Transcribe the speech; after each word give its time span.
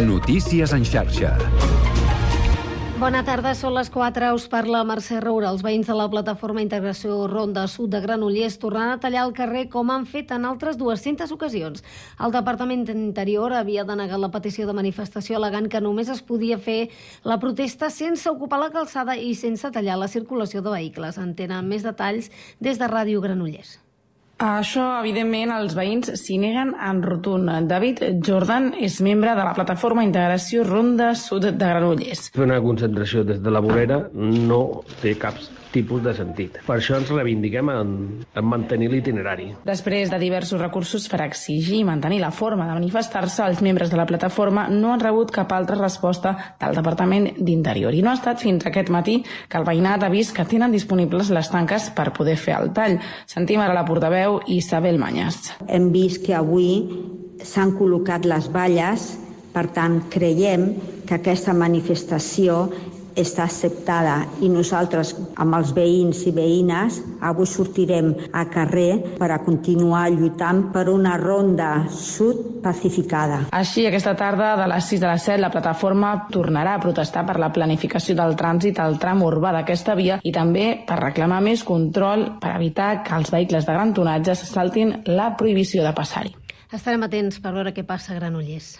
Notícies 0.00 0.72
en 0.72 0.84
xarxa. 0.84 1.34
Bona 3.00 3.20
tarda, 3.24 3.54
són 3.56 3.74
les 3.76 3.88
4, 3.92 4.30
us 4.36 4.46
parla 4.52 4.80
Mercè 4.84 5.18
Roura. 5.20 5.50
Els 5.52 5.62
veïns 5.64 5.88
de 5.88 5.96
la 5.96 6.06
plataforma 6.12 6.62
Integració 6.64 7.26
Ronda 7.28 7.66
Sud 7.68 7.92
de 7.92 8.00
Granollers 8.00 8.56
tornaran 8.60 8.94
a 8.96 9.00
tallar 9.00 9.26
el 9.26 9.34
carrer 9.36 9.66
com 9.72 9.92
han 9.92 10.06
fet 10.08 10.32
en 10.36 10.44
altres 10.48 10.76
200 10.80 11.32
ocasions. 11.36 11.84
El 12.20 12.32
Departament 12.32 12.86
d'Interior 12.88 13.56
havia 13.56 13.84
denegat 13.88 14.20
la 14.20 14.32
petició 14.32 14.68
de 14.68 14.76
manifestació 14.76 15.36
alegant 15.36 15.68
que 15.68 15.84
només 15.84 16.08
es 16.12 16.24
podia 16.24 16.56
fer 16.56 16.90
la 17.24 17.40
protesta 17.40 17.88
sense 17.92 18.28
ocupar 18.28 18.60
la 18.64 18.72
calçada 18.72 19.16
i 19.16 19.34
sense 19.34 19.68
tallar 19.72 20.00
la 20.00 20.08
circulació 20.08 20.64
de 20.64 20.76
vehicles. 20.76 21.20
En 21.20 21.36
tenen 21.36 21.68
més 21.68 21.84
detalls 21.84 22.32
des 22.60 22.80
de 22.80 22.88
Ràdio 22.88 23.20
Granollers. 23.24 23.78
Això, 24.40 24.82
evidentment, 25.02 25.50
els 25.52 25.74
veïns 25.76 26.14
s'hi 26.16 26.38
neguen 26.40 26.72
en 26.88 27.02
rotund. 27.04 27.50
David 27.68 28.00
Jordan 28.24 28.70
és 28.80 28.96
membre 29.04 29.34
de 29.36 29.44
la 29.44 29.52
plataforma 29.52 30.06
Integració 30.06 30.64
Ronda 30.64 31.12
Sud 31.12 31.50
de 31.50 31.72
Granollers. 31.74 32.30
Fer 32.32 32.46
una 32.46 32.60
concentració 32.64 33.26
des 33.28 33.44
de 33.44 33.52
la 33.52 33.60
vorera 33.60 34.06
no 34.16 34.62
té 35.02 35.18
cap 35.20 35.36
tipus 35.70 36.02
de 36.02 36.12
sentit. 36.14 36.58
Per 36.66 36.76
això 36.76 36.96
ens 36.98 37.10
reivindiquem 37.12 37.70
en, 37.72 37.92
en 38.34 38.46
mantenir 38.46 38.90
l'itinerari. 38.90 39.50
Després 39.66 40.10
de 40.10 40.18
diversos 40.22 40.60
recursos 40.60 41.06
per 41.10 41.22
exigir 41.24 41.80
i 41.80 41.86
mantenir 41.86 42.20
la 42.22 42.32
forma 42.34 42.66
de 42.68 42.76
manifestar-se, 42.76 43.44
els 43.46 43.62
membres 43.62 43.90
de 43.92 43.98
la 43.98 44.06
plataforma 44.08 44.66
no 44.70 44.92
han 44.92 45.02
rebut 45.02 45.32
cap 45.34 45.52
altra 45.54 45.78
resposta 45.78 46.34
del 46.60 46.76
Departament 46.78 47.30
d'Interior. 47.38 47.94
I 47.94 48.02
no 48.02 48.12
ha 48.12 48.18
estat 48.18 48.42
fins 48.42 48.66
aquest 48.66 48.90
matí 48.90 49.20
que 49.22 49.60
el 49.60 49.66
veïnat 49.68 50.04
ha 50.04 50.12
vist 50.12 50.34
que 50.36 50.46
tenen 50.48 50.74
disponibles 50.74 51.30
les 51.34 51.50
tanques 51.52 51.90
per 51.94 52.10
poder 52.16 52.36
fer 52.40 52.56
el 52.58 52.72
tall. 52.76 52.98
Sentim 53.30 53.62
ara 53.62 53.76
la 53.76 53.86
portaveu 53.86 54.29
Isabel 54.46 54.98
Manyas. 55.00 55.50
Hem 55.68 55.90
vist 55.94 56.22
que 56.26 56.36
avui 56.36 56.70
s'han 57.42 57.74
col·locat 57.78 58.28
les 58.28 58.50
valles, 58.52 59.06
per 59.54 59.66
tant, 59.74 59.98
creiem 60.12 60.68
que 61.08 61.16
aquesta 61.18 61.54
manifestació 61.56 62.68
està 63.18 63.44
acceptada 63.46 64.16
i 64.42 64.48
nosaltres 64.52 65.14
amb 65.40 65.56
els 65.58 65.72
veïns 65.76 66.22
i 66.28 66.32
veïnes 66.36 67.00
avui 67.26 67.48
sortirem 67.48 68.12
a 68.32 68.44
carrer 68.52 69.16
per 69.18 69.30
a 69.30 69.40
continuar 69.44 70.08
lluitant 70.12 70.66
per 70.74 70.88
una 70.92 71.16
ronda 71.20 71.70
sud 71.90 72.60
pacificada. 72.64 73.46
Així, 73.56 73.86
aquesta 73.86 74.14
tarda 74.18 74.52
de 74.60 74.68
les 74.70 74.90
6 74.92 75.02
de 75.02 75.08
les 75.10 75.26
7 75.30 75.40
la 75.40 75.52
plataforma 75.52 76.12
tornarà 76.32 76.76
a 76.76 76.82
protestar 76.82 77.24
per 77.28 77.38
la 77.40 77.52
planificació 77.52 78.16
del 78.18 78.36
trànsit 78.36 78.80
al 78.80 78.98
tram 79.00 79.24
urbà 79.26 79.54
d'aquesta 79.56 79.96
via 79.98 80.20
i 80.22 80.32
també 80.32 80.68
per 80.86 81.00
reclamar 81.00 81.40
més 81.44 81.64
control 81.64 82.26
per 82.42 82.54
evitar 82.56 83.02
que 83.06 83.16
els 83.16 83.32
vehicles 83.32 83.66
de 83.66 83.76
gran 83.76 83.94
tonatge 83.96 84.36
se 84.36 84.46
saltin 84.50 84.94
la 85.06 85.32
prohibició 85.36 85.84
de 85.86 85.94
passar-hi. 85.96 86.36
Estarem 86.70 87.02
atents 87.02 87.40
per 87.42 87.54
veure 87.56 87.74
què 87.74 87.82
passa 87.86 88.14
a 88.14 88.20
Granollers. 88.20 88.76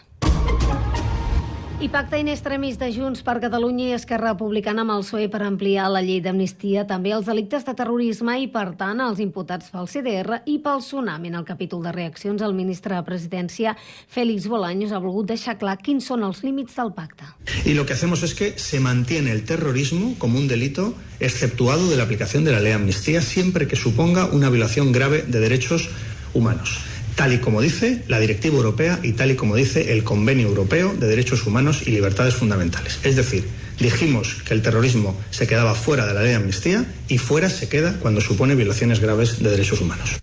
I 1.81 1.89
pacte 1.89 2.19
in 2.20 2.28
extremis 2.28 2.77
de 2.77 2.91
Junts 2.92 3.23
per 3.25 3.39
Catalunya 3.41 3.86
i 3.89 3.92
Esquerra 3.97 4.34
Republicana 4.34 4.83
amb 4.84 4.92
el 4.92 5.00
PSOE 5.00 5.31
per 5.33 5.39
ampliar 5.47 5.86
la 5.89 6.03
llei 6.05 6.19
d'amnistia 6.20 6.83
també 6.84 7.14
als 7.17 7.25
delictes 7.25 7.64
de 7.64 7.73
terrorisme 7.73 8.34
i, 8.42 8.50
per 8.53 8.75
tant, 8.77 9.00
als 9.00 9.23
imputats 9.25 9.73
pel 9.73 9.89
CDR 9.89 10.42
i 10.45 10.58
pel 10.61 10.83
tsunami. 10.84 11.31
En 11.33 11.39
el 11.41 11.47
capítol 11.48 11.81
de 11.86 11.95
reaccions, 11.97 12.45
el 12.45 12.53
ministre 12.53 12.98
de 12.98 13.06
Presidència, 13.06 13.73
Félix 14.12 14.45
Bolaños, 14.53 14.92
ha 14.92 15.01
volgut 15.01 15.33
deixar 15.33 15.56
clar 15.56 15.78
quins 15.81 16.05
són 16.05 16.28
els 16.28 16.45
límits 16.45 16.77
del 16.77 16.92
pacte. 16.92 17.25
Y 17.64 17.73
lo 17.73 17.86
que 17.86 17.95
hacemos 17.95 18.23
es 18.23 18.34
que 18.34 18.58
se 18.58 18.78
mantiene 18.78 19.33
el 19.33 19.47
terrorismo 19.47 20.17
como 20.19 20.36
un 20.39 20.48
delito 20.48 20.92
exceptuado 21.19 21.89
de 21.89 21.97
la 21.97 22.03
aplicación 22.03 22.45
de 22.45 22.53
la 22.53 22.61
ley 22.61 22.73
de 22.73 22.75
amnistía 22.75 23.23
siempre 23.23 23.67
que 23.67 23.77
suponga 23.77 24.27
una 24.27 24.51
violación 24.51 24.92
grave 24.92 25.23
de 25.23 25.41
derechos 25.41 25.89
humanos 26.34 26.89
tal 27.16 27.33
y 27.33 27.39
como 27.39 27.61
dice 27.61 28.05
la 28.08 28.19
Directiva 28.19 28.56
Europea 28.56 28.98
y 29.03 29.12
tal 29.12 29.30
y 29.30 29.36
como 29.36 29.56
dice 29.56 29.92
el 29.92 30.05
Convenio 30.05 30.48
Europeo 30.48 30.94
de 30.94 31.06
Derechos 31.06 31.47
Humanos 31.47 31.83
y 31.86 31.91
Libertades 31.91 32.34
Fundamentales. 32.34 32.98
Es 33.05 33.17
decir, 33.17 33.44
dijimos 33.78 34.42
que 34.47 34.55
el 34.55 34.62
terrorismo 34.62 35.17
se 35.30 35.47
quedaba 35.47 35.75
fuera 35.75 36.06
de 36.06 36.14
la 36.14 36.22
ley 36.22 36.30
de 36.30 36.36
amnistía 36.36 36.84
y 37.08 37.18
fuera 37.18 37.51
se 37.51 37.68
queda 37.68 37.98
cuando 38.01 38.20
supone 38.20 38.55
violaciones 38.55 39.01
graves 39.01 39.42
de 39.42 39.51
derechos 39.51 39.80
humanos. 39.80 40.20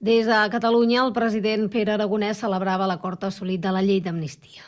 Des 0.00 0.26
de 0.26 0.48
Catalunya, 0.50 1.02
el 1.04 1.12
president 1.12 1.66
Pere 1.72 1.96
Aragonès 1.96 2.38
celebrava 2.38 2.86
l'acord 2.86 3.24
assolit 3.26 3.58
de 3.58 3.72
la 3.74 3.82
llei 3.82 3.98
d'amnistia. 3.98 4.62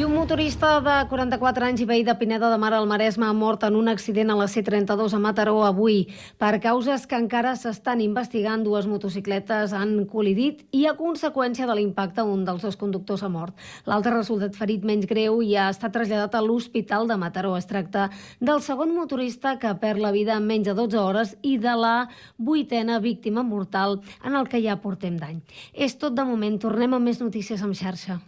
I 0.00 0.04
un 0.04 0.14
motorista 0.16 0.78
de 0.80 0.92
44 1.10 1.66
anys 1.66 1.82
i 1.82 1.84
veí 1.84 2.04
de 2.06 2.14
Pineda 2.16 2.48
de 2.48 2.56
Mar 2.56 2.70
al 2.72 2.86
Maresme 2.88 3.26
ha 3.26 3.34
mort 3.36 3.66
en 3.66 3.74
un 3.76 3.90
accident 3.92 4.30
a 4.32 4.36
la 4.38 4.46
C32 4.48 5.12
a 5.12 5.18
Mataró 5.20 5.58
avui. 5.66 6.06
Per 6.40 6.54
causes 6.64 7.04
que 7.04 7.18
encara 7.20 7.52
s'estan 7.52 8.00
investigant, 8.00 8.64
dues 8.64 8.88
motocicletes 8.88 9.74
han 9.76 10.06
col·lidit 10.08 10.62
i 10.72 10.86
a 10.88 10.94
conseqüència 10.96 11.68
de 11.68 11.76
l'impacte 11.76 12.24
un 12.24 12.46
dels 12.48 12.64
dos 12.64 12.80
conductors 12.80 13.26
ha 13.26 13.28
mort. 13.28 13.52
L'altre 13.84 14.14
ha 14.14 14.16
resultat 14.16 14.56
ferit 14.56 14.88
menys 14.88 15.04
greu 15.04 15.42
i 15.44 15.52
ha 15.52 15.68
estat 15.68 15.92
traslladat 15.92 16.32
a 16.32 16.44
l'Hospital 16.48 17.04
de 17.04 17.20
Mataró. 17.20 17.52
Es 17.60 17.68
tracta 17.68 18.08
del 18.40 18.64
segon 18.64 18.96
motorista 18.96 19.58
que 19.60 19.76
perd 19.84 20.00
la 20.00 20.16
vida 20.16 20.40
en 20.40 20.48
menys 20.48 20.72
de 20.72 20.78
12 20.80 21.00
hores 21.04 21.36
i 21.42 21.58
de 21.60 21.76
la 21.76 22.08
vuitena 22.38 23.02
víctima 23.04 23.44
mortal 23.44 24.00
en 24.24 24.32
el 24.32 24.48
que 24.48 24.64
ja 24.64 24.80
portem 24.80 25.20
d'any. 25.20 25.44
És 25.74 26.00
tot 26.00 26.16
de 26.16 26.24
moment. 26.24 26.56
Tornem 26.56 26.96
a 26.96 27.04
més 27.04 27.20
notícies 27.20 27.60
amb 27.60 27.76
xarxa. 27.76 28.22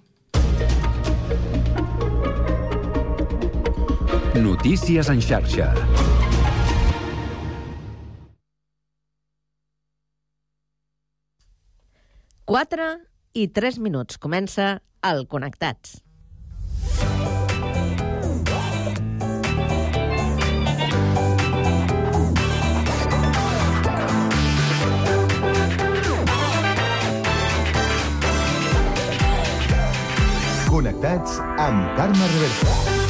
Notícies 4.32 5.10
en 5.12 5.20
xarxa. 5.20 5.66
Quatre 12.48 12.86
i 13.36 13.44
tres 13.52 13.76
minuts. 13.76 14.16
Comença 14.16 14.80
el 15.04 15.26
Connectats. 15.28 16.00
Connectats 30.72 31.36
amb 31.60 31.92
Carme 32.00 32.32
Reversa. 32.32 33.01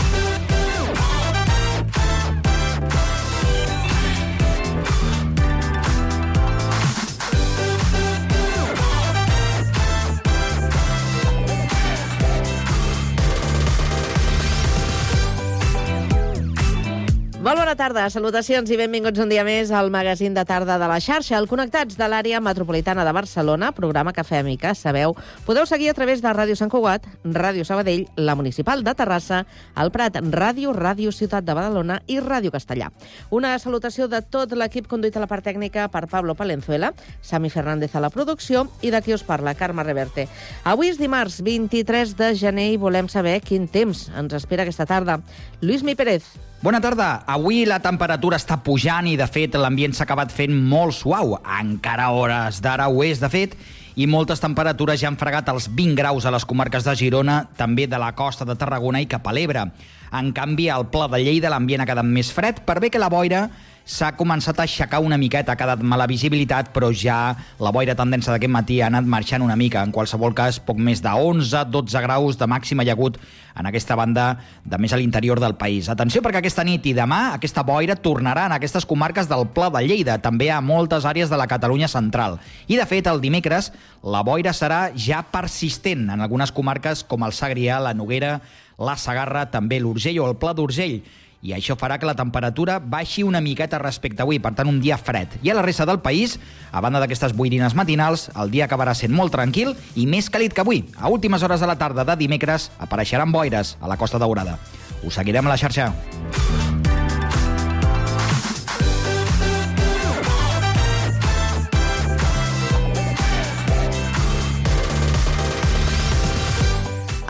Molt 17.42 17.58
bona 17.58 17.72
tarda, 17.74 18.04
salutacions 18.06 18.70
i 18.70 18.76
benvinguts 18.78 19.18
un 19.18 19.26
dia 19.32 19.42
més 19.42 19.72
al 19.74 19.88
magazín 19.90 20.30
de 20.30 20.44
tarda 20.46 20.76
de 20.78 20.86
la 20.86 21.00
xarxa, 21.02 21.34
el 21.40 21.48
Connectats 21.50 21.96
de 21.98 22.06
l'àrea 22.06 22.38
metropolitana 22.38 23.02
de 23.02 23.10
Barcelona, 23.16 23.72
programa 23.74 24.12
que 24.14 24.22
fem 24.22 24.52
i 24.52 24.54
que 24.62 24.70
sabeu. 24.78 25.16
Podeu 25.42 25.66
seguir 25.66 25.88
a 25.90 25.94
través 25.98 26.22
de 26.22 26.30
Ràdio 26.30 26.54
Sant 26.54 26.70
Cugat, 26.70 27.08
Ràdio 27.24 27.66
Sabadell, 27.66 28.04
la 28.14 28.36
Municipal 28.38 28.84
de 28.86 28.94
Terrassa, 28.94 29.40
el 29.74 29.90
Prat, 29.90 30.20
Ràdio, 30.22 30.70
Ràdio 30.76 31.10
Ciutat 31.10 31.42
de 31.42 31.56
Badalona 31.58 31.96
i 32.06 32.20
Ràdio 32.22 32.54
Castellà. 32.54 32.92
Una 33.34 33.56
salutació 33.58 34.06
de 34.06 34.22
tot 34.22 34.54
l'equip 34.54 34.86
conduït 34.86 35.18
a 35.18 35.24
la 35.24 35.26
part 35.26 35.42
tècnica 35.42 35.88
per 35.90 36.04
Pablo 36.06 36.38
Palenzuela, 36.38 36.92
Sami 37.26 37.50
Fernández 37.50 37.98
a 37.98 38.04
la 38.06 38.12
producció 38.14 38.68
i 38.86 38.94
de 38.94 39.02
qui 39.02 39.18
us 39.18 39.26
parla, 39.26 39.56
Carme 39.58 39.82
Reverte. 39.82 40.28
Avui 40.62 40.94
és 40.94 41.02
dimarts 41.02 41.42
23 41.42 42.14
de 42.22 42.32
gener 42.38 42.70
i 42.70 42.78
volem 42.78 43.10
saber 43.10 43.40
quin 43.42 43.66
temps 43.66 44.12
ens 44.14 44.38
espera 44.38 44.62
aquesta 44.62 44.86
tarda. 44.86 45.18
Lluís 45.58 45.82
Mi 45.82 45.98
Pérez. 45.98 46.30
Bona 46.62 46.78
tarda. 46.78 47.24
Avui 47.26 47.64
la 47.66 47.80
temperatura 47.82 48.38
està 48.38 48.54
pujant 48.62 49.08
i, 49.10 49.16
de 49.18 49.26
fet, 49.26 49.56
l'ambient 49.58 49.96
s'ha 49.98 50.04
acabat 50.06 50.30
fent 50.30 50.52
molt 50.54 50.94
suau. 50.94 51.32
Encara 51.58 52.12
hores 52.14 52.60
d'ara 52.62 52.86
ho 52.86 53.00
és, 53.02 53.18
de 53.18 53.26
fet, 53.32 53.56
i 53.98 54.06
moltes 54.06 54.38
temperatures 54.38 55.00
ja 55.02 55.08
han 55.10 55.18
fregat 55.18 55.50
els 55.50 55.66
20 55.66 55.98
graus 55.98 56.22
a 56.22 56.30
les 56.30 56.46
comarques 56.46 56.86
de 56.86 56.94
Girona, 57.00 57.40
també 57.58 57.88
de 57.90 57.98
la 57.98 58.12
costa 58.14 58.46
de 58.46 58.54
Tarragona 58.54 59.02
i 59.02 59.10
cap 59.10 59.26
a 59.26 59.34
l'Ebre. 59.34 59.66
En 60.14 60.30
canvi, 60.36 60.68
al 60.70 60.86
Pla 60.94 61.08
de 61.10 61.18
Lleida 61.24 61.50
l'ambient 61.50 61.82
ha 61.82 61.88
quedat 61.90 62.06
més 62.06 62.30
fred, 62.30 62.62
per 62.62 62.78
bé 62.78 62.92
que 62.94 63.02
la 63.02 63.10
boira 63.10 63.48
s'ha 63.84 64.12
començat 64.16 64.58
a 64.58 64.64
aixecar 64.66 65.00
una 65.02 65.18
miqueta, 65.18 65.52
ha 65.52 65.58
quedat 65.58 65.82
mala 65.82 66.06
visibilitat, 66.06 66.70
però 66.74 66.92
ja 66.94 67.34
la 67.62 67.72
boira 67.74 67.96
tendència 67.98 68.32
d'aquest 68.32 68.52
matí 68.52 68.80
ha 68.80 68.88
anat 68.88 69.06
marxant 69.08 69.42
una 69.42 69.56
mica. 69.56 69.82
En 69.82 69.92
qualsevol 69.92 70.34
cas, 70.34 70.60
poc 70.62 70.78
més 70.78 71.02
de 71.02 71.10
11-12 71.10 72.02
graus 72.06 72.38
de 72.38 72.48
màxima 72.50 72.84
hi 72.84 72.92
ha 72.92 72.96
hagut 72.96 73.18
en 73.58 73.68
aquesta 73.68 73.96
banda 73.98 74.26
de 74.64 74.78
més 74.80 74.92
a 74.92 74.98
l'interior 75.00 75.40
del 75.40 75.56
país. 75.60 75.90
Atenció 75.92 76.22
perquè 76.24 76.40
aquesta 76.40 76.64
nit 76.64 76.86
i 76.88 76.94
demà 76.96 77.34
aquesta 77.34 77.64
boira 77.66 77.96
tornarà 77.98 78.46
en 78.48 78.56
aquestes 78.56 78.86
comarques 78.88 79.28
del 79.28 79.48
Pla 79.52 79.68
de 79.74 79.84
Lleida, 79.86 80.18
també 80.22 80.50
a 80.50 80.60
moltes 80.64 81.04
àrees 81.08 81.30
de 81.30 81.38
la 81.40 81.48
Catalunya 81.50 81.90
central. 81.90 82.38
I 82.68 82.78
de 82.80 82.86
fet, 82.88 83.10
el 83.10 83.20
dimecres 83.20 83.72
la 84.02 84.22
boira 84.26 84.54
serà 84.56 84.90
ja 84.96 85.22
persistent 85.22 86.08
en 86.10 86.20
algunes 86.20 86.52
comarques 86.52 87.04
com 87.04 87.26
el 87.26 87.34
Segrià, 87.36 87.80
la 87.82 87.94
Noguera, 87.94 88.38
la 88.78 88.96
Sagarra, 88.96 89.46
també 89.50 89.80
l'Urgell 89.80 90.22
o 90.22 90.30
el 90.30 90.38
Pla 90.40 90.54
d'Urgell 90.56 91.02
i 91.42 91.52
això 91.56 91.74
farà 91.78 91.98
que 91.98 92.06
la 92.06 92.14
temperatura 92.14 92.78
baixi 92.78 93.24
una 93.26 93.42
miqueta 93.42 93.80
respecte 93.82 94.22
avui, 94.22 94.38
per 94.38 94.54
tant, 94.54 94.70
un 94.70 94.78
dia 94.80 94.96
fred. 94.96 95.34
I 95.42 95.50
a 95.50 95.56
la 95.58 95.66
resta 95.66 95.86
del 95.88 95.98
país, 96.00 96.38
a 96.70 96.80
banda 96.80 97.02
d'aquestes 97.02 97.34
boirines 97.34 97.74
matinals, 97.74 98.28
el 98.38 98.54
dia 98.54 98.68
acabarà 98.70 98.94
sent 98.94 99.12
molt 99.12 99.34
tranquil 99.34 99.74
i 99.98 100.06
més 100.06 100.30
càlid 100.30 100.54
que 100.54 100.62
avui. 100.62 100.84
A 100.96 101.10
últimes 101.10 101.42
hores 101.42 101.60
de 101.60 101.66
la 101.66 101.78
tarda 101.82 102.06
de 102.06 102.16
dimecres 102.16 102.70
apareixeran 102.78 103.34
boires 103.34 103.76
a 103.80 103.90
la 103.90 103.98
Costa 103.98 104.22
Daurada. 104.22 104.58
Us 105.02 105.18
seguirem 105.18 105.46
a 105.46 105.56
la 105.56 105.58
xarxa. 105.58 105.90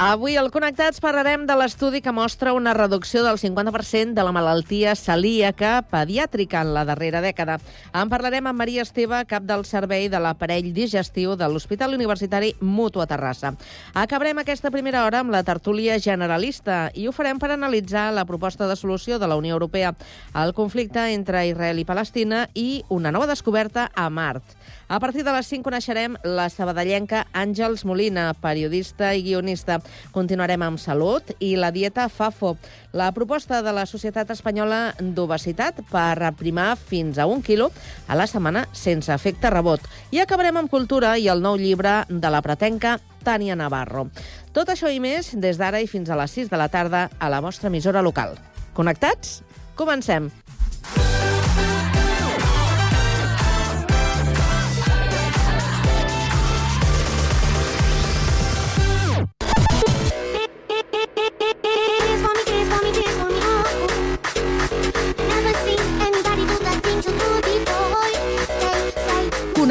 Avui 0.02 0.34
al 0.34 0.48
Connectats 0.50 0.98
parlarem 0.98 1.44
de 1.46 1.54
l'estudi 1.54 2.00
que 2.02 2.10
mostra 2.10 2.56
una 2.56 2.72
reducció 2.74 3.20
del 3.22 3.36
50% 3.38 4.16
de 4.16 4.22
la 4.26 4.32
malaltia 4.34 4.96
celíaca 4.98 5.76
pediàtrica 5.86 6.64
en 6.66 6.72
la 6.74 6.82
darrera 6.88 7.20
dècada. 7.22 7.60
En 7.94 8.10
parlarem 8.10 8.48
amb 8.50 8.58
Maria 8.58 8.82
Esteve, 8.82 9.20
cap 9.30 9.46
del 9.46 9.62
Servei 9.62 10.08
de 10.10 10.18
l'Aparell 10.18 10.72
Digestiu 10.74 11.36
de 11.38 11.46
l'Hospital 11.46 11.94
Universitari 11.94 12.50
Mutu 12.58 12.98
a 12.98 13.06
Terrassa. 13.06 13.54
Acabarem 13.94 14.42
aquesta 14.42 14.74
primera 14.74 15.04
hora 15.06 15.22
amb 15.22 15.30
la 15.30 15.44
tertúlia 15.46 16.00
generalista 16.02 16.88
i 16.98 17.06
ho 17.06 17.14
farem 17.14 17.38
per 17.38 17.52
analitzar 17.54 18.08
la 18.10 18.26
proposta 18.26 18.66
de 18.66 18.74
solució 18.74 19.22
de 19.22 19.30
la 19.30 19.38
Unió 19.38 19.54
Europea 19.54 19.94
al 20.32 20.50
conflicte 20.52 21.12
entre 21.14 21.46
Israel 21.46 21.78
i 21.78 21.86
Palestina 21.86 22.48
i 22.58 22.82
una 22.88 23.14
nova 23.14 23.30
descoberta 23.30 23.92
a 23.94 24.10
Mart. 24.10 24.42
A 24.92 25.00
partir 25.00 25.24
de 25.24 25.32
les 25.32 25.46
5 25.48 25.64
coneixerem 25.64 26.18
la 26.20 26.50
sabadellenca 26.52 27.22
Àngels 27.32 27.86
Molina, 27.88 28.26
periodista 28.36 29.14
i 29.16 29.22
guionista. 29.24 29.78
Continuarem 30.12 30.60
amb 30.66 30.76
salut 30.76 31.30
i 31.40 31.54
la 31.56 31.70
dieta 31.72 32.10
FAFO, 32.12 32.58
la 32.92 33.06
proposta 33.16 33.62
de 33.64 33.72
la 33.72 33.86
Societat 33.88 34.34
Espanyola 34.36 34.82
d'Obesitat 35.00 35.80
per 35.88 36.20
aprimar 36.28 36.74
fins 36.76 37.16
a 37.16 37.24
un 37.24 37.40
quilo 37.40 37.70
a 38.04 38.20
la 38.20 38.28
setmana 38.28 38.66
sense 38.76 39.08
efecte 39.16 39.48
rebot. 39.48 39.80
I 40.12 40.20
acabarem 40.20 40.60
amb 40.60 40.68
cultura 40.68 41.14
i 41.16 41.24
el 41.32 41.40
nou 41.40 41.56
llibre 41.56 42.02
de 42.10 42.34
la 42.36 42.44
pretenca 42.44 42.98
Tània 43.24 43.56
Navarro. 43.56 44.10
Tot 44.52 44.76
això 44.76 44.92
i 44.92 45.00
més 45.00 45.32
des 45.32 45.56
d'ara 45.56 45.80
i 45.80 45.88
fins 45.88 46.12
a 46.12 46.20
les 46.20 46.36
6 46.36 46.52
de 46.52 46.60
la 46.60 46.68
tarda 46.68 47.06
a 47.16 47.32
la 47.32 47.40
vostra 47.40 47.72
emissora 47.72 48.04
local. 48.04 48.36
Connectats? 48.76 49.38
Comencem. 49.72 50.28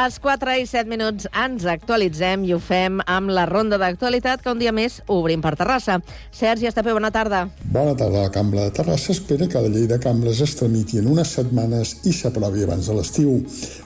Les 0.00 0.16
4 0.22 0.52
i 0.56 0.62
7 0.64 0.88
minuts 0.88 1.26
ens 1.36 1.64
actualitzem 1.68 2.44
i 2.48 2.54
ho 2.54 2.58
fem 2.62 3.00
amb 3.10 3.32
la 3.36 3.42
ronda 3.48 3.76
d'actualitat 3.80 4.40
que 4.40 4.52
un 4.54 4.60
dia 4.62 4.72
més 4.72 5.00
obrim 5.12 5.42
per 5.44 5.52
Terrassa. 5.60 5.98
Sergi 6.32 6.68
Estapé, 6.70 6.94
bona 6.96 7.10
tarda. 7.12 7.42
Bona 7.74 7.92
tarda. 7.98 8.22
La 8.24 8.32
Cambra 8.32 8.64
de 8.64 8.72
Terrassa 8.78 9.12
espera 9.12 9.48
que 9.50 9.60
la 9.60 9.68
llei 9.68 9.84
de 9.90 9.98
cambres 10.00 10.40
es 10.46 10.56
tramiti 10.56 11.02
en 11.02 11.10
unes 11.10 11.34
setmanes 11.36 11.98
i 12.08 12.14
s'aprovi 12.16 12.64
abans 12.64 12.88
de 12.88 12.96
l'estiu. 12.96 13.36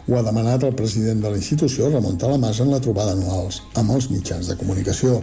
Ho 0.06 0.18
ha 0.18 0.22
demanat 0.28 0.68
el 0.68 0.76
president 0.78 1.24
de 1.24 1.34
la 1.34 1.40
institució, 1.40 1.90
Ramon 1.90 2.20
Talamàs, 2.20 2.62
en 2.62 2.70
la 2.70 2.82
trobada 2.84 3.16
anuals 3.18 3.64
amb 3.74 3.96
els 3.96 4.10
mitjans 4.14 4.52
de 4.52 4.58
comunicació. 4.60 5.18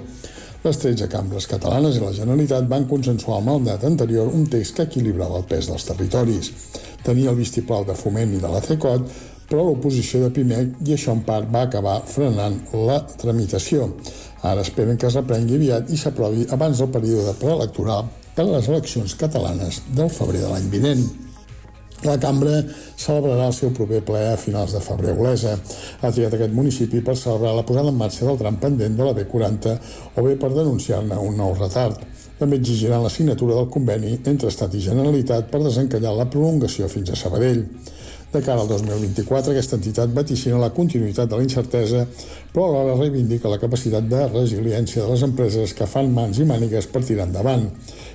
Les 0.61 0.77
13 0.77 1.07
cambres 1.09 1.47
catalanes 1.49 1.95
i 1.97 2.03
la 2.03 2.11
Generalitat 2.13 2.67
van 2.69 2.83
consensuar 2.89 3.39
el 3.39 3.47
mandat 3.47 3.87
anterior 3.87 4.27
un 4.29 4.43
text 4.45 4.75
que 4.75 4.89
equilibrava 4.89 5.39
el 5.39 5.47
pes 5.49 5.71
dels 5.71 5.87
territoris. 5.87 6.51
Tenia 7.01 7.31
el 7.31 7.39
vistiplau 7.39 7.87
de 7.87 7.95
Foment 7.97 8.35
i 8.35 8.41
de 8.43 8.51
la 8.51 8.61
CECOT, 8.61 9.07
però 9.51 9.65
l'oposició 9.67 10.23
de 10.23 10.31
Pimec 10.35 10.77
i 10.87 10.95
això 10.95 11.11
en 11.11 11.25
part 11.27 11.49
va 11.51 11.65
acabar 11.67 11.99
frenant 12.07 12.55
la 12.87 13.01
tramitació. 13.19 13.89
Ara 14.47 14.63
esperen 14.63 14.97
que 14.97 15.09
es 15.09 15.17
reprengui 15.19 15.59
aviat 15.59 15.91
i 15.91 15.99
s'aprovi 15.99 16.47
abans 16.55 16.79
del 16.79 16.93
període 16.93 17.35
preelectoral 17.41 18.07
per 18.35 18.47
a 18.47 18.53
les 18.53 18.71
eleccions 18.71 19.17
catalanes 19.19 19.81
del 19.97 20.09
febrer 20.09 20.45
de 20.45 20.53
l'any 20.53 20.71
vinent. 20.71 21.03
La 22.01 22.15
cambra 22.17 22.55
celebrarà 22.97 23.51
el 23.51 23.53
seu 23.53 23.69
proper 23.77 23.99
ple 24.07 24.21
a 24.31 24.37
finals 24.39 24.71
de 24.73 24.79
febrer 24.81 25.13
Olesa. 25.13 25.51
Ha 26.01 26.09
triat 26.09 26.33
aquest 26.33 26.55
municipi 26.57 27.03
per 27.05 27.13
celebrar 27.19 27.51
la 27.53 27.65
posada 27.67 27.91
en 27.93 27.99
marxa 27.99 28.25
del 28.25 28.39
tram 28.39 28.57
pendent 28.63 28.95
de 28.97 29.05
la 29.05 29.13
B40 29.19 29.75
o 30.15 30.25
bé 30.25 30.33
per 30.41 30.49
denunciar-ne 30.55 31.19
un 31.21 31.37
nou 31.37 31.53
retard. 31.59 31.99
També 32.39 32.57
exigiran 32.57 33.03
la 33.03 33.13
signatura 33.13 33.59
del 33.59 33.69
conveni 33.69 34.15
entre 34.25 34.49
Estat 34.49 34.73
i 34.73 34.81
Generalitat 34.81 35.51
per 35.51 35.61
desencallar 35.61 36.15
la 36.17 36.25
prolongació 36.25 36.89
fins 36.89 37.13
a 37.13 37.19
Sabadell. 37.19 37.67
De 38.31 38.39
cara 38.39 38.61
al 38.61 38.67
2024, 38.69 39.51
aquesta 39.51 39.75
entitat 39.75 40.13
vaticina 40.15 40.59
la 40.61 40.69
continuïtat 40.71 41.27
de 41.27 41.35
la 41.35 41.43
incertesa, 41.43 42.05
però 42.53 42.69
alhora 42.69 42.95
reivindica 43.01 43.51
la 43.51 43.59
capacitat 43.59 44.07
de 44.07 44.21
resiliència 44.29 45.03
de 45.03 45.09
les 45.11 45.25
empreses 45.27 45.73
que 45.75 45.87
fan 45.93 46.13
mans 46.15 46.39
i 46.39 46.47
mànigues 46.47 46.87
per 46.87 47.03
tirar 47.03 47.27
endavant. 47.27 47.67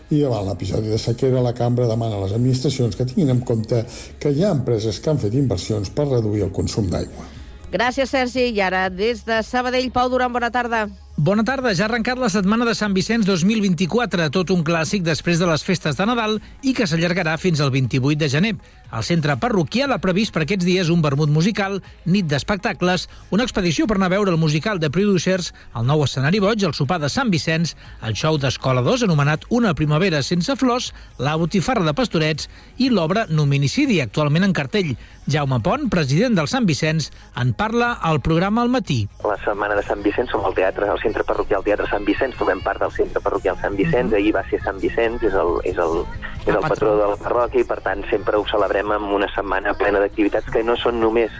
I 0.08 0.22
davant 0.22 0.48
l'episodi 0.48 0.88
de 0.88 0.96
sequera, 1.02 1.44
la 1.44 1.52
cambra 1.52 1.88
demana 1.90 2.16
a 2.16 2.24
les 2.24 2.32
administracions 2.32 2.96
que 2.96 3.04
tinguin 3.04 3.36
en 3.36 3.44
compte 3.44 3.84
que 4.18 4.32
hi 4.32 4.44
ha 4.44 4.56
empreses 4.56 5.02
que 5.04 5.12
han 5.12 5.20
fet 5.20 5.36
inversions 5.36 5.92
per 5.92 6.08
reduir 6.08 6.46
el 6.48 6.54
consum 6.60 6.88
d'aigua. 6.88 7.28
Gràcies, 7.72 8.08
Sergi. 8.08 8.54
I 8.56 8.62
ara, 8.64 8.86
des 8.88 9.26
de 9.28 9.42
Sabadell, 9.44 9.92
Pau 9.92 10.08
Duran, 10.08 10.32
bona 10.32 10.48
tarda. 10.54 10.86
Bona 11.18 11.46
tarda, 11.48 11.70
ja 11.72 11.86
ha 11.86 11.88
arrencat 11.88 12.18
la 12.20 12.28
setmana 12.28 12.66
de 12.68 12.74
Sant 12.76 12.92
Vicenç 12.92 13.24
2024, 13.24 14.26
tot 14.34 14.50
un 14.52 14.60
clàssic 14.60 15.00
després 15.00 15.40
de 15.40 15.46
les 15.48 15.62
festes 15.64 15.96
de 15.96 16.04
Nadal 16.04 16.36
i 16.60 16.74
que 16.76 16.84
s'allargarà 16.84 17.38
fins 17.40 17.62
al 17.64 17.72
28 17.72 18.20
de 18.20 18.28
gener. 18.28 18.50
El 18.92 19.02
centre 19.02 19.34
parroquial 19.40 19.90
ha 19.90 19.98
previst 19.98 20.34
per 20.34 20.44
aquests 20.44 20.66
dies 20.68 20.90
un 20.92 21.00
vermut 21.02 21.32
musical, 21.32 21.80
nit 22.04 22.28
d'espectacles, 22.28 23.08
una 23.34 23.46
expedició 23.48 23.86
per 23.88 23.96
anar 23.96 24.10
a 24.10 24.14
veure 24.14 24.30
el 24.30 24.38
musical 24.38 24.78
de 24.78 24.90
Producers, 24.92 25.54
el 25.74 25.88
nou 25.88 26.04
escenari 26.04 26.38
boig, 26.44 26.62
el 26.68 26.76
sopar 26.76 27.00
de 27.02 27.10
Sant 27.10 27.32
Vicenç, 27.32 27.72
el 28.06 28.14
show 28.14 28.36
d'Escola 28.38 28.84
2 28.84 29.06
anomenat 29.08 29.48
Una 29.50 29.72
primavera 29.74 30.22
sense 30.22 30.54
flors, 30.60 30.92
la 31.18 31.34
botifarra 31.40 31.84
de 31.88 31.96
pastorets 31.96 32.50
i 32.76 32.90
l'obra 32.92 33.24
Nominicidi, 33.30 34.02
actualment 34.04 34.44
en 34.44 34.52
cartell. 34.52 34.92
Jaume 35.26 35.58
Pont, 35.64 35.88
president 35.90 36.36
del 36.38 36.46
Sant 36.46 36.68
Vicenç, 36.68 37.10
en 37.40 37.56
parla 37.56 37.94
al 38.04 38.20
programa 38.20 38.62
al 38.62 38.70
matí. 38.70 39.08
La 39.24 39.40
setmana 39.42 39.80
de 39.80 39.82
Sant 39.88 40.04
Vicenç 40.04 40.30
som 40.30 40.44
al 40.46 40.54
teatre, 40.54 40.86
al 40.86 41.02
centre 41.06 41.24
parroquial 41.26 41.64
Teatre 41.66 41.88
Sant 41.90 42.06
Vicenç, 42.06 42.36
formem 42.36 42.62
part 42.64 42.82
del 42.82 42.94
centre 42.98 43.22
parroquial 43.24 43.58
Sant 43.62 43.78
Vicenç, 43.78 44.14
ahir 44.18 44.34
va 44.36 44.44
ser 44.50 44.60
Sant 44.64 44.80
Vicenç, 44.82 45.24
és 45.26 45.34
el, 45.34 45.58
és 45.70 45.78
el, 45.82 46.00
és 46.44 46.54
el 46.54 46.64
patró 46.66 46.96
de 46.98 47.10
la 47.14 47.20
parròquia 47.22 47.62
i 47.62 47.68
per 47.68 47.80
tant 47.86 48.04
sempre 48.10 48.38
ho 48.38 48.46
celebrem 48.50 48.94
amb 48.96 49.12
una 49.16 49.30
setmana 49.34 49.76
plena 49.78 50.02
d'activitats 50.02 50.50
que 50.52 50.64
no 50.66 50.76
són 50.82 51.00
només 51.00 51.34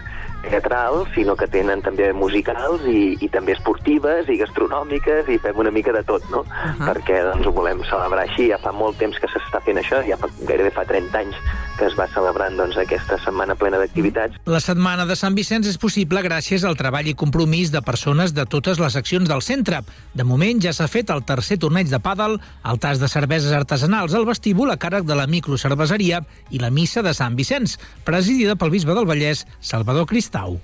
teatrals, 0.47 1.09
sinó 1.15 1.35
que 1.35 1.47
tenen 1.51 1.81
també 1.83 2.11
musicals 2.15 2.83
i, 2.87 3.17
i 3.23 3.29
també 3.33 3.55
esportives 3.55 4.29
i 4.31 4.37
gastronòmiques 4.39 5.31
i 5.33 5.39
fem 5.43 5.63
una 5.63 5.73
mica 5.73 5.93
de 5.95 6.03
tot, 6.07 6.23
no? 6.31 6.43
Uh 6.45 6.67
-huh. 6.67 6.87
Perquè 6.87 7.23
doncs, 7.25 7.47
ho 7.47 7.51
volem 7.51 7.83
celebrar 7.89 8.23
així. 8.23 8.49
Ja 8.51 8.57
fa 8.57 8.71
molt 8.71 8.97
temps 8.97 9.19
que 9.19 9.27
s'està 9.27 9.61
fent 9.65 9.77
això, 9.77 10.03
ja 10.07 10.17
fa, 10.17 10.27
gairebé 10.47 10.71
fa 10.71 10.85
30 10.85 11.17
anys 11.17 11.35
que 11.77 11.87
es 11.87 11.95
va 11.97 12.07
celebrant 12.11 12.57
doncs, 12.57 12.77
aquesta 12.81 13.19
setmana 13.23 13.55
plena 13.55 13.79
d'activitats. 13.81 14.39
La 14.49 14.61
setmana 14.63 15.05
de 15.09 15.17
Sant 15.19 15.37
Vicenç 15.37 15.69
és 15.69 15.79
possible 15.81 16.23
gràcies 16.25 16.65
al 16.67 16.77
treball 16.79 17.09
i 17.09 17.15
compromís 17.17 17.71
de 17.73 17.83
persones 17.85 18.33
de 18.35 18.47
totes 18.49 18.81
les 18.81 18.97
seccions 18.97 19.29
del 19.29 19.43
centre. 19.45 19.83
De 20.17 20.25
moment 20.27 20.61
ja 20.63 20.73
s'ha 20.73 20.89
fet 20.91 21.13
el 21.13 21.25
tercer 21.27 21.59
torneig 21.63 21.91
de 21.91 22.01
pàdel, 22.03 22.39
el 22.67 22.81
tas 22.83 23.01
de 23.01 23.11
cerveses 23.11 23.53
artesanals 23.55 24.15
al 24.17 24.25
vestíbul 24.29 24.73
a 24.73 24.79
càrrec 24.81 25.05
de 25.07 25.17
la 25.17 25.27
microcerveseria 25.27 26.23
i 26.49 26.63
la 26.63 26.73
missa 26.73 27.05
de 27.05 27.13
Sant 27.13 27.37
Vicenç, 27.37 27.77
presidida 28.07 28.57
pel 28.57 28.73
bisbe 28.73 28.97
del 28.97 29.09
Vallès, 29.09 29.45
Salvador 29.61 30.09
Cristau. 30.09 30.59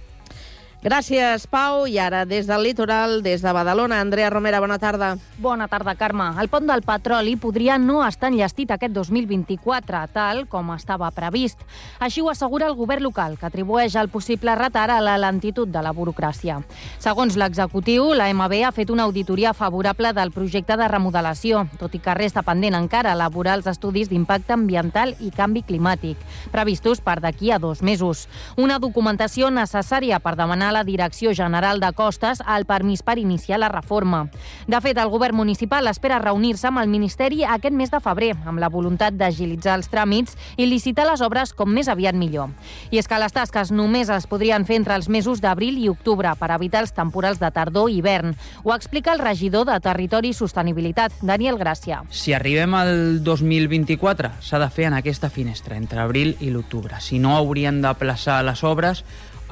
Gràcies, 0.84 1.46
Pau. 1.48 1.86
I 1.88 1.96
ara, 1.96 2.26
des 2.28 2.44
del 2.44 2.66
litoral, 2.68 3.22
des 3.24 3.40
de 3.40 3.52
Badalona, 3.56 4.02
Andrea 4.04 4.28
Romera, 4.30 4.60
bona 4.60 4.76
tarda. 4.78 5.14
Bona 5.40 5.70
tarda, 5.72 5.94
Carme. 5.96 6.26
El 6.42 6.50
pont 6.52 6.66
del 6.68 6.82
petroli 6.84 7.38
podria 7.40 7.78
no 7.80 8.02
estar 8.04 8.28
enllestit 8.28 8.74
aquest 8.76 8.92
2024, 8.92 10.02
tal 10.12 10.42
com 10.52 10.74
estava 10.76 11.08
previst. 11.16 11.64
Així 12.04 12.20
ho 12.20 12.28
assegura 12.28 12.68
el 12.68 12.76
govern 12.76 13.06
local, 13.08 13.38
que 13.40 13.48
atribueix 13.48 13.96
el 13.96 14.10
possible 14.12 14.58
retard 14.60 14.92
a 14.92 15.00
la 15.00 15.14
lentitud 15.16 15.72
de 15.72 15.86
la 15.86 15.94
burocràcia. 15.96 16.58
Segons 17.00 17.40
l'executiu, 17.40 18.10
la 18.12 18.28
MB 18.34 18.60
ha 18.68 18.74
fet 18.76 18.92
una 18.92 19.08
auditoria 19.08 19.56
favorable 19.56 20.12
del 20.12 20.36
projecte 20.36 20.76
de 20.76 20.92
remodelació, 20.92 21.64
tot 21.80 21.96
i 21.96 22.04
que 22.04 22.18
resta 22.20 22.44
pendent 22.44 22.76
encara 22.76 23.16
elaborar 23.16 23.56
els 23.62 23.72
estudis 23.72 24.12
d'impacte 24.12 24.52
ambiental 24.52 25.16
i 25.24 25.32
canvi 25.32 25.64
climàtic, 25.64 26.20
previstos 26.52 27.00
per 27.00 27.22
d'aquí 27.24 27.56
a 27.56 27.64
dos 27.64 27.80
mesos. 27.82 28.28
Una 28.60 28.82
documentació 28.84 29.48
necessària 29.48 30.20
per 30.20 30.36
demanar 30.36 30.73
la 30.74 30.84
Direcció 30.84 31.32
General 31.38 31.80
de 31.80 31.92
Costes 31.94 32.42
el 32.56 32.66
permís 32.66 33.04
per 33.06 33.20
iniciar 33.22 33.60
la 33.62 33.70
reforma. 33.70 34.26
De 34.68 34.80
fet, 34.82 34.98
el 34.98 35.12
govern 35.14 35.38
municipal 35.38 35.88
espera 35.88 36.20
reunir-se 36.20 36.68
amb 36.68 36.82
el 36.82 36.90
Ministeri 36.92 37.44
aquest 37.46 37.76
mes 37.78 37.92
de 37.94 38.02
febrer, 38.04 38.34
amb 38.46 38.60
la 38.60 38.72
voluntat 38.74 39.16
d'agilitzar 39.16 39.78
els 39.78 39.90
tràmits 39.92 40.38
i 40.58 40.68
licitar 40.68 41.06
les 41.08 41.22
obres 41.22 41.54
com 41.54 41.72
més 41.72 41.88
aviat 41.88 42.18
millor. 42.18 42.52
I 42.92 43.00
és 43.02 43.08
que 43.08 43.20
les 43.22 43.34
tasques 43.34 43.72
només 43.72 44.10
es 44.14 44.28
podrien 44.28 44.66
fer 44.66 44.80
entre 44.82 44.98
els 44.98 45.10
mesos 45.10 45.42
d'abril 45.44 45.78
i 45.80 45.90
octubre 45.92 46.34
per 46.40 46.52
evitar 46.56 46.84
els 46.84 46.96
temporals 46.96 47.40
de 47.40 47.52
tardor 47.54 47.92
i 47.92 48.00
hivern. 48.00 48.34
Ho 48.64 48.74
explica 48.76 49.14
el 49.14 49.22
regidor 49.22 49.68
de 49.70 49.80
Territori 49.84 50.34
i 50.34 50.38
Sostenibilitat, 50.38 51.20
Daniel 51.22 51.60
Gràcia. 51.62 52.02
Si 52.10 52.34
arribem 52.34 52.74
al 52.78 52.96
2024, 53.24 54.34
s'ha 54.42 54.62
de 54.62 54.70
fer 54.74 54.90
en 54.90 54.98
aquesta 54.98 55.30
finestra, 55.30 55.78
entre 55.78 56.02
abril 56.02 56.36
i 56.42 56.50
l'octubre. 56.50 57.00
Si 57.02 57.20
no, 57.20 57.38
haurien 57.38 57.82
de 57.84 57.94
plaçar 58.00 58.42
les 58.44 58.64
obres 58.64 59.04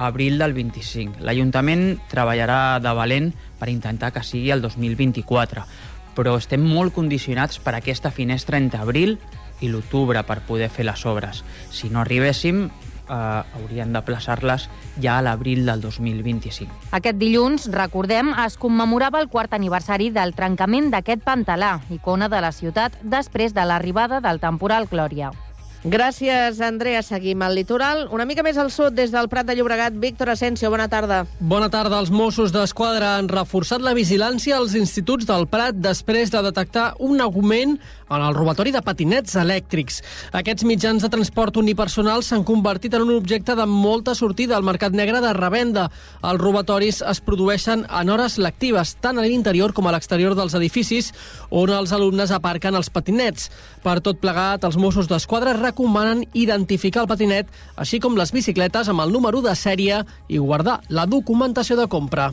abril 0.04 0.38
del 0.38 0.52
25. 0.52 1.22
L'Ajuntament 1.24 1.98
treballarà 2.10 2.78
de 2.82 2.92
valent 2.96 3.32
per 3.58 3.70
intentar 3.70 4.12
que 4.12 4.24
sigui 4.26 4.50
el 4.50 4.62
2024, 4.62 5.64
però 6.16 6.36
estem 6.38 6.64
molt 6.66 6.94
condicionats 6.94 7.58
per 7.62 7.76
aquesta 7.76 8.10
finestra 8.10 8.58
entre 8.60 8.82
abril 8.82 9.18
i 9.62 9.70
l'octubre 9.70 10.22
per 10.26 10.42
poder 10.46 10.68
fer 10.70 10.86
les 10.88 11.06
obres. 11.06 11.44
Si 11.70 11.88
no 11.88 12.02
arribéssim, 12.02 12.66
eh, 12.66 13.14
haurien 13.14 13.92
de 13.92 14.02
plaçar-les 14.02 14.68
ja 15.00 15.18
a 15.18 15.22
l'abril 15.22 15.64
del 15.66 15.80
2025. 15.80 16.72
Aquest 16.92 17.18
dilluns, 17.18 17.68
recordem, 17.72 18.32
es 18.46 18.58
commemorava 18.58 19.20
el 19.20 19.28
quart 19.28 19.54
aniversari 19.54 20.10
del 20.10 20.34
trencament 20.34 20.90
d'aquest 20.92 21.24
pantalà, 21.24 21.78
icona 21.90 22.28
de 22.28 22.40
la 22.40 22.52
ciutat, 22.52 22.98
després 23.02 23.54
de 23.54 23.64
l'arribada 23.64 24.20
del 24.20 24.40
temporal 24.40 24.88
Glòria. 24.90 25.32
Gràcies, 25.82 26.60
Andrea. 26.62 27.00
Seguim 27.02 27.40
al 27.42 27.56
litoral. 27.58 28.04
Una 28.14 28.22
mica 28.22 28.44
més 28.46 28.54
al 28.56 28.68
sud, 28.70 28.94
des 28.94 29.10
del 29.10 29.26
Prat 29.26 29.48
de 29.48 29.56
Llobregat. 29.58 29.96
Víctor 29.98 30.30
Asensio, 30.30 30.70
bona 30.70 30.86
tarda. 30.86 31.24
Bona 31.40 31.72
tarda. 31.74 31.98
Els 31.98 32.12
Mossos 32.14 32.52
d'Esquadra 32.54 33.16
han 33.16 33.26
reforçat 33.26 33.82
la 33.82 33.94
vigilància 33.98 34.60
als 34.60 34.76
instituts 34.78 35.26
del 35.26 35.48
Prat 35.50 35.74
després 35.74 36.30
de 36.30 36.42
detectar 36.46 36.92
un 37.02 37.20
augment 37.20 37.80
en 38.12 38.22
el 38.22 38.34
robatori 38.36 38.70
de 38.70 38.82
patinets 38.84 39.34
elèctrics. 39.40 40.02
Aquests 40.38 40.66
mitjans 40.68 41.02
de 41.02 41.10
transport 41.10 41.56
unipersonal 41.58 42.22
s'han 42.22 42.44
convertit 42.46 42.94
en 42.94 43.02
un 43.06 43.14
objecte 43.16 43.56
de 43.58 43.66
molta 43.66 44.14
sortida 44.14 44.54
al 44.56 44.62
mercat 44.62 44.94
negre 44.94 45.20
de 45.24 45.32
revenda. 45.34 45.88
Els 46.22 46.40
robatoris 46.40 47.02
es 47.02 47.22
produeixen 47.24 47.86
en 47.88 48.12
hores 48.12 48.38
lectives, 48.38 48.94
tant 49.00 49.18
a 49.18 49.26
l'interior 49.26 49.72
com 49.74 49.88
a 49.88 49.96
l'exterior 49.96 50.36
dels 50.38 50.54
edificis 50.54 51.10
on 51.50 51.72
els 51.74 51.90
alumnes 51.90 52.30
aparquen 52.30 52.78
els 52.78 52.92
patinets. 52.92 53.50
Per 53.82 53.98
tot 53.98 54.20
plegat, 54.22 54.62
els 54.62 54.78
Mossos 54.78 55.10
d'Esquadra 55.10 55.56
recomanen 55.72 56.26
identificar 56.36 57.02
el 57.02 57.10
patinet, 57.10 57.50
així 57.80 57.98
com 57.98 58.16
les 58.20 58.32
bicicletes 58.32 58.92
amb 58.92 59.02
el 59.02 59.12
número 59.12 59.42
de 59.42 59.56
sèrie 59.56 60.04
i 60.28 60.38
guardar 60.38 60.80
la 60.88 61.08
documentació 61.08 61.80
de 61.80 61.88
compra. 61.88 62.30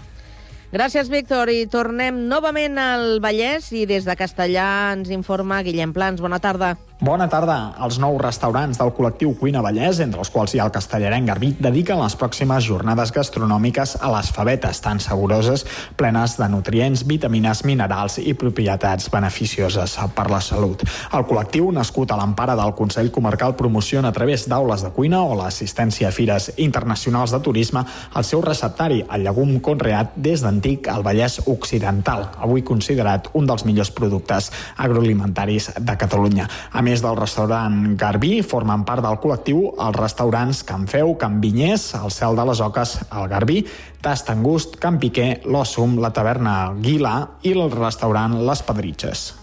Gràcies, 0.70 1.10
Víctor. 1.10 1.50
I 1.50 1.66
tornem 1.66 2.28
novament 2.30 2.78
al 2.78 3.18
Vallès 3.24 3.72
i 3.74 3.88
des 3.90 4.06
de 4.06 4.14
Castellà 4.20 4.94
ens 4.94 5.10
informa 5.10 5.64
Guillem 5.66 5.96
Plans. 5.96 6.22
Bona 6.22 6.38
tarda. 6.44 6.76
Bona 7.00 7.30
tarda. 7.32 7.78
Els 7.80 7.96
nous 8.04 8.18
restaurants 8.20 8.76
del 8.76 8.90
col·lectiu 8.92 9.30
Cuina 9.40 9.62
Vallès, 9.64 10.02
entre 10.04 10.20
els 10.20 10.28
quals 10.34 10.52
hi 10.52 10.60
ha 10.60 10.66
el 10.68 10.72
castellarenc 10.76 11.30
Garbí, 11.30 11.54
dediquen 11.56 11.96
les 12.02 12.16
pròximes 12.20 12.66
jornades 12.66 13.14
gastronòmiques 13.16 13.94
a 14.04 14.10
les 14.12 14.28
favetes 14.36 14.82
tan 14.84 15.00
saboroses, 15.00 15.64
plenes 15.96 16.34
de 16.36 16.50
nutrients, 16.52 17.06
vitamines, 17.08 17.62
minerals 17.64 18.18
i 18.20 18.34
propietats 18.36 19.08
beneficioses 19.14 19.94
per 20.12 20.26
la 20.28 20.42
salut. 20.44 20.84
El 21.16 21.24
col·lectiu, 21.30 21.70
nascut 21.72 22.12
a 22.12 22.18
l'empara 22.20 22.58
del 22.60 22.76
Consell 22.76 23.14
Comarcal, 23.16 23.56
promociona 23.56 24.12
a 24.12 24.18
través 24.20 24.50
d'aules 24.52 24.84
de 24.84 24.92
cuina 24.92 25.24
o 25.24 25.40
l'assistència 25.40 26.12
a 26.12 26.12
fires 26.12 26.50
internacionals 26.58 27.32
de 27.32 27.40
turisme 27.40 27.86
el 28.20 28.28
seu 28.28 28.44
receptari, 28.44 29.06
el 29.08 29.24
llegum 29.24 29.56
conreat 29.64 30.20
des 30.20 30.44
d'antic 30.44 30.92
al 30.92 31.08
Vallès 31.08 31.40
Occidental, 31.48 32.28
avui 32.44 32.68
considerat 32.68 33.32
un 33.40 33.48
dels 33.48 33.64
millors 33.64 33.96
productes 33.96 34.52
agroalimentaris 34.76 35.72
de 35.80 35.98
Catalunya. 36.04 36.52
A 36.74 36.89
més 36.90 37.04
del 37.06 37.18
restaurant 37.20 37.76
Garbí, 38.00 38.40
formen 38.42 38.86
part 38.88 39.04
del 39.06 39.20
col·lectiu 39.22 39.62
els 39.86 39.98
restaurants 40.00 40.64
Can 40.66 40.88
Feu, 40.90 41.14
Can 41.22 41.38
Vinyers, 41.44 41.92
el 42.00 42.14
Cel 42.14 42.40
de 42.40 42.46
les 42.50 42.62
Oques, 42.66 42.96
el 43.14 43.28
Garbí, 43.30 43.62
Tast 44.02 44.32
Angust, 44.34 44.80
Can 44.82 44.98
Piqué, 45.02 45.30
l'Ossum, 45.46 46.00
la 46.02 46.14
taverna 46.16 46.56
Guila 46.82 47.18
i 47.46 47.54
el 47.54 47.70
restaurant 47.76 48.40
Les 48.48 48.66
Pedritxes. 48.66 49.39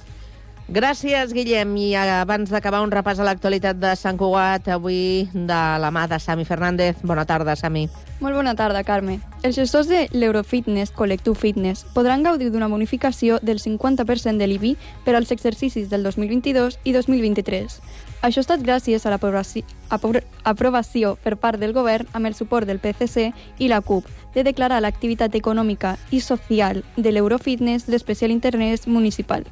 Gràcies, 0.69 1.31
Guillem. 1.31 1.77
I 1.79 1.93
abans 1.95 2.51
d'acabar 2.51 2.81
un 2.83 2.91
repàs 2.91 3.21
a 3.23 3.27
l'actualitat 3.27 3.79
de 3.79 3.93
Sant 3.95 4.17
Cugat, 4.19 4.67
avui 4.75 5.29
de 5.33 5.59
la 5.79 5.93
mà 5.95 6.09
de 6.11 6.19
Sami 6.19 6.45
Fernández. 6.45 6.97
Bona 7.07 7.23
tarda, 7.25 7.55
Sami. 7.55 7.85
Molt 8.19 8.35
bona 8.35 8.57
tarda, 8.59 8.83
Carme. 8.83 9.21
Els 9.47 9.55
gestors 9.55 9.87
de 9.87 10.09
l'Eurofitness 10.11 10.91
Collectiu 10.91 11.37
Fitness 11.39 11.85
podran 11.95 12.27
gaudir 12.27 12.51
d'una 12.51 12.67
bonificació 12.67 13.39
del 13.43 13.63
50% 13.63 14.43
de 14.43 14.51
l'IBI 14.51 14.75
per 15.05 15.15
als 15.15 15.31
exercicis 15.31 15.87
del 15.89 16.03
2022 16.03 16.81
i 16.83 16.97
2023. 16.97 17.79
Això 18.27 18.41
ha 18.41 18.47
estat 18.49 18.67
gràcies 18.67 19.07
a 19.07 19.15
l'aprovació 19.15 21.15
per 21.23 21.37
part 21.37 21.63
del 21.63 21.77
govern 21.77 22.11
amb 22.13 22.27
el 22.27 22.35
suport 22.35 22.67
del 22.67 22.83
PCC 22.83 23.31
i 23.59 23.71
la 23.71 23.85
CUP 23.87 24.11
de 24.37 24.45
declarar 24.45 24.83
l'activitat 24.85 25.35
econòmica 25.35 25.95
i 26.13 26.21
social 26.21 26.83
de 26.97 27.11
l'Eurofitness 27.11 27.89
d'especial 27.89 28.31
interès 28.31 28.85
municipal. 28.87 29.47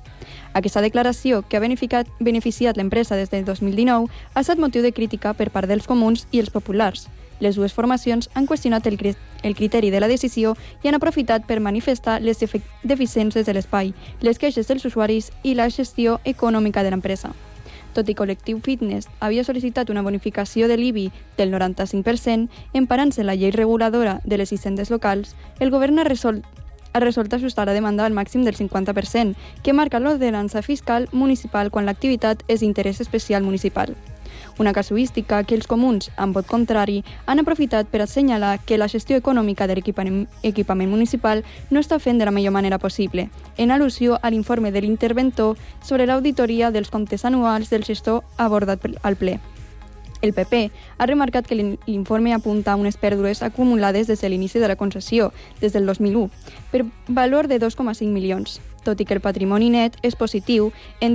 Aquesta 0.52 0.84
declaració, 0.84 1.40
que 1.48 1.56
ha 1.56 1.64
beneficiat, 1.64 2.06
beneficiat 2.20 2.76
l'empresa 2.76 3.16
des 3.16 3.32
del 3.32 3.46
2019, 3.48 4.12
ha 4.34 4.40
estat 4.44 4.60
motiu 4.60 4.84
de 4.84 4.92
crítica 4.92 5.32
per 5.32 5.48
part 5.50 5.72
dels 5.72 5.88
comuns 5.88 6.26
i 6.30 6.44
els 6.44 6.52
populars. 6.52 7.08
Les 7.40 7.56
dues 7.56 7.72
formacions 7.72 8.28
han 8.34 8.46
qüestionat 8.46 8.86
el, 8.86 9.00
el 9.42 9.56
criteri 9.56 9.90
de 9.90 10.04
la 10.04 10.08
decisió 10.12 10.52
i 10.84 10.92
han 10.92 11.00
aprofitat 11.00 11.48
per 11.48 11.64
manifestar 11.64 12.20
les 12.20 12.44
deficiències 12.84 13.48
de 13.48 13.56
l'espai, 13.56 13.94
les 14.20 14.38
queixes 14.38 14.68
dels 14.68 14.84
usuaris 14.84 15.32
i 15.42 15.56
la 15.56 15.70
gestió 15.72 16.20
econòmica 16.24 16.84
de 16.84 16.92
l'empresa. 16.92 17.32
Tot 17.94 18.08
i 18.10 18.16
Col·lectiu 18.18 18.58
Fitness 18.60 19.08
havia 19.20 19.44
sol·licitat 19.46 19.90
una 19.90 20.02
bonificació 20.02 20.66
de 20.68 20.76
l'IBI 20.76 21.06
del 21.38 21.54
95%, 21.54 22.50
emparant-se 22.74 23.24
la 23.24 23.36
llei 23.38 23.54
reguladora 23.54 24.18
de 24.24 24.38
les 24.40 24.52
hisendes 24.52 24.90
locals, 24.90 25.36
el 25.60 25.70
govern 25.70 26.02
ha 26.02 26.08
resolt 26.10 26.44
ha 26.94 27.00
resolt 27.02 27.32
ajustar 27.34 27.66
la 27.66 27.74
demanda 27.74 28.04
al 28.06 28.14
màxim 28.14 28.44
del 28.46 28.54
50%, 28.54 29.34
que 29.64 29.72
marca 29.72 29.98
l'ordenança 29.98 30.62
fiscal 30.62 31.08
municipal 31.10 31.72
quan 31.74 31.86
l'activitat 31.86 32.44
és 32.46 32.62
d'interès 32.62 33.00
especial 33.02 33.42
municipal. 33.42 33.96
Una 34.56 34.72
casuística 34.72 35.42
que 35.42 35.56
els 35.56 35.66
comuns, 35.66 36.12
amb 36.16 36.36
vot 36.36 36.46
contrari, 36.46 37.00
han 37.26 37.40
aprofitat 37.42 37.88
per 37.90 38.04
assenyalar 38.04 38.60
que 38.62 38.78
la 38.78 38.86
gestió 38.88 39.16
econòmica 39.18 39.66
de 39.66 39.74
l'equipament 39.74 40.90
municipal 40.90 41.42
no 41.70 41.80
està 41.82 41.98
fent 41.98 42.22
de 42.22 42.28
la 42.28 42.30
millor 42.30 42.54
manera 42.54 42.78
possible, 42.78 43.30
en 43.56 43.74
al·lusió 43.74 44.20
a 44.22 44.30
l'informe 44.30 44.70
de 44.70 44.84
l'interventor 44.84 45.58
sobre 45.82 46.06
l'auditoria 46.06 46.70
dels 46.70 46.90
comptes 46.90 47.24
anuals 47.24 47.70
del 47.70 47.82
gestor 47.82 48.22
abordat 48.38 48.86
al 49.02 49.16
ple. 49.16 49.40
El 50.22 50.32
PP 50.32 50.70
ha 50.98 51.06
remarcat 51.06 51.46
que 51.46 51.58
l'informe 51.58 52.32
apunta 52.32 52.72
a 52.72 52.76
unes 52.80 52.96
pèrdues 52.96 53.42
acumulades 53.42 54.06
des 54.06 54.22
de 54.22 54.28
l'inici 54.30 54.58
de 54.58 54.68
la 54.68 54.76
concessió, 54.76 55.32
des 55.60 55.74
del 55.74 55.84
2001, 55.84 56.30
per 56.70 56.86
valor 57.08 57.48
de 57.48 57.58
2,5 57.60 58.06
milions, 58.08 58.60
tot 58.84 59.00
i 59.00 59.04
que 59.04 59.18
el 59.18 59.20
patrimoni 59.20 59.68
net 59.74 59.98
és 60.02 60.16
positiu 60.16 60.70
en 61.00 61.12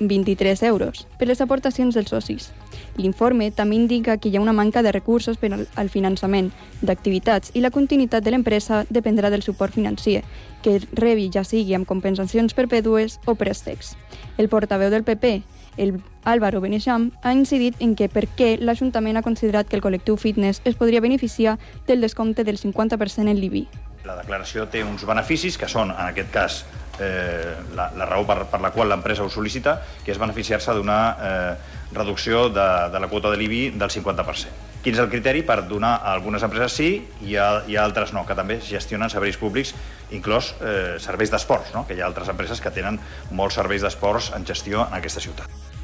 17.823 0.00 0.62
euros 0.66 1.06
per 1.18 1.28
les 1.28 1.40
aportacions 1.40 1.94
dels 1.94 2.10
socis. 2.10 2.50
L'informe 2.96 3.50
també 3.52 3.76
indica 3.76 4.16
que 4.18 4.28
hi 4.28 4.36
ha 4.36 4.42
una 4.42 4.56
manca 4.56 4.82
de 4.82 4.92
recursos 4.92 5.36
per 5.38 5.52
al 5.52 5.88
finançament 5.88 6.50
d'activitats 6.82 7.52
i 7.54 7.60
la 7.60 7.70
continuïtat 7.70 8.24
de 8.24 8.32
l'empresa 8.32 8.84
dependrà 8.90 9.30
del 9.30 9.42
suport 9.42 9.74
financer, 9.74 10.22
que 10.62 10.80
rebi 10.92 11.30
ja 11.32 11.44
sigui 11.44 11.74
amb 11.74 11.86
compensacions 11.86 12.54
perpèdues 12.54 13.20
o 13.26 13.34
préstecs. 13.34 13.96
El 14.38 14.48
portaveu 14.48 14.90
del 14.90 15.04
PP, 15.04 15.42
el 15.76 16.00
Álvaro 16.24 16.60
Beneixam, 16.60 17.10
ha 17.22 17.32
incidit 17.32 17.76
en 17.80 17.94
que 17.94 18.08
per 18.08 18.26
què 18.36 18.56
l'Ajuntament 18.60 19.16
ha 19.16 19.26
considerat 19.26 19.68
que 19.68 19.76
el 19.76 19.84
col·lectiu 19.84 20.16
fitness 20.16 20.60
es 20.64 20.76
podria 20.76 21.00
beneficiar 21.00 21.58
del 21.86 22.00
descompte 22.00 22.44
del 22.44 22.58
50% 22.58 23.28
en 23.28 23.40
l'IBI. 23.40 23.68
La 24.04 24.16
declaració 24.16 24.64
té 24.72 24.82
uns 24.82 25.04
beneficis 25.04 25.58
que 25.60 25.68
són, 25.68 25.90
en 25.92 26.06
aquest 26.08 26.30
cas, 26.32 26.64
eh, 27.00 27.56
la, 27.76 27.90
la 27.96 28.08
raó 28.08 28.26
per, 28.28 28.44
per 28.50 28.60
la 28.62 28.70
qual 28.74 28.90
l'empresa 28.92 29.24
ho 29.24 29.30
sol·licita, 29.32 29.78
que 30.04 30.12
és 30.14 30.20
beneficiar-se 30.20 30.74
d'una 30.76 30.98
eh, 31.10 31.54
reducció 31.96 32.48
de, 32.52 32.68
de 32.92 33.00
la 33.02 33.08
quota 33.10 33.32
de 33.32 33.40
l'IBI 33.40 33.62
del 33.80 33.90
50%. 33.90 34.68
Quin 34.80 34.96
és 34.96 35.00
el 35.02 35.10
criteri 35.12 35.42
per 35.44 35.58
donar 35.68 35.98
a 35.98 36.14
algunes 36.14 36.44
empreses 36.46 36.72
sí 36.72 36.88
i 37.28 37.34
a, 37.36 37.50
i 37.68 37.76
a 37.76 37.82
altres 37.84 38.14
no, 38.16 38.24
que 38.28 38.36
també 38.36 38.56
gestionen 38.64 39.12
serveis 39.12 39.36
públics, 39.36 39.74
inclòs 40.16 40.54
eh, 40.60 40.96
serveis 41.02 41.32
d'esports, 41.32 41.74
no? 41.76 41.84
que 41.88 41.98
hi 41.98 42.00
ha 42.00 42.08
altres 42.08 42.32
empreses 42.32 42.64
que 42.64 42.72
tenen 42.72 42.96
molts 43.30 43.60
serveis 43.60 43.84
d'esports 43.84 44.32
en 44.36 44.48
gestió 44.48 44.86
en 44.86 44.96
aquesta 45.02 45.20
ciutat. 45.20 45.79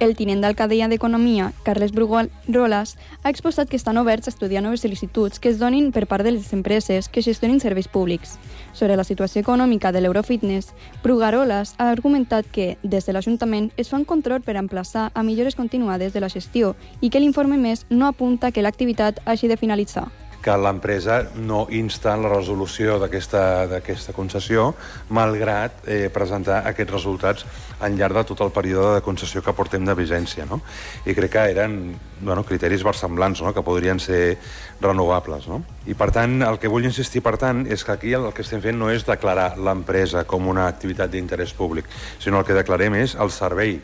El 0.00 0.14
tinent 0.16 0.40
d'alcaldella 0.40 0.86
d'Economia, 0.88 1.50
Carles 1.62 1.92
Brugolas, 1.92 2.94
ha 3.22 3.28
exposat 3.28 3.68
que 3.68 3.76
estan 3.76 3.98
oberts 4.00 4.30
a 4.30 4.32
estudiar 4.32 4.62
noves 4.64 4.80
sol·licituds 4.80 5.36
que 5.36 5.50
es 5.52 5.58
donin 5.60 5.90
per 5.92 6.06
part 6.08 6.24
de 6.24 6.32
les 6.32 6.54
empreses 6.56 7.10
que 7.12 7.20
gestionin 7.20 7.60
serveis 7.60 7.86
públics. 7.86 8.38
Sobre 8.72 8.96
la 8.96 9.04
situació 9.04 9.42
econòmica 9.44 9.92
de 9.92 10.00
l'Eurofitness, 10.00 10.72
Brugarolas 11.04 11.74
ha 11.76 11.90
argumentat 11.90 12.48
que, 12.48 12.78
des 12.82 13.04
de 13.04 13.12
l'Ajuntament, 13.12 13.68
es 13.76 13.92
fa 13.92 14.00
un 14.00 14.08
control 14.08 14.40
per 14.40 14.56
emplaçar 14.56 15.10
a 15.12 15.22
millores 15.22 15.54
continuades 15.54 16.16
de 16.16 16.24
la 16.24 16.32
gestió 16.32 16.72
i 17.02 17.10
que 17.10 17.20
l'informe 17.20 17.60
més 17.60 17.84
no 17.90 18.08
apunta 18.08 18.52
que 18.56 18.64
l'activitat 18.64 19.20
hagi 19.26 19.52
de 19.52 19.60
finalitzar 19.60 20.08
que 20.42 20.56
l'empresa 20.56 21.20
no 21.36 21.66
insta 21.70 22.16
la 22.16 22.30
resolució 22.32 22.96
d'aquesta 23.02 24.14
concessió, 24.16 24.70
malgrat 25.12 25.84
eh, 25.86 26.08
presentar 26.12 26.62
aquests 26.70 26.94
resultats 26.94 27.46
al 27.80 27.96
llarg 27.96 28.16
de 28.20 28.24
tot 28.32 28.40
el 28.44 28.52
període 28.52 28.96
de 28.96 29.04
concessió 29.04 29.42
que 29.44 29.54
portem 29.56 29.84
de 29.84 29.96
vigència. 29.96 30.46
No? 30.48 30.60
I 31.04 31.14
crec 31.16 31.34
que 31.36 31.44
eren 31.52 31.76
bueno, 32.20 32.44
criteris 32.44 32.84
versemblants, 32.84 33.42
no? 33.44 33.54
que 33.54 33.64
podrien 33.64 34.00
ser 34.00 34.38
renovables. 34.80 35.48
No? 35.48 35.62
I 35.86 35.96
per 35.96 36.10
tant, 36.16 36.40
el 36.46 36.60
que 36.60 36.72
vull 36.72 36.88
insistir, 36.88 37.24
per 37.24 37.36
tant, 37.40 37.66
és 37.68 37.84
que 37.84 37.96
aquí 37.96 38.16
el 38.16 38.30
que 38.36 38.44
estem 38.46 38.64
fent 38.64 38.80
no 38.80 38.90
és 38.92 39.06
declarar 39.08 39.54
l'empresa 39.60 40.24
com 40.28 40.48
una 40.48 40.68
activitat 40.68 41.12
d'interès 41.12 41.54
públic, 41.56 41.88
sinó 42.18 42.40
el 42.40 42.48
que 42.48 42.56
declarem 42.56 43.00
és 43.00 43.16
el 43.20 43.32
servei 43.34 43.80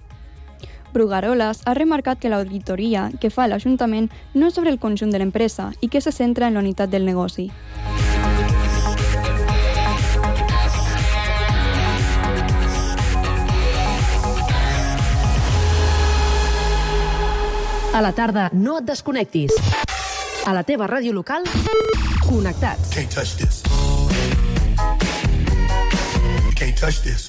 Brugarolas 0.97 1.61
ha 1.67 1.75
remarcat 1.75 2.17
que 2.17 2.31
l'auditoria 2.33 3.11
que 3.21 3.29
fa 3.29 3.45
l'Ajuntament 3.51 4.07
no 4.33 4.47
és 4.49 4.55
sobre 4.57 4.71
el 4.73 4.79
conjunt 4.81 5.11
de 5.13 5.19
l'empresa 5.21 5.67
i 5.85 5.91
que 5.93 6.01
se 6.01 6.09
centra 6.09 6.49
en 6.49 6.57
la 6.57 6.63
unitat 6.65 6.89
del 6.89 7.05
negoci. 7.05 7.51
A 17.93 18.01
la 18.01 18.13
tarda, 18.17 18.49
no 18.53 18.79
et 18.81 18.89
desconnectis. 18.89 19.53
A 20.49 20.57
la 20.57 20.65
teva 20.65 20.89
ràdio 20.89 21.13
local, 21.13 21.45
connectats. 22.25 22.97
Can't 22.97 23.13
touch 23.13 23.37
this. 23.37 23.61
Can't 26.57 26.81
touch 26.81 27.05
this. 27.05 27.29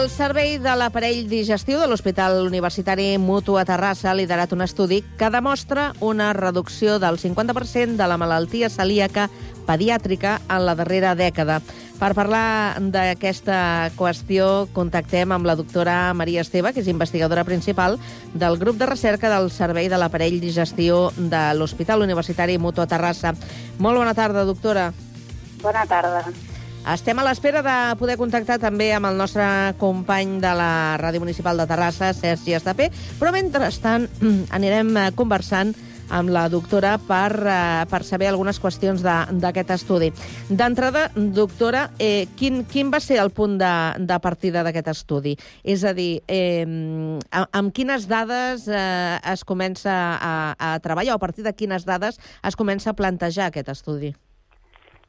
El 0.00 0.08
Servei 0.08 0.54
de 0.56 0.72
l'Aparell 0.80 1.26
Digestiu 1.28 1.76
de 1.76 1.84
l'Hospital 1.90 2.38
Universitari 2.46 3.18
Mutu 3.20 3.58
a 3.60 3.66
Terrassa 3.68 4.08
ha 4.08 4.14
liderat 4.16 4.54
un 4.56 4.64
estudi 4.64 5.02
que 5.20 5.28
demostra 5.28 5.90
una 6.00 6.30
reducció 6.32 6.96
del 7.02 7.18
50% 7.20 7.98
de 8.00 8.06
la 8.08 8.16
malaltia 8.16 8.70
celíaca 8.72 9.26
pediàtrica 9.68 10.38
en 10.48 10.64
la 10.64 10.74
darrera 10.78 11.12
dècada. 11.18 11.58
Per 12.00 12.12
parlar 12.16 12.80
d'aquesta 12.80 13.90
qüestió, 13.98 14.70
contactem 14.72 15.36
amb 15.36 15.44
la 15.44 15.58
doctora 15.58 16.14
Maria 16.16 16.46
Esteve, 16.46 16.72
que 16.72 16.80
és 16.80 16.88
investigadora 16.88 17.44
principal 17.44 17.98
del 18.32 18.56
grup 18.56 18.80
de 18.80 18.88
recerca 18.88 19.28
del 19.28 19.50
Servei 19.52 19.92
de 19.92 19.98
l'Aparell 20.00 20.40
Digestiu 20.40 21.10
de 21.18 21.42
l'Hospital 21.60 22.06
Universitari 22.08 22.56
Mutu 22.56 22.80
a 22.80 22.88
Terrassa. 22.88 23.34
Molt 23.76 24.00
bona 24.00 24.16
tarda, 24.16 24.48
doctora. 24.48 24.94
Bona 25.60 25.84
tarda. 25.84 26.24
Estem 26.88 27.18
a 27.20 27.24
l'espera 27.26 27.60
de 27.60 27.76
poder 28.00 28.16
contactar 28.16 28.56
també 28.58 28.88
amb 28.96 29.10
el 29.10 29.18
nostre 29.20 29.44
company 29.78 30.38
de 30.40 30.52
la 30.56 30.96
Ràdio 30.96 31.20
Municipal 31.20 31.58
de 31.60 31.66
Terrassa, 31.68 32.14
Sergi 32.16 32.54
Estapé, 32.56 32.88
però 33.20 33.34
mentrestant 33.36 34.08
anirem 34.56 34.96
eh, 34.96 35.10
conversant 35.14 35.74
amb 36.10 36.32
la 36.32 36.46
doctora 36.50 36.94
per, 36.98 37.36
eh, 37.44 37.84
per 37.90 38.00
saber 38.02 38.30
algunes 38.30 38.58
qüestions 38.58 39.04
d'aquest 39.04 39.74
estudi. 39.76 40.08
D'entrada, 40.48 41.10
doctora, 41.14 41.90
eh, 41.98 42.26
quin, 42.40 42.64
quin 42.64 42.90
va 42.90 43.02
ser 43.04 43.20
el 43.22 43.30
punt 43.30 43.58
de, 43.60 43.74
de 44.00 44.18
partida 44.18 44.64
d'aquest 44.64 44.88
estudi? 44.94 45.36
És 45.62 45.84
a 45.84 45.92
dir, 45.94 46.22
eh, 46.26 46.64
amb, 46.64 47.52
amb 47.52 47.76
quines 47.76 48.08
dades 48.08 48.66
eh, 48.72 49.20
es 49.34 49.44
comença 49.44 49.92
a, 50.16 50.34
a 50.58 50.72
treballar 50.80 51.14
o 51.14 51.20
a 51.20 51.24
partir 51.28 51.44
de 51.44 51.54
quines 51.54 51.84
dades 51.84 52.18
es 52.42 52.56
comença 52.56 52.90
a 52.90 52.96
plantejar 52.96 53.52
aquest 53.52 53.68
estudi? 53.68 54.14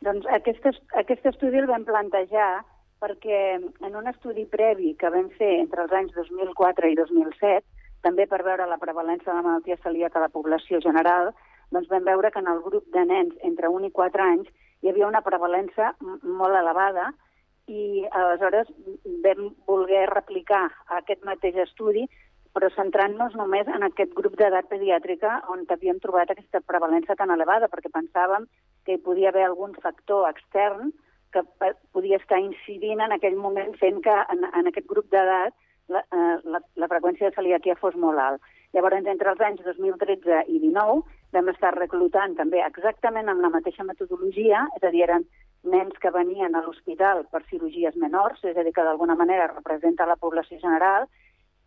Doncs 0.06 0.26
aquest, 0.34 0.64
aquest 0.98 1.28
estudi 1.30 1.60
el 1.62 1.68
vam 1.70 1.84
plantejar 1.86 2.64
perquè 3.02 3.42
en 3.58 3.96
un 3.98 4.10
estudi 4.10 4.48
previ 4.50 4.96
que 4.98 5.10
vam 5.14 5.28
fer 5.38 5.52
entre 5.60 5.84
els 5.86 5.94
anys 5.94 6.16
2004 6.18 6.90
i 6.90 6.98
2007, 6.98 7.62
també 8.06 8.26
per 8.30 8.42
veure 8.46 8.66
la 8.70 8.80
prevalència 8.82 9.30
de 9.30 9.38
la 9.38 9.46
malaltia 9.46 9.78
celíaca 9.84 10.18
a 10.20 10.26
la 10.26 10.34
població 10.34 10.82
general, 10.82 11.30
doncs 11.74 11.90
vam 11.94 12.06
veure 12.06 12.32
que 12.34 12.42
en 12.42 12.50
el 12.50 12.62
grup 12.66 12.88
de 12.94 13.06
nens 13.06 13.38
entre 13.48 13.70
1 13.70 13.90
i 13.90 13.94
4 13.98 14.26
anys 14.26 14.50
hi 14.82 14.90
havia 14.90 15.08
una 15.08 15.22
prevalència 15.22 15.94
molt 16.02 16.58
elevada 16.58 17.12
i 17.70 18.06
aleshores 18.10 18.74
vam 19.24 19.52
voler 19.70 20.08
replicar 20.10 20.66
aquest 20.98 21.22
mateix 21.30 21.62
estudi 21.62 22.08
però 22.56 22.70
centrant-nos 22.76 23.36
només 23.40 23.70
en 23.72 23.86
aquest 23.88 24.14
grup 24.18 24.36
d'edat 24.40 24.68
pediàtrica 24.72 25.38
on 25.54 25.64
havíem 25.70 26.02
trobat 26.04 26.32
aquesta 26.32 26.62
prevalència 26.68 27.16
tan 27.16 27.32
elevada, 27.32 27.70
perquè 27.72 27.92
pensàvem 27.94 28.48
que 28.86 28.98
hi 28.98 29.04
podia 29.06 29.30
haver 29.30 29.46
algun 29.48 29.74
factor 29.84 30.28
extern 30.30 30.92
que 31.32 31.44
podia 31.96 32.20
estar 32.20 32.42
incidint 32.44 33.00
en 33.00 33.16
aquell 33.16 33.38
moment 33.40 33.72
fent 33.80 34.02
que 34.04 34.16
en, 34.34 34.44
en 34.44 34.68
aquest 34.68 34.88
grup 34.88 35.08
d'edat 35.14 35.56
la, 35.92 36.02
eh, 36.12 36.36
la, 36.44 36.60
la 36.76 36.90
freqüència 36.92 37.30
de 37.30 37.36
celiaquia 37.36 37.78
fos 37.80 37.96
molt 37.96 38.20
alt. 38.20 38.52
Llavors, 38.76 39.00
entre 39.04 39.32
els 39.32 39.42
anys 39.44 39.64
2013 39.66 40.44
i 40.48 40.60
2019 40.60 41.02
vam 41.36 41.50
estar 41.52 41.72
reclutant 41.76 42.36
també 42.36 42.60
exactament 42.66 43.32
amb 43.32 43.44
la 43.44 43.52
mateixa 43.52 43.88
metodologia, 43.88 44.66
és 44.78 44.84
a 44.84 44.92
dir, 44.92 45.04
eren 45.08 45.26
nens 45.72 45.98
que 46.02 46.12
venien 46.12 46.56
a 46.56 46.64
l'hospital 46.66 47.26
per 47.32 47.44
cirurgies 47.50 47.96
menors, 48.00 48.44
és 48.44 48.58
a 48.58 48.64
dir, 48.64 48.74
que 48.76 48.86
d'alguna 48.88 49.16
manera 49.16 49.50
representa 49.52 50.08
la 50.10 50.20
població 50.20 50.60
general, 50.64 51.08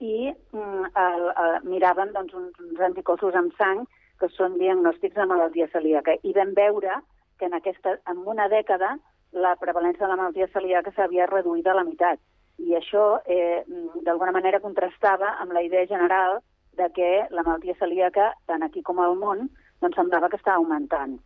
i 0.01 0.33
mm, 0.33 0.85
el, 1.01 1.27
el, 1.45 1.59
miraven 1.71 2.13
doncs, 2.15 2.35
uns, 2.35 2.61
uns 2.61 2.81
anticossos 2.89 3.35
amb 3.39 3.55
sang 3.59 3.85
que 4.21 4.29
són 4.35 4.59
diagnòstics 4.59 5.17
de 5.17 5.27
malaltia 5.31 5.69
celíaca. 5.73 6.17
I 6.23 6.33
vam 6.37 6.55
veure 6.55 7.01
que 7.39 7.47
en, 7.47 7.55
aquesta, 7.59 7.99
en 8.11 8.23
una 8.27 8.49
dècada 8.49 8.95
la 9.35 9.57
prevalència 9.59 10.05
de 10.05 10.13
la 10.13 10.19
malaltia 10.21 10.49
celíaca 10.53 10.93
s'havia 10.95 11.27
reduït 11.31 11.67
a 11.67 11.75
la 11.75 11.85
meitat. 11.87 12.21
I 12.63 12.77
això, 12.79 13.19
eh, 13.27 13.65
d'alguna 14.07 14.33
manera, 14.33 14.63
contrastava 14.63 15.35
amb 15.43 15.53
la 15.53 15.63
idea 15.63 15.87
general 15.91 16.39
de 16.79 16.89
que 16.95 17.27
la 17.31 17.43
malaltia 17.43 17.75
celíaca, 17.79 18.33
tant 18.47 18.63
aquí 18.63 18.83
com 18.83 19.01
al 19.01 19.17
món, 19.19 19.49
doncs 19.83 19.99
semblava 19.99 20.31
que 20.31 20.39
estava 20.39 20.63
augmentant. 20.63 21.19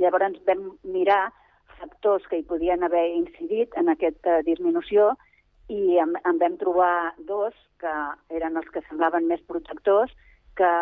Llavors 0.00 0.40
vam 0.48 0.72
mirar 0.84 1.32
factors 1.78 2.24
que 2.28 2.40
hi 2.40 2.48
podien 2.48 2.84
haver 2.84 3.04
incidit 3.16 3.76
en 3.76 3.88
aquesta 3.92 4.40
disminució 4.48 5.12
i 5.72 5.98
en, 6.02 6.16
en 6.28 6.38
vam 6.40 6.58
trobar 6.60 7.14
dos 7.28 7.56
que 7.80 7.92
eren 8.36 8.58
els 8.60 8.68
que 8.74 8.84
semblaven 8.88 9.26
més 9.30 9.40
protectors, 9.48 10.12
que 10.56 10.72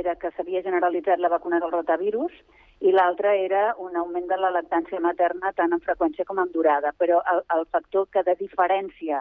era 0.00 0.14
que 0.16 0.30
s'havia 0.34 0.64
generalitzat 0.64 1.20
la 1.20 1.30
vacuna 1.32 1.60
del 1.60 1.74
rotavirus 1.74 2.32
i 2.80 2.92
l'altre 2.94 3.34
era 3.44 3.74
un 3.82 3.96
augment 4.00 4.28
de 4.30 4.38
la 4.38 4.52
lactància 4.54 5.00
materna 5.04 5.52
tant 5.56 5.74
en 5.74 5.82
freqüència 5.84 6.24
com 6.24 6.38
en 6.40 6.52
durada. 6.54 6.94
Però 6.98 7.20
el, 7.32 7.42
el 7.56 7.66
factor 7.74 8.06
que 8.14 8.22
de 8.24 8.36
diferència 8.38 9.20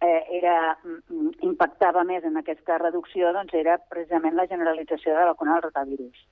eh, 0.00 0.22
era, 0.38 0.76
mm, 0.82 1.36
impactava 1.46 2.04
més 2.08 2.24
en 2.24 2.40
aquesta 2.40 2.78
reducció 2.82 3.32
doncs 3.36 3.54
era 3.54 3.78
precisament 3.92 4.36
la 4.36 4.48
generalització 4.48 5.12
de 5.12 5.20
la 5.20 5.34
vacuna 5.34 5.54
del 5.54 5.68
rotavirus. 5.68 6.24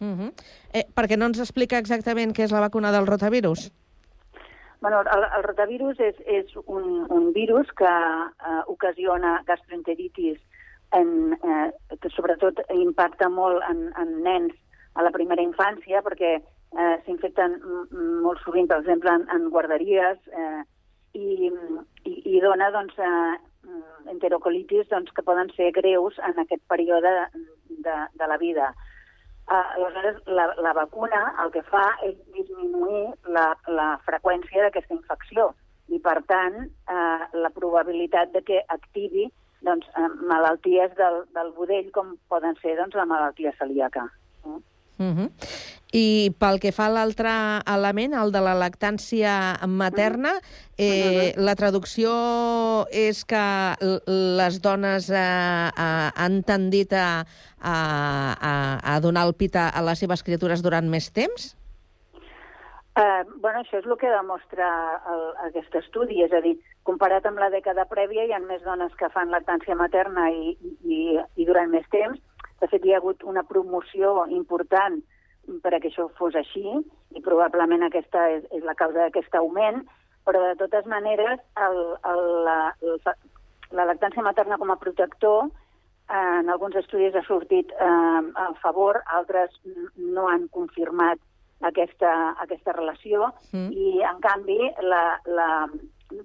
Uh 0.00 0.14
-huh. 0.18 0.32
eh, 0.72 0.84
perquè 0.94 1.16
no 1.16 1.26
ens 1.26 1.38
explica 1.38 1.78
exactament 1.78 2.34
què 2.34 2.44
és 2.44 2.52
la 2.52 2.60
vacuna 2.60 2.92
del 2.92 3.06
rotavirus? 3.06 3.70
Bueno, 4.84 5.00
el, 5.00 5.24
el 5.38 5.42
rotavirus 5.46 5.96
és, 6.04 6.18
és 6.28 6.50
un, 6.68 7.06
un 7.08 7.30
virus 7.32 7.70
que 7.72 7.88
eh, 7.88 8.58
ocasiona 8.68 9.38
gastroenteritis, 9.48 10.36
en, 10.92 11.32
eh, 11.32 11.70
que 12.02 12.10
sobretot 12.12 12.60
impacta 12.74 13.30
molt 13.32 13.64
en, 13.64 13.80
en 13.96 14.12
nens 14.26 14.52
a 14.92 15.06
la 15.06 15.12
primera 15.14 15.40
infància, 15.40 16.02
perquè 16.04 16.34
eh, 16.36 16.98
s'infecten 17.06 17.56
molt 18.26 18.44
sovint, 18.44 18.68
per 18.68 18.82
exemple, 18.82 19.14
en, 19.16 19.24
en 19.32 19.48
guarderies, 19.54 20.20
eh, 20.36 20.60
i, 21.16 21.48
i, 22.04 22.14
i 22.34 22.44
dona 22.44 22.68
doncs, 22.76 23.00
eh, 23.00 23.40
enterocolitis 24.12 24.92
doncs, 24.92 25.16
que 25.16 25.24
poden 25.24 25.48
ser 25.56 25.72
greus 25.80 26.20
en 26.28 26.44
aquest 26.44 26.60
període 26.68 27.14
de, 27.88 27.96
de 28.20 28.28
la 28.28 28.36
vida. 28.36 28.74
Uh, 29.44 29.76
aleshores, 29.76 30.22
la, 30.26 30.46
la 30.56 30.72
vacuna 30.72 31.20
el 31.42 31.50
que 31.52 31.60
fa 31.68 31.84
és 32.06 32.14
disminuir 32.32 33.10
la, 33.28 33.50
la 33.68 33.88
freqüència 34.06 34.64
d'aquesta 34.64 34.96
infecció 34.96 35.50
i, 35.92 35.98
per 36.00 36.16
tant, 36.30 36.56
uh, 36.88 37.26
la 37.36 37.50
probabilitat 37.52 38.32
de 38.32 38.40
que 38.46 38.62
activi 38.72 39.26
doncs, 39.68 39.84
uh, 40.00 40.08
malalties 40.30 40.96
del, 40.96 41.20
del 41.36 41.52
budell 41.58 41.90
com 41.92 42.14
poden 42.32 42.56
ser 42.62 42.78
doncs, 42.80 42.96
la 42.96 43.04
malaltia 43.04 43.52
celíaca. 43.58 44.08
Uh 44.44 44.56
-huh. 45.12 45.28
I 45.94 46.34
pel 46.42 46.58
que 46.58 46.72
fa 46.74 46.88
a 46.88 46.90
l'altre 46.90 47.30
element, 47.70 48.16
el 48.18 48.32
de 48.34 48.40
la 48.42 48.56
lactància 48.58 49.34
materna, 49.70 50.32
eh, 50.74 51.30
la 51.38 51.54
traducció 51.54 52.10
és 52.90 53.22
que 53.30 53.44
les 54.02 54.58
dones 54.64 55.06
eh, 55.14 55.18
eh, 55.22 56.08
han 56.26 56.40
tendit 56.42 56.96
a, 56.98 57.22
a, 57.62 57.76
a, 58.34 58.54
a 58.96 58.98
donar 59.06 59.28
el 59.28 59.36
pit 59.38 59.54
a 59.54 59.70
les 59.86 60.02
seves 60.02 60.26
criatures 60.26 60.66
durant 60.66 60.90
més 60.90 61.12
temps? 61.14 61.52
Uh, 62.94 63.22
bueno, 63.42 63.62
això 63.62 63.78
és 63.80 63.86
el 63.86 63.96
que 63.98 64.10
demostra 64.10 64.66
el, 65.10 65.24
aquest 65.48 65.78
estudi, 65.78 66.20
és 66.22 66.34
a 66.34 66.42
dir, 66.42 66.56
comparat 66.86 67.24
amb 67.26 67.38
la 67.42 67.50
dècada 67.50 67.86
prèvia 67.90 68.26
hi 68.26 68.34
ha 68.34 68.38
més 68.42 68.62
dones 68.62 68.94
que 68.98 69.10
fan 69.14 69.34
lactància 69.34 69.74
materna 69.78 70.28
i, 70.30 70.54
i, 70.82 71.00
i 71.18 71.46
durant 71.46 71.70
més 71.70 71.86
temps. 71.90 72.18
De 72.62 72.70
fet, 72.70 72.82
hi 72.82 72.94
ha 72.94 73.00
hagut 73.02 73.26
una 73.26 73.42
promoció 73.46 74.20
important 74.30 75.02
per 75.62 75.74
a 75.74 75.80
que 75.80 75.90
això 75.90 76.08
fos 76.18 76.36
així, 76.38 76.64
i 77.14 77.22
probablement 77.24 77.84
aquesta 77.86 78.28
és, 78.36 78.46
és 78.56 78.64
la 78.64 78.76
causa 78.78 79.04
d'aquest 79.04 79.34
augment, 79.38 79.82
però 80.24 80.40
de 80.46 80.54
totes 80.60 80.86
maneres 80.88 81.40
el, 81.60 81.78
el, 82.10 82.22
la, 82.46 82.58
el, 82.80 82.98
la 83.76 83.86
lactància 83.90 84.24
materna 84.24 84.58
com 84.58 84.72
a 84.72 84.80
protector 84.80 85.50
en 86.08 86.50
alguns 86.52 86.76
estudis 86.76 87.14
ha 87.16 87.22
sortit 87.24 87.70
eh, 87.72 88.22
a 88.36 88.48
favor, 88.62 89.00
altres 89.18 89.52
no 89.96 90.28
han 90.28 90.48
confirmat 90.52 91.20
aquesta, 91.64 92.34
aquesta 92.44 92.74
relació 92.76 93.30
mm. 93.52 93.70
i, 93.72 94.02
en 94.04 94.20
canvi, 94.24 94.58
la, 94.84 95.04
la 95.24 95.48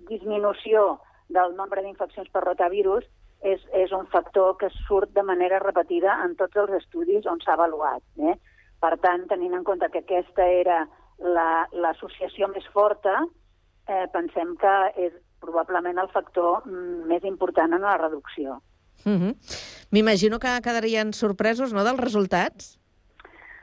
disminució 0.10 1.00
del 1.30 1.56
nombre 1.56 1.84
d'infeccions 1.86 2.30
per 2.34 2.44
rotavirus 2.44 3.06
és, 3.42 3.62
és 3.72 3.92
un 3.96 4.08
factor 4.12 4.58
que 4.60 4.72
surt 4.88 5.14
de 5.16 5.24
manera 5.24 5.62
repetida 5.64 6.18
en 6.26 6.36
tots 6.36 6.60
els 6.60 6.76
estudis 6.82 7.28
on 7.30 7.40
s'ha 7.44 7.56
avaluat. 7.56 8.04
Eh? 8.20 8.36
Per 8.80 8.96
tant, 9.04 9.28
tenint 9.28 9.54
en 9.58 9.64
compte 9.68 9.90
que 9.92 10.04
aquesta 10.04 10.46
era 10.46 10.86
l'associació 11.20 12.48
la, 12.48 12.54
més 12.54 12.68
forta, 12.74 13.16
eh, 13.88 14.06
pensem 14.14 14.56
que 14.62 14.76
és 15.08 15.14
probablement 15.44 16.00
el 16.00 16.12
factor 16.14 16.66
mm, 16.66 17.08
més 17.12 17.24
important 17.28 17.74
en 17.76 17.84
la 17.84 17.98
reducció. 17.98 18.62
M'imagino 19.06 20.38
mm 20.38 20.40
-hmm. 20.40 20.42
que 20.42 20.62
quedarien 20.62 21.14
sorpresos, 21.14 21.74
no?, 21.74 21.84
dels 21.84 22.00
resultats? 22.00 22.80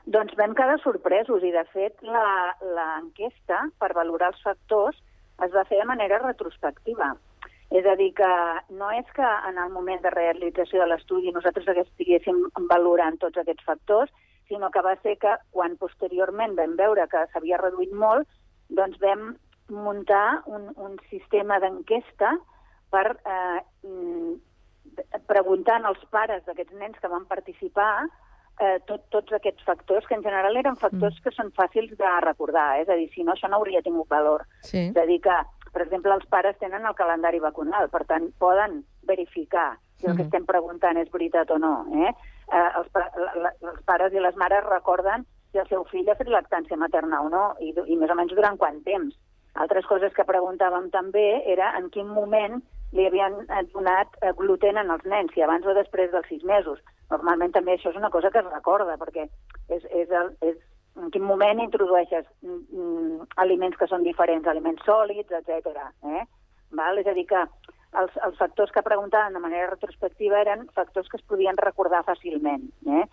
Doncs 0.06 0.36
vam 0.36 0.54
quedar 0.54 0.80
sorpresos 0.82 1.42
i, 1.42 1.50
de 1.50 1.64
fet, 1.72 1.94
l'enquesta 2.02 3.70
per 3.78 3.92
valorar 3.92 4.28
els 4.28 4.42
factors 4.42 4.96
es 5.44 5.52
va 5.52 5.64
fer 5.64 5.78
de 5.78 5.84
manera 5.84 6.18
retrospectiva. 6.18 7.16
És 7.70 7.84
a 7.84 7.96
dir, 7.96 8.12
que 8.14 8.32
no 8.78 8.90
és 8.94 9.06
que 9.16 9.26
en 9.48 9.58
el 9.58 9.70
moment 9.74 10.00
de 10.02 10.10
realització 10.10 10.80
de 10.80 10.86
l'estudi 10.86 11.32
nosaltres 11.32 11.66
estiguéssim 11.82 12.44
valorant 12.70 13.18
tots 13.18 13.36
aquests 13.42 13.64
factors, 13.64 14.12
sinó 14.48 14.70
que 14.70 14.82
va 14.82 14.96
ser 15.02 15.16
que 15.22 15.36
quan 15.54 15.76
posteriorment 15.80 16.56
vam 16.58 16.76
veure 16.78 17.06
que 17.12 17.24
s'havia 17.32 17.60
reduït 17.62 17.92
molt, 17.92 18.28
doncs 18.68 18.98
vam 19.02 19.32
muntar 19.70 20.42
un, 20.46 20.68
un 20.76 20.98
sistema 21.10 21.58
d'enquesta 21.62 22.36
per 22.90 23.06
eh, 23.16 23.60
mm, 23.86 24.36
preguntant 25.26 25.86
als 25.86 26.02
pares 26.10 26.44
d'aquests 26.46 26.76
nens 26.78 27.00
que 27.02 27.10
van 27.10 27.26
participar 27.26 28.06
eh, 28.60 28.78
tot, 28.86 29.04
tots 29.10 29.36
aquests 29.36 29.64
factors, 29.66 30.06
que 30.06 30.16
en 30.16 30.22
general 30.24 30.56
eren 30.56 30.78
factors 30.80 31.18
mm. 31.18 31.24
que 31.24 31.34
són 31.34 31.52
fàcils 31.56 31.96
de 31.98 32.12
recordar, 32.24 32.76
eh? 32.76 32.84
és 32.84 32.92
a 32.92 32.98
dir, 32.98 33.08
si 33.14 33.26
no, 33.26 33.34
això 33.34 33.50
no 33.50 33.60
hauria 33.60 33.82
tingut 33.84 34.08
valor. 34.12 34.46
Sí. 34.62 34.88
És 34.88 35.00
a 35.00 35.06
dir, 35.08 35.18
que, 35.24 35.36
per 35.72 35.84
exemple, 35.84 36.14
els 36.14 36.28
pares 36.32 36.58
tenen 36.62 36.86
el 36.86 36.96
calendari 36.98 37.42
vacunal, 37.42 37.90
per 37.92 38.04
tant, 38.08 38.30
poden 38.40 38.80
verificar 39.08 39.74
si 39.96 40.06
el 40.06 40.14
mm. 40.14 40.16
que 40.16 40.26
estem 40.28 40.48
preguntant 40.48 40.98
és 41.00 41.12
veritat 41.12 41.52
o 41.52 41.60
no. 41.60 41.74
Eh? 42.06 42.14
Eh, 42.52 42.68
els, 42.80 42.90
la, 43.42 43.52
els 43.52 43.80
pares 43.88 44.14
i 44.14 44.22
les 44.22 44.36
mares 44.36 44.64
recorden 44.66 45.26
si 45.52 45.62
el 45.62 45.68
seu 45.70 45.84
fill 45.90 46.08
ha 46.10 46.18
fet 46.18 46.28
lactància 46.28 46.76
materna 46.76 47.22
o 47.24 47.30
no, 47.32 47.44
i, 47.64 47.72
i 47.72 47.96
més 47.96 48.10
o 48.12 48.16
menys 48.18 48.34
durant 48.36 48.58
quant 48.60 48.82
temps. 48.84 49.14
Altres 49.56 49.86
coses 49.88 50.12
que 50.12 50.26
preguntàvem 50.28 50.90
també 50.92 51.26
era 51.48 51.70
en 51.78 51.88
quin 51.94 52.10
moment 52.12 52.58
li 52.92 53.06
havien 53.08 53.38
donat 53.72 54.18
eh, 54.20 54.32
gluten 54.36 54.76
en 54.76 54.92
els 54.92 55.04
nens, 55.08 55.32
si 55.32 55.42
abans 55.42 55.66
o 55.66 55.74
després 55.74 56.12
dels 56.12 56.28
sis 56.28 56.44
mesos. 56.44 56.82
Normalment 57.10 57.54
també 57.54 57.76
això 57.76 57.90
és 57.90 57.96
una 57.96 58.12
cosa 58.12 58.30
que 58.30 58.42
es 58.42 58.50
recorda, 58.50 58.98
perquè 59.00 59.26
és, 59.26 59.86
és, 59.90 60.10
el, 60.10 60.32
és 60.44 60.58
en 61.00 61.10
quin 61.14 61.24
moment 61.24 61.62
introdueixes 61.64 62.26
mm, 62.42 62.60
mm, 62.82 63.30
aliments 63.44 63.80
que 63.80 63.88
són 63.90 64.04
diferents, 64.04 64.46
aliments 64.52 64.84
sòlids, 64.84 65.32
etc. 65.40 65.88
Eh? 66.04 66.24
Val? 66.76 67.00
És 67.00 67.08
a 67.08 67.16
dir, 67.16 67.26
que 67.30 67.42
els, 67.94 68.16
els 68.26 68.38
factors 68.38 68.72
que 68.72 68.82
preguntaven 68.82 69.36
de 69.36 69.42
manera 69.42 69.70
retrospectiva 69.70 70.40
eren 70.40 70.66
factors 70.74 71.08
que 71.08 71.20
es 71.20 71.26
podien 71.28 71.56
recordar 71.56 72.04
fàcilment. 72.06 72.66
Eh? 72.86 73.04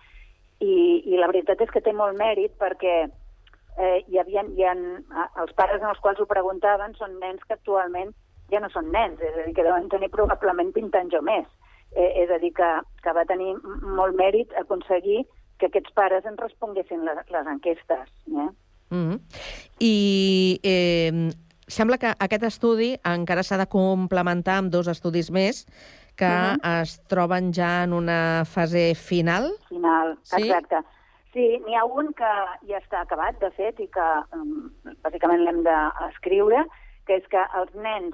I, 0.64 0.76
I 1.14 1.20
la 1.20 1.30
veritat 1.32 1.62
és 1.62 1.72
que 1.72 1.84
té 1.84 1.94
molt 1.94 2.18
mèrit 2.18 2.56
perquè 2.60 2.96
eh, 3.04 4.00
hi 4.08 4.20
havia, 4.20 4.44
hi 4.44 4.66
ha, 4.68 4.76
els 5.44 5.54
pares 5.58 5.82
en 5.82 5.90
els 5.90 6.02
quals 6.04 6.20
ho 6.20 6.28
preguntaven 6.30 6.96
són 7.00 7.20
nens 7.20 7.44
que 7.48 7.58
actualment 7.58 8.14
ja 8.52 8.60
no 8.62 8.70
són 8.70 8.92
nens, 8.94 9.22
és 9.22 9.38
a 9.38 9.46
dir, 9.48 9.54
que 9.58 9.66
deuen 9.66 9.88
tenir 9.90 10.12
probablement 10.14 10.74
20 10.76 11.00
anys 11.00 11.16
o 11.18 11.22
més. 11.26 11.48
Eh, 11.94 12.10
és 12.24 12.32
a 12.34 12.40
dir, 12.42 12.52
que, 12.58 12.70
que 13.06 13.14
va 13.16 13.26
tenir 13.30 13.54
molt 13.98 14.18
mèrit 14.18 14.54
aconseguir 14.60 15.24
que 15.62 15.70
aquests 15.70 15.94
pares 15.96 16.26
ens 16.26 16.42
responguessin 16.42 17.06
les, 17.08 17.22
les 17.32 17.50
enquestes. 17.50 18.10
Eh? 18.28 18.50
Mm 18.94 19.04
-hmm. 19.10 19.20
I 19.80 20.60
eh, 20.64 21.32
Sembla 21.74 21.98
que 21.98 22.12
aquest 22.22 22.44
estudi 22.46 22.92
encara 23.10 23.42
s'ha 23.42 23.58
de 23.58 23.66
complementar 23.66 24.60
amb 24.62 24.70
dos 24.74 24.90
estudis 24.92 25.32
més 25.34 25.64
que 26.20 26.30
uh 26.30 26.54
-huh. 26.54 26.82
es 26.82 27.00
troben 27.10 27.52
ja 27.54 27.84
en 27.84 27.94
una 27.94 28.46
fase 28.46 28.94
final. 28.96 29.50
Final, 29.70 30.18
sí? 30.22 30.44
exacte. 30.44 30.84
Sí, 31.34 31.46
n'hi 31.66 31.76
ha 31.76 31.86
un 31.86 32.14
que 32.14 32.32
ja 32.70 32.78
està 32.78 33.02
acabat, 33.02 33.40
de 33.40 33.50
fet, 33.52 33.80
i 33.80 33.88
que 33.88 34.08
um, 34.38 34.70
bàsicament 35.02 35.42
l'hem 35.44 35.64
d'escriure, 35.64 36.66
que 37.08 37.16
és 37.16 37.26
que 37.28 37.42
els 37.60 37.74
nens 37.74 38.14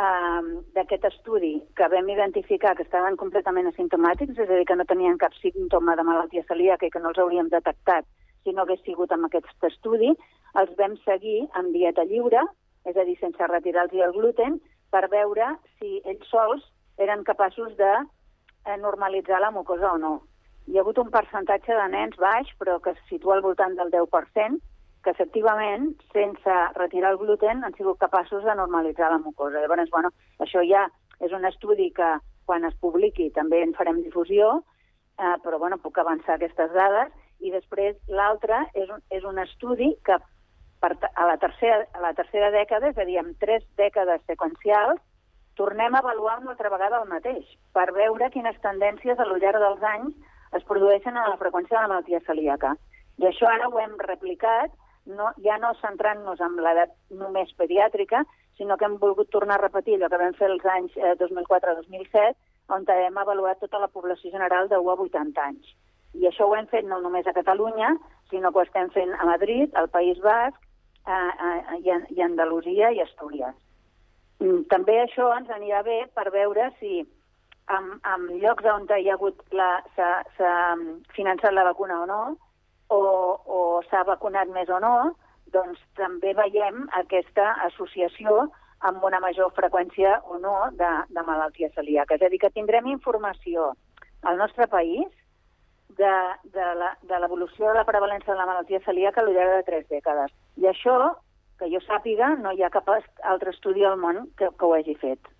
um, 0.00 0.64
d'aquest 0.74 1.04
estudi 1.04 1.62
que 1.76 1.88
vam 1.88 2.08
identificar 2.08 2.74
que 2.74 2.84
estaven 2.84 3.16
completament 3.16 3.66
asimptomàtics, 3.66 4.38
és 4.38 4.50
a 4.50 4.54
dir, 4.54 4.64
que 4.64 4.76
no 4.76 4.84
tenien 4.84 5.18
cap 5.18 5.32
símptoma 5.42 5.94
de 5.96 6.02
malaltia 6.02 6.44
celíaca 6.48 6.86
i 6.86 6.90
que 6.90 7.00
no 7.00 7.08
els 7.08 7.18
hauríem 7.18 7.48
detectat 7.48 8.04
si 8.44 8.52
no 8.52 8.62
hagués 8.62 8.80
sigut 8.84 9.12
amb 9.12 9.26
aquest 9.26 9.64
estudi, 9.64 10.10
els 10.60 10.76
vam 10.76 10.96
seguir 11.04 11.40
en 11.58 11.72
dieta 11.72 12.04
lliure, 12.04 12.40
és 12.84 12.96
a 12.96 13.04
dir, 13.04 13.16
sense 13.20 13.46
retirar-los 13.50 14.06
el 14.06 14.12
gluten, 14.12 14.60
per 14.90 15.08
veure 15.10 15.54
si 15.78 15.98
ells 16.04 16.28
sols 16.30 16.62
eren 17.02 17.24
capaços 17.24 17.74
de 17.76 17.90
eh, 17.94 18.76
normalitzar 18.78 19.40
la 19.40 19.50
mucosa 19.50 19.92
o 19.92 19.98
no. 19.98 20.14
Hi 20.66 20.78
ha 20.78 20.84
hagut 20.84 20.98
un 21.02 21.10
percentatge 21.12 21.74
de 21.76 21.88
nens 21.92 22.16
baix, 22.20 22.52
però 22.60 22.78
que 22.80 22.94
es 22.94 23.00
situa 23.08 23.36
al 23.36 23.42
voltant 23.44 23.74
del 23.76 23.90
10%, 23.92 24.60
que 25.04 25.12
efectivament, 25.12 25.90
sense 26.14 26.54
retirar 26.78 27.12
el 27.12 27.18
gluten, 27.20 27.64
han 27.64 27.74
sigut 27.76 27.98
capaços 28.00 28.44
de 28.44 28.54
normalitzar 28.56 29.10
la 29.12 29.20
mucosa. 29.20 29.60
Llavors, 29.60 29.90
bueno, 29.92 30.10
això 30.40 30.62
ja 30.64 30.86
és 31.20 31.34
un 31.36 31.44
estudi 31.44 31.90
que 31.92 32.14
quan 32.48 32.64
es 32.64 32.76
publiqui 32.80 33.28
també 33.36 33.60
en 33.62 33.74
farem 33.76 34.00
difusió, 34.02 34.62
eh, 35.18 35.36
però 35.44 35.58
bueno, 35.60 35.78
puc 35.78 35.98
avançar 36.00 36.38
aquestes 36.38 36.72
dades. 36.72 37.12
I 37.44 37.50
després 37.52 37.98
l'altre 38.08 38.62
és, 38.72 38.88
un, 38.88 39.02
és 39.12 39.24
un 39.28 39.38
estudi 39.42 39.92
que 40.06 40.16
per, 40.84 40.92
a, 41.14 41.26
la 41.26 41.38
tercera, 41.40 41.86
a 41.96 42.04
la 42.04 42.12
tercera 42.12 42.50
dècada, 42.52 42.92
és 42.92 43.00
a 43.00 43.08
dir, 43.08 43.16
amb 43.20 43.38
tres 43.40 43.64
dècades 43.80 44.20
seqüencials, 44.28 45.00
tornem 45.56 45.94
a 45.94 46.02
avaluar 46.02 46.38
una 46.42 46.52
altra 46.52 46.68
vegada 46.68 47.00
el 47.00 47.08
mateix, 47.08 47.44
per 47.72 47.86
veure 47.96 48.30
quines 48.34 48.58
tendències 48.60 49.18
a 49.18 49.28
llarg 49.30 49.60
dels 49.62 49.84
anys 49.94 50.32
es 50.58 50.64
produeixen 50.68 51.16
en 51.16 51.30
la 51.30 51.38
freqüència 51.40 51.76
de 51.76 51.82
la 51.82 51.92
malaltia 51.94 52.20
celíaca. 52.26 52.74
I 53.22 53.30
això 53.30 53.48
ara 53.48 53.70
ho 53.70 53.78
hem 53.80 53.94
replicat, 54.02 54.74
no, 55.06 55.30
ja 55.46 55.56
no 55.62 55.72
centrant-nos 55.80 56.42
en 56.44 56.58
l'edat 56.66 56.92
només 57.22 57.54
pediàtrica, 57.60 58.24
sinó 58.58 58.76
que 58.76 58.86
hem 58.86 58.98
volgut 59.00 59.30
tornar 59.30 59.58
a 59.58 59.64
repetir 59.64 59.96
allò 59.96 60.10
que 60.10 60.20
vam 60.20 60.36
fer 60.38 60.50
els 60.50 60.66
anys 60.74 60.98
eh, 61.00 61.14
2004-2007, 61.22 62.34
on 62.74 62.84
hem 62.88 63.18
avaluat 63.20 63.60
tota 63.60 63.80
la 63.80 63.90
població 63.92 64.30
general 64.32 64.68
de 64.68 64.78
1 64.78 64.92
a 64.92 65.00
80 65.08 65.48
anys. 65.48 65.72
I 66.14 66.28
això 66.28 66.46
ho 66.46 66.54
hem 66.54 66.68
fet 66.70 66.86
no 66.86 67.00
només 67.02 67.26
a 67.26 67.34
Catalunya, 67.36 67.96
sinó 68.30 68.52
que 68.52 68.62
ho 68.62 68.66
estem 68.68 68.90
fent 68.94 69.12
a 69.18 69.26
Madrid, 69.26 69.74
al 69.74 69.90
País 69.90 70.20
Basc, 70.22 70.60
eh, 71.06 71.78
i, 71.80 71.92
i 72.16 72.22
Andalusia 72.22 72.90
i 72.92 73.02
Astúries. 73.04 73.54
Mm, 74.40 74.64
també 74.72 74.98
això 75.00 75.30
ens 75.36 75.50
anirà 75.50 75.82
bé 75.86 76.04
per 76.14 76.30
veure 76.34 76.70
si 76.80 77.02
en, 77.72 77.92
en 78.14 78.26
llocs 78.42 78.66
on 78.68 78.88
hi 78.98 79.08
ha 79.08 79.14
hagut 79.16 79.40
s'ha 79.54 80.54
finançat 81.16 81.52
la 81.54 81.64
vacuna 81.70 82.02
o 82.02 82.06
no, 82.06 82.22
o, 82.92 83.00
o 83.46 83.60
s'ha 83.88 84.04
vacunat 84.04 84.50
més 84.52 84.68
o 84.68 84.80
no, 84.80 85.14
doncs 85.54 85.80
també 85.96 86.34
veiem 86.34 86.86
aquesta 87.00 87.54
associació 87.68 88.48
amb 88.84 89.04
una 89.04 89.20
major 89.20 89.52
freqüència 89.56 90.18
o 90.28 90.38
no 90.38 90.54
de, 90.76 90.90
de 91.08 91.22
malaltia 91.24 91.70
celíaca. 91.74 92.18
És 92.18 92.26
a 92.26 92.28
dir, 92.28 92.40
que 92.42 92.52
tindrem 92.52 92.90
informació 92.90 93.72
al 94.28 94.36
nostre 94.40 94.66
país 94.68 95.08
de, 95.98 96.14
de 96.52 97.18
l'evolució 97.20 97.66
de, 97.66 97.72
de 97.72 97.78
la 97.78 97.86
prevalència 97.88 98.32
de 98.32 98.38
la 98.38 98.48
malaltia 98.48 98.82
celíaca 98.84 99.22
a 99.22 99.28
llarg 99.28 99.58
de 99.58 99.66
tres 99.68 99.86
dècades. 99.90 100.32
I 100.60 100.68
això, 100.70 100.96
que 101.58 101.70
jo 101.70 101.80
sàpiga, 101.84 102.34
no 102.40 102.52
hi 102.52 102.64
ha 102.64 102.72
cap 102.72 102.88
altre 102.90 103.54
estudi 103.54 103.84
al 103.84 103.98
món 104.00 104.26
que, 104.38 104.50
que 104.50 104.66
ho 104.66 104.74
hagi 104.74 104.96
fet. 105.00 105.30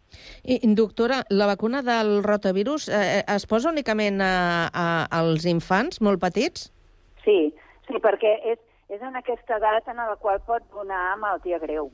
I, 0.44 0.61
doctora, 0.78 1.24
la 1.30 1.46
vacuna 1.46 1.83
del 1.83 2.22
rotavirus 2.22 2.88
eh, 2.88 3.00
eh, 3.18 3.24
es 3.35 3.46
posa 3.50 3.70
únicament 3.72 4.20
a, 4.22 4.70
a, 4.70 4.87
als 5.11 5.46
infants 5.50 6.00
molt 6.04 6.22
petits? 6.22 6.68
Sí, 7.24 7.50
sí, 7.88 8.00
perquè 8.04 8.37
és, 8.52 8.61
és 8.92 9.02
en 9.02 9.16
aquesta 9.18 9.59
edat 9.59 9.88
en 9.90 10.02
la 10.02 10.16
qual 10.20 10.40
pot 10.46 10.66
donar 10.72 11.16
malaltia 11.18 11.59
greu. 11.62 11.90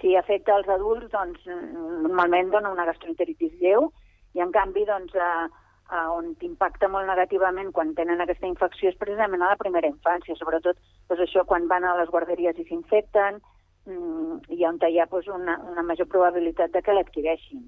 Si 0.00 0.16
afecta 0.18 0.56
els 0.58 0.68
adults, 0.68 1.06
doncs 1.12 1.44
normalment 1.46 2.50
dona 2.50 2.72
una 2.72 2.88
gastroenteritis 2.88 3.54
lleu 3.60 3.92
i 4.34 4.42
en 4.42 4.50
canvi 4.50 4.82
doncs, 4.88 5.14
eh, 5.14 5.46
eh, 5.90 6.08
on 6.16 6.34
t'impacta 6.40 6.88
molt 6.88 7.08
negativament 7.10 7.72
quan 7.72 7.94
tenen 7.98 8.20
aquesta 8.20 8.48
infecció 8.48 8.90
és 8.90 8.98
precisament 9.00 9.42
a 9.42 9.52
la 9.52 9.60
primera 9.60 9.90
infància, 9.90 10.36
sobretot 10.38 10.78
doncs, 11.08 11.22
això 11.26 11.44
quan 11.48 11.68
van 11.68 11.84
a 11.84 11.96
les 12.00 12.10
guarderies 12.10 12.58
i 12.58 12.66
s'infecten 12.68 13.40
mm, 13.86 14.44
i 14.56 14.64
on 14.68 14.80
hi 14.88 15.00
ha 15.00 15.08
doncs, 15.10 15.28
una, 15.28 15.58
una 15.70 15.82
major 15.82 16.08
probabilitat 16.08 16.72
de 16.72 16.82
que 16.82 16.94
l'adquireixin. 16.96 17.64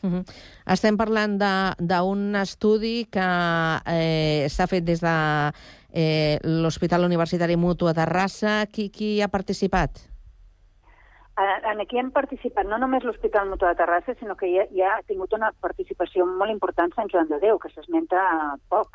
Uh 0.00 0.10
-huh. 0.10 0.24
Estem 0.66 0.96
parlant 0.96 1.38
d'un 1.78 2.36
estudi 2.36 3.06
que 3.10 3.28
eh, 3.86 4.46
s'ha 4.48 4.66
fet 4.66 4.84
des 4.84 5.00
de 5.00 5.52
eh, 5.92 6.38
l'Hospital 6.44 7.04
Universitari 7.04 7.56
Mutu 7.56 7.88
a 7.88 7.94
Terrassa. 7.94 8.66
Qui, 8.66 8.90
qui 8.90 9.20
ha 9.20 9.28
participat? 9.28 9.90
En 11.38 11.78
aquí 11.80 11.98
han 12.00 12.10
participat 12.10 12.66
no 12.66 12.78
només 12.82 13.04
l'Hospital 13.06 13.46
Mutu 13.46 13.62
de 13.68 13.76
Terrassa, 13.78 14.10
sinó 14.18 14.34
que 14.36 14.48
ja, 14.50 14.64
ja 14.74 14.96
ha 14.96 15.06
tingut 15.06 15.30
una 15.36 15.52
participació 15.62 16.26
molt 16.26 16.50
important 16.50 16.90
Sant 16.96 17.06
Joan 17.12 17.28
de 17.30 17.38
Déu, 17.44 17.58
que 17.62 17.70
s'esmenta 17.70 18.18
poc. 18.72 18.88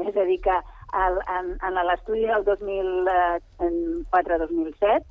És 0.00 0.16
a 0.16 0.24
dir, 0.24 0.40
que 0.40 0.56
el, 0.96 1.14
en, 1.36 1.46
en 1.68 1.74
l'estudi 1.84 2.24
del 2.30 2.44
2004-2007 2.48 4.96
eh, 4.96 5.04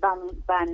van, 0.00 0.20
van, 0.48 0.70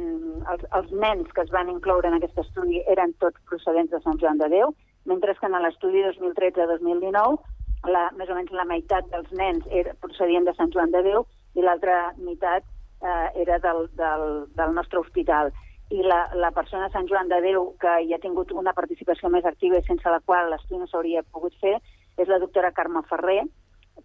els, 0.53 0.63
els 0.79 0.91
nens 1.05 1.27
que 1.35 1.43
es 1.43 1.51
van 1.51 1.69
incloure 1.75 2.07
en 2.07 2.15
aquest 2.21 2.39
estudi 2.45 2.79
eren 2.95 3.11
tots 3.25 3.39
procedents 3.51 3.91
de 3.91 3.99
Sant 4.07 4.19
Joan 4.23 4.39
de 4.39 4.47
Déu, 4.53 4.69
mentre 5.11 5.35
que 5.35 5.47
en 5.47 5.63
l'estudi 5.65 6.01
2013-2019 6.07 7.39
la, 7.91 8.11
més 8.15 8.29
o 8.29 8.35
menys 8.37 8.53
la 8.53 8.69
meitat 8.69 9.05
dels 9.11 9.31
nens 9.33 9.65
era, 9.71 9.95
procedien 10.05 10.45
de 10.45 10.55
Sant 10.55 10.71
Joan 10.75 10.91
de 10.95 11.03
Déu 11.07 11.21
i 11.57 11.61
l'altra 11.65 12.13
meitat 12.21 12.63
eh, 13.03 13.43
era 13.43 13.59
del, 13.59 13.89
del, 13.97 14.47
del 14.55 14.75
nostre 14.75 14.99
hospital. 14.99 15.53
I 15.91 16.05
la, 16.07 16.21
la 16.35 16.53
persona 16.55 16.87
de 16.87 16.93
Sant 16.95 17.09
Joan 17.11 17.29
de 17.29 17.41
Déu 17.43 17.73
que 17.83 17.97
hi 18.05 18.15
ha 18.15 18.23
tingut 18.23 18.53
una 18.53 18.75
participació 18.77 19.29
més 19.29 19.45
activa 19.45 19.81
i 19.81 19.87
sense 19.89 20.09
la 20.09 20.21
qual 20.21 20.51
l'estudi 20.51 20.79
no 20.79 20.87
s'hauria 20.87 21.25
pogut 21.33 21.57
fer 21.61 21.81
és 22.17 22.29
la 22.29 22.39
doctora 22.39 22.71
Carme 22.77 23.03
Ferrer, 23.09 23.43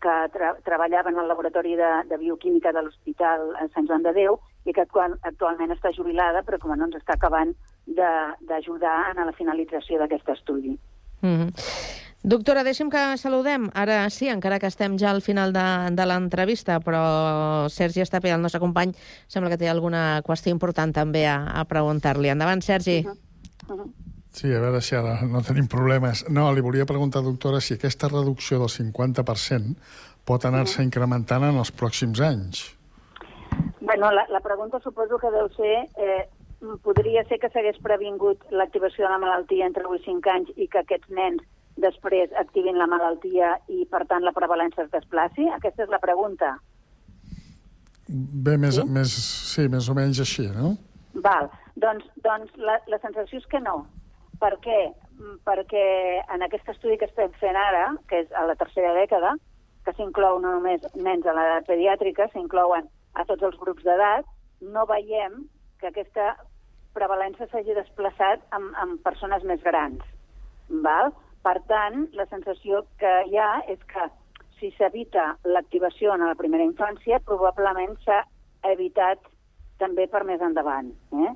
que 0.02 0.16
tra 0.34 0.56
treballava 0.66 1.12
en 1.12 1.20
el 1.22 1.28
laboratori 1.28 1.76
de, 1.76 1.92
de 2.10 2.18
bioquímica 2.18 2.74
de 2.74 2.82
l'Hospital 2.84 3.54
Sant 3.74 3.88
Joan 3.88 4.04
de 4.04 4.16
Déu 4.18 4.40
i 4.66 4.74
que 4.74 4.82
actual, 4.82 5.16
actualment 5.22 5.72
està 5.76 5.92
jubilada, 5.94 6.42
però 6.44 6.60
com 6.60 6.74
no 6.76 6.90
ens 6.90 6.98
està 6.98 7.16
acabant 7.16 7.54
d'ajudar 7.86 8.98
en 9.14 9.22
la 9.26 9.38
finalització 9.38 10.00
d'aquest 10.02 10.30
estudi. 10.30 10.74
Mm 11.22 11.36
-hmm. 11.38 12.05
Doctora, 12.26 12.64
deixem 12.66 12.90
que 12.90 13.02
saludem. 13.22 13.68
Ara 13.78 14.00
sí, 14.10 14.26
encara 14.34 14.58
que 14.58 14.66
estem 14.66 14.96
ja 14.98 15.12
al 15.14 15.22
final 15.22 15.52
de, 15.54 15.66
de 15.94 16.08
l'entrevista, 16.10 16.80
però 16.82 17.70
Sergi 17.70 18.02
Estapé, 18.02 18.32
el 18.34 18.42
nostre 18.42 18.62
company, 18.64 18.96
sembla 19.30 19.52
que 19.52 19.60
té 19.62 19.70
alguna 19.70 20.24
qüestió 20.26 20.50
important 20.50 20.90
també 20.96 21.28
a, 21.30 21.36
a 21.54 21.68
preguntar-li. 21.70 22.32
Endavant, 22.34 22.66
Sergi. 22.66 23.04
Uh 23.06 23.12
-huh. 23.14 23.76
Uh 23.76 23.78
-huh. 23.78 23.92
Sí, 24.32 24.52
a 24.52 24.60
veure 24.60 24.82
si 24.82 24.96
ara 24.96 25.22
no 25.22 25.44
tenim 25.44 25.68
problemes. 25.68 26.26
No, 26.28 26.52
li 26.52 26.62
volia 26.62 26.86
preguntar, 26.86 27.22
doctora, 27.22 27.62
si 27.62 27.76
aquesta 27.76 28.08
reducció 28.08 28.58
del 28.58 28.70
50% 28.70 29.76
pot 30.26 30.46
anar-se 30.46 30.82
incrementant 30.84 31.44
en 31.44 31.56
els 31.58 31.72
pròxims 31.72 32.20
anys. 32.20 32.76
Bueno, 33.82 34.12
la, 34.12 34.26
la 34.30 34.40
pregunta 34.40 34.80
suposo 34.80 35.18
que 35.18 35.30
deu 35.30 35.48
ser... 35.50 35.90
Eh, 35.98 36.30
podria 36.82 37.24
ser 37.26 37.38
que 37.38 37.50
s'hagués 37.50 37.78
previngut 37.84 38.38
l'activació 38.50 39.06
de 39.06 39.12
la 39.12 39.20
malaltia 39.20 39.66
entre 39.68 39.84
8 39.86 40.02
i 40.02 40.06
5 40.06 40.30
anys 40.30 40.50
i 40.56 40.68
que 40.68 40.80
aquests 40.80 41.10
nens 41.10 41.44
després 41.82 42.32
activin 42.40 42.78
la 42.80 42.88
malaltia 42.88 43.56
i, 43.68 43.84
per 43.92 44.06
tant, 44.10 44.24
la 44.24 44.34
prevalència 44.36 44.86
es 44.86 44.92
desplaci? 44.94 45.48
Aquesta 45.58 45.86
és 45.86 45.92
la 45.92 46.02
pregunta. 46.04 46.56
Bé, 48.08 48.56
més, 48.62 48.78
sí? 48.78 48.86
més, 48.98 49.14
sí, 49.52 49.68
més 49.72 49.90
o 49.90 49.96
menys 49.98 50.22
així, 50.24 50.48
no? 50.56 50.76
Val. 51.26 51.50
Doncs, 51.82 52.06
doncs 52.24 52.54
la, 52.62 52.78
la 52.92 53.00
sensació 53.04 53.42
és 53.42 53.48
que 53.52 53.60
no. 53.64 53.82
Per 54.40 54.54
què? 54.64 54.80
Perquè 55.48 55.86
en 56.36 56.44
aquest 56.46 56.70
estudi 56.76 57.00
que 57.00 57.10
estem 57.10 57.34
fent 57.42 57.58
ara, 57.60 57.90
que 58.10 58.24
és 58.24 58.32
a 58.36 58.46
la 58.48 58.56
tercera 58.60 58.94
dècada, 58.96 59.34
que 59.86 59.94
s'inclou 59.96 60.40
no 60.44 60.56
només 60.58 60.86
nens 60.96 61.28
a 61.28 61.36
l'edat 61.36 61.68
pediàtrica, 61.70 62.30
s'inclouen 62.32 62.88
a 63.16 63.26
tots 63.30 63.46
els 63.48 63.58
grups 63.62 63.86
d'edat, 63.86 64.28
no 64.62 64.86
veiem 64.90 65.44
que 65.82 65.92
aquesta 65.92 66.34
prevalència 66.96 67.48
s'hagi 67.52 67.76
desplaçat 67.76 68.44
amb, 68.56 68.72
amb 68.82 69.02
persones 69.04 69.44
més 69.44 69.62
grans. 69.66 70.04
Val? 70.86 71.12
Per 71.46 71.60
tant, 71.70 72.08
la 72.18 72.26
sensació 72.32 72.84
que 73.02 73.12
hi 73.30 73.38
ha 73.38 73.52
és 73.70 73.82
que 73.92 74.08
si 74.60 74.72
s'evita 74.78 75.36
l'activació 75.46 76.16
en 76.16 76.26
la 76.26 76.38
primera 76.40 76.66
infància, 76.66 77.20
probablement 77.28 77.94
s'ha 78.06 78.24
evitat 78.72 79.22
també 79.82 80.08
per 80.10 80.24
més 80.26 80.42
endavant. 80.42 80.90
Eh? 81.14 81.34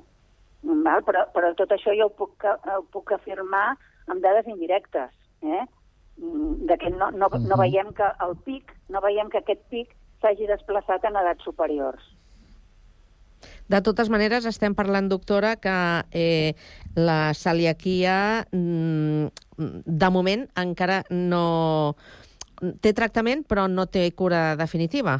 Val? 0.62 1.04
Però, 1.06 1.26
però 1.34 1.52
tot 1.56 1.72
això 1.76 1.94
jo 1.96 2.08
ho 2.08 2.14
puc, 2.16 2.44
ho 2.44 2.82
puc 2.92 3.12
afirmar 3.16 3.76
amb 4.10 4.22
dades 4.24 4.48
indirectes, 4.50 5.12
eh? 5.42 5.64
Mm, 6.20 6.66
de 6.68 6.76
que 6.76 6.90
no, 6.90 7.10
no, 7.10 7.28
no 7.30 7.38
mhm. 7.38 7.60
veiem 7.62 7.92
que 7.96 8.08
el 8.26 8.34
pic, 8.44 8.74
no 8.88 9.00
veiem 9.04 9.30
que 9.32 9.40
aquest 9.40 9.62
pic 9.72 9.94
s'hagi 10.20 10.48
desplaçat 10.50 11.06
en 11.08 11.16
edats 11.16 11.46
superiors. 11.46 12.02
De 13.70 13.78
totes 13.86 14.10
maneres, 14.12 14.44
estem 14.50 14.74
parlant, 14.76 15.06
doctora, 15.08 15.54
que 15.56 15.72
eh, 16.12 16.52
la 16.98 17.32
celiaquia, 17.38 18.44
mm, 18.52 19.30
de 19.60 20.10
moment, 20.10 20.48
encara 20.58 21.02
no... 21.10 21.96
Té 22.84 22.90
tractament, 22.92 23.40
però 23.48 23.64
no 23.72 23.86
té 23.88 24.02
cura 24.12 24.54
definitiva. 24.60 25.14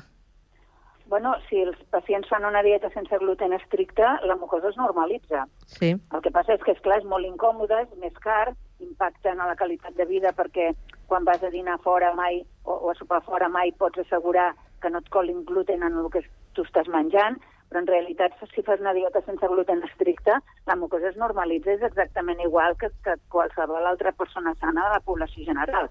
Bueno, 1.09 1.33
si 1.49 1.59
els 1.59 1.79
pacients 1.91 2.29
fan 2.29 2.45
una 2.45 2.61
dieta 2.63 2.91
sense 2.93 3.17
gluten 3.19 3.55
estricta, 3.57 4.19
la 4.29 4.37
mucosa 4.37 4.69
es 4.69 4.77
normalitza. 4.77 5.47
Sí. 5.67 5.95
El 5.97 6.23
que 6.23 6.31
passa 6.31 6.55
és 6.55 6.63
que, 6.63 6.75
és 6.77 6.83
clar 6.85 7.01
és 7.01 7.09
molt 7.09 7.27
incòmode, 7.27 7.81
és 7.87 7.97
més 8.03 8.15
car, 8.23 8.53
impacta 8.85 9.33
en 9.33 9.41
la 9.43 9.57
qualitat 9.59 9.97
de 9.97 10.07
vida 10.07 10.31
perquè 10.37 10.71
quan 11.11 11.27
vas 11.27 11.43
a 11.43 11.51
dinar 11.51 11.81
fora 11.83 12.13
mai 12.15 12.45
o, 12.63 12.77
o 12.77 12.93
a 12.93 12.95
sopar 12.95 13.25
fora 13.27 13.49
mai 13.51 13.73
pots 13.73 14.05
assegurar 14.05 14.53
que 14.81 14.91
no 14.91 15.03
et 15.03 15.11
colin 15.11 15.43
gluten 15.49 15.83
en 15.83 15.99
el 15.99 16.07
que 16.15 16.23
tu 16.55 16.63
estàs 16.63 16.89
menjant, 16.93 17.41
però 17.71 17.81
en 17.85 17.87
realitat 17.87 18.35
si 18.51 18.65
fas 18.67 18.81
una 18.83 18.93
dieta 18.93 19.23
sense 19.23 19.47
gluten 19.47 19.85
estricta, 19.87 20.41
la 20.67 20.77
mucosa 20.77 21.09
es 21.13 21.19
normalitza, 21.21 21.77
és 21.77 21.85
exactament 21.87 22.43
igual 22.43 22.75
que, 22.81 22.91
que 23.05 23.15
qualsevol 23.31 23.87
altra 23.87 24.13
persona 24.13 24.57
sana 24.59 24.89
de 24.89 24.97
la 24.97 25.05
població 25.07 25.47
general. 25.47 25.87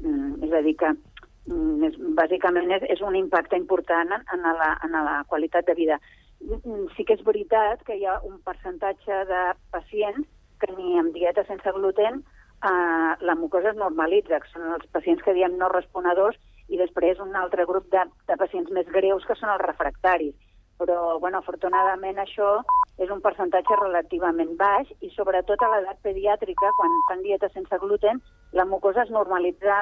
Mm, 0.00 0.40
és 0.48 0.54
a 0.56 0.62
dir, 0.64 0.74
que 0.80 0.94
mm, 0.94 1.84
és, 1.90 2.00
bàsicament 2.16 2.72
és, 2.78 2.88
és 2.96 3.04
un 3.04 3.18
impacte 3.20 3.60
important 3.60 4.16
en, 4.16 4.24
en, 4.34 4.48
la, 4.62 4.72
en 4.88 4.96
la 4.96 5.20
qualitat 5.28 5.68
de 5.68 5.76
vida. 5.76 6.00
Mm, 6.40 6.88
Sí 6.96 7.04
que 7.04 7.18
és 7.18 7.24
veritat 7.28 7.84
que 7.84 8.00
hi 8.00 8.08
ha 8.08 8.18
un 8.24 8.40
percentatge 8.48 9.22
de 9.28 9.44
pacients 9.74 10.24
que 10.58 10.72
ni 10.74 10.98
amb 10.98 11.12
dieta 11.12 11.44
sense 11.46 11.76
gluten 11.76 12.22
eh, 12.64 13.12
la 13.20 13.34
mucosa 13.36 13.74
es 13.74 13.76
normalitza, 13.76 14.40
que 14.40 14.52
són 14.54 14.72
els 14.80 14.88
pacients 14.96 15.22
que 15.22 15.36
diem 15.36 15.60
no 15.60 15.68
responedors, 15.76 16.40
i 16.68 16.80
després 16.80 17.20
un 17.20 17.36
altre 17.36 17.64
grup 17.68 17.88
de, 17.92 18.02
de 18.28 18.36
pacients 18.40 18.70
més 18.72 18.88
greus 18.92 19.24
que 19.28 19.36
són 19.36 19.52
els 19.52 19.64
refractaris. 19.64 20.34
Però, 20.78 21.18
bueno, 21.18 21.40
afortunadament 21.42 22.20
això 22.22 22.60
és 23.02 23.10
un 23.10 23.20
percentatge 23.22 23.76
relativament 23.80 24.54
baix 24.58 24.90
i 25.02 25.10
sobretot 25.14 25.62
a 25.62 25.70
l'edat 25.72 25.98
pediàtrica, 26.06 26.70
quan 26.78 26.94
fan 27.08 27.24
dieta 27.26 27.50
sense 27.54 27.78
gluten, 27.82 28.22
la 28.52 28.64
mucosa 28.64 29.02
es 29.02 29.10
normalitza, 29.10 29.80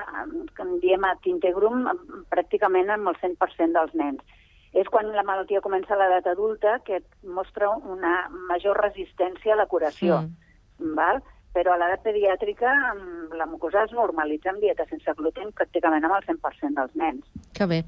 que 0.56 0.64
en 0.64 0.78
diem 0.80 1.04
a 1.04 1.14
integrum, 1.28 1.86
pràcticament 2.32 2.92
amb 2.92 3.12
el 3.12 3.20
100% 3.22 3.76
dels 3.76 3.94
nens. 3.94 4.42
És 4.76 4.88
quan 4.92 5.08
la 5.16 5.24
malaltia 5.24 5.62
comença 5.64 5.94
a 5.94 6.00
l'edat 6.00 6.26
adulta 6.32 6.78
que 6.84 7.00
mostra 7.24 7.70
una 7.70 8.28
major 8.50 8.76
resistència 8.82 9.54
a 9.54 9.60
la 9.62 9.68
curació. 9.70 10.20
Mm. 10.20 10.92
Val? 10.98 11.22
Però 11.56 11.72
a 11.72 11.80
l'edat 11.80 12.02
pediàtrica 12.04 12.72
mm, 12.92 13.36
la 13.40 13.46
mucosa 13.48 13.86
es 13.88 13.94
normalitza 13.96 14.52
amb 14.52 14.60
dieta 14.60 14.84
sense 14.90 15.16
gluten 15.16 15.54
pràcticament 15.56 16.04
amb 16.04 16.18
el 16.18 16.26
100% 16.28 16.76
dels 16.76 16.98
nens. 17.00 17.24
Que 17.56 17.64
bé. 17.70 17.80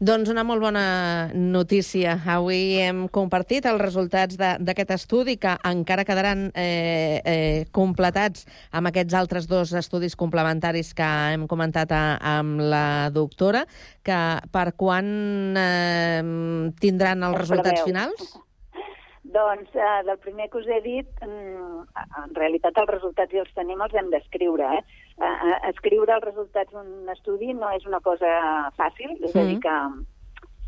Doncs 0.00 0.30
una 0.32 0.42
molt 0.48 0.62
bona 0.64 1.28
notícia. 1.36 2.14
Avui 2.32 2.78
hem 2.80 3.02
compartit 3.12 3.66
els 3.68 3.82
resultats 3.82 4.38
de- 4.40 4.56
d'aquest 4.58 4.90
estudi 4.96 5.34
que 5.36 5.52
encara 5.68 6.06
quedaran 6.08 6.46
eh, 6.54 7.20
eh, 7.22 7.66
completats 7.70 8.46
amb 8.72 8.88
aquests 8.88 9.12
altres 9.12 9.46
dos 9.46 9.74
estudis 9.76 10.16
complementaris 10.16 10.94
que 10.94 11.04
hem 11.34 11.44
comentat 11.46 11.92
a, 11.92 12.16
amb 12.38 12.60
la 12.72 13.10
doctora, 13.12 13.66
que 14.02 14.20
per 14.50 14.72
quan 14.72 15.54
eh, 15.60 16.22
tindran 16.80 17.22
els 17.22 17.34
Es 17.36 17.40
resultats 17.42 17.82
preveu. 17.82 17.86
finals? 17.92 18.38
Doncs 19.30 19.68
eh, 19.76 20.02
del 20.08 20.16
primer 20.18 20.48
que 20.48 20.58
us 20.58 20.66
he 20.66 20.80
dit, 20.80 21.06
mm, 21.22 21.84
en 22.24 22.34
realitat 22.34 22.72
els 22.80 22.88
resultats 22.88 23.30
ja 23.36 23.44
els 23.44 23.52
tenim, 23.54 23.78
els 23.84 23.92
hem 23.94 24.08
d'escriure. 24.10 24.64
Eh? 24.80 24.82
Eh, 25.20 25.56
escriure 25.68 26.14
els 26.16 26.24
resultats 26.24 26.72
d'un 26.72 27.08
estudi 27.12 27.52
no 27.52 27.68
és 27.76 27.84
una 27.86 28.00
cosa 28.00 28.30
fàcil, 28.78 29.18
és 29.20 29.34
a 29.36 29.42
dir, 29.44 29.58
Mhm. 29.58 29.60
que, 29.60 30.04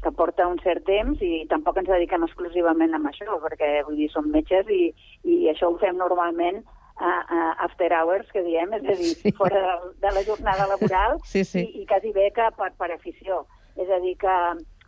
que 0.03 0.11
porta 0.13 0.47
un 0.49 0.59
cert 0.61 0.85
temps 0.85 1.21
i 1.23 1.47
tampoc 1.49 1.77
ens 1.79 1.89
dediquem 1.89 2.25
exclusivament 2.27 2.93
a 2.95 2.99
això, 2.99 3.39
perquè 3.41 3.85
vull 3.87 3.97
dir, 3.97 4.11
som 4.11 4.29
metges 4.31 4.69
i, 4.69 4.93
i 5.25 5.49
això 5.49 5.71
ho 5.71 5.79
fem 5.79 5.97
normalment 5.97 6.63
a, 6.99 7.13
a 7.29 7.53
after 7.65 7.93
hours, 7.93 8.29
que 8.33 8.43
diem, 8.43 8.73
és 8.75 8.83
a 8.85 8.95
dir, 8.99 9.15
sí. 9.23 9.33
fora 9.33 9.61
de, 9.63 9.93
de 10.07 10.13
la 10.13 10.23
jornada 10.23 10.67
laboral 10.69 11.19
Sí, 11.25 11.45
sí. 11.45 11.61
i, 11.65 11.83
i 11.83 11.87
quasi 11.87 12.13
bé 12.13 12.31
que 12.35 12.51
per, 12.59 12.73
per 12.77 12.93
afició. 12.93 13.47
És 13.77 13.89
a 13.89 14.01
dir, 14.01 14.17
que, 14.19 14.29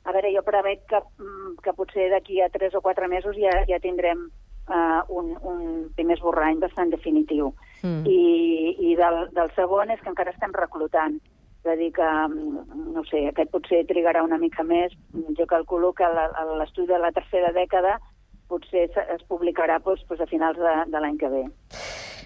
a 0.05 0.13
veure, 0.13 0.35
jo 0.35 0.43
prevec 0.45 0.85
que, 0.91 1.01
mm, 1.19 1.57
que 1.65 1.73
potser 1.73 2.11
d'aquí 2.11 2.43
a 2.43 2.51
tres 2.51 2.75
o 2.75 2.83
quatre 2.83 3.09
mesos 3.09 3.35
ja, 3.41 3.65
ja 3.67 3.79
tindrem 3.81 4.27
uh, 4.69 5.01
un, 5.09 5.37
un 5.41 5.89
primer 5.97 6.19
esborrany 6.19 6.59
bastant 6.61 6.91
definitiu. 6.93 7.55
Mm. 7.85 8.09
I, 8.09 8.77
i 8.91 8.97
del, 8.97 9.29
del 9.37 9.53
segon 9.55 9.93
és 9.93 10.01
que 10.01 10.11
encara 10.11 10.33
estem 10.33 10.55
reclutant. 10.57 11.21
És 11.65 11.71
a 11.73 11.77
dir, 11.81 11.91
que, 11.97 12.05
mm, 12.05 12.81
no 12.97 13.05
sé, 13.09 13.27
aquest 13.29 13.53
potser 13.53 13.85
trigarà 13.89 14.25
una 14.25 14.41
mica 14.41 14.65
més. 14.65 14.93
Jo 15.39 15.47
calculo 15.49 15.93
que 15.97 16.09
l'estudi 16.59 16.91
de 16.93 17.01
la 17.01 17.13
tercera 17.13 17.53
dècada 17.57 17.99
potser 18.49 18.89
es, 18.89 19.23
publicarà 19.29 19.79
doncs, 19.85 20.05
doncs, 20.09 20.21
a 20.21 20.29
finals 20.29 20.59
de, 20.61 20.75
de 20.93 21.01
l'any 21.01 21.17
que 21.21 21.31
ve. 21.33 21.45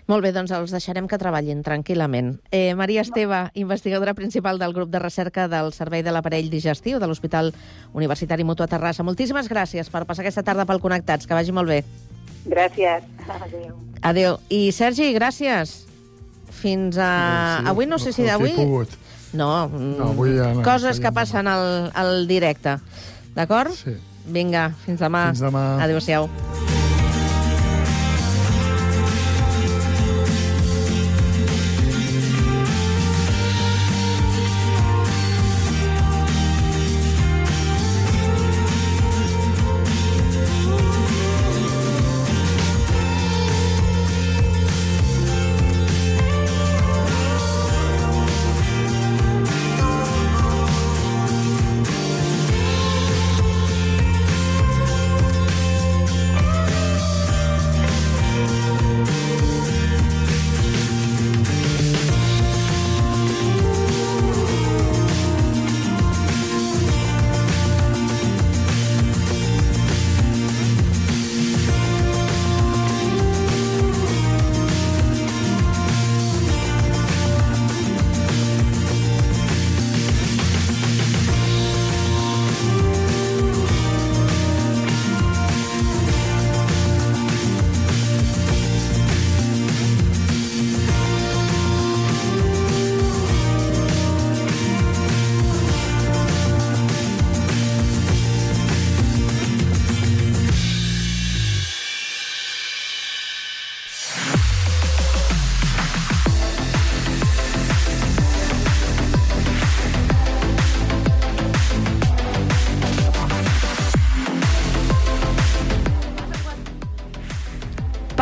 Molt 0.09 0.25
bé, 0.25 0.33
doncs 0.33 0.55
els 0.57 0.73
deixarem 0.73 1.07
que 1.07 1.18
treballin 1.21 1.61
tranquil·lament. 1.62 2.38
Eh, 2.51 2.73
Maria 2.75 3.03
Esteve, 3.05 3.42
investigadora 3.61 4.16
principal 4.16 4.59
del 4.59 4.73
grup 4.73 4.88
de 4.88 5.03
recerca 5.03 5.49
del 5.53 5.75
Servei 5.77 6.03
de 6.03 6.14
l'Aparell 6.16 6.49
Digestiu 6.49 6.99
de 6.99 7.07
l'Hospital 7.07 7.53
Universitari 7.92 8.47
Mutu 8.49 8.64
a 8.64 8.73
Terrassa. 8.73 9.05
Moltíssimes 9.05 9.53
gràcies 9.53 9.92
per 9.92 10.07
passar 10.09 10.25
aquesta 10.25 10.47
tarda 10.47 10.64
pel 10.64 10.81
Connectats. 10.81 11.29
Que 11.29 11.37
vagi 11.37 11.53
molt 11.53 11.68
bé. 11.68 11.83
Gràcies. 12.49 13.05
Adéu. 13.29 13.77
Adéu. 14.03 14.39
I 14.49 14.71
Sergi, 14.73 15.13
gràcies. 15.17 15.85
Fins 16.59 16.97
a... 16.99 17.11
Sí, 17.59 17.63
sí, 17.63 17.71
avui 17.71 17.87
no 17.87 17.99
sé 18.03 18.13
si 18.17 18.25
d'avui... 18.27 18.55
No, 18.59 19.69
No, 19.69 20.09
avui 20.09 20.33
ja 20.39 20.55
no, 20.57 20.63
coses 20.65 20.97
ja 20.97 21.05
que 21.05 21.13
passen 21.13 21.47
al, 21.51 21.91
al 21.95 22.27
directe. 22.31 22.79
D'acord? 23.37 23.77
Sí. 23.77 23.99
Vinga, 24.29 24.71
fins 24.87 25.05
demà. 25.05 25.29
Fins 25.33 25.45
demà. 25.45 25.69
Adéu-siau. 25.85 26.29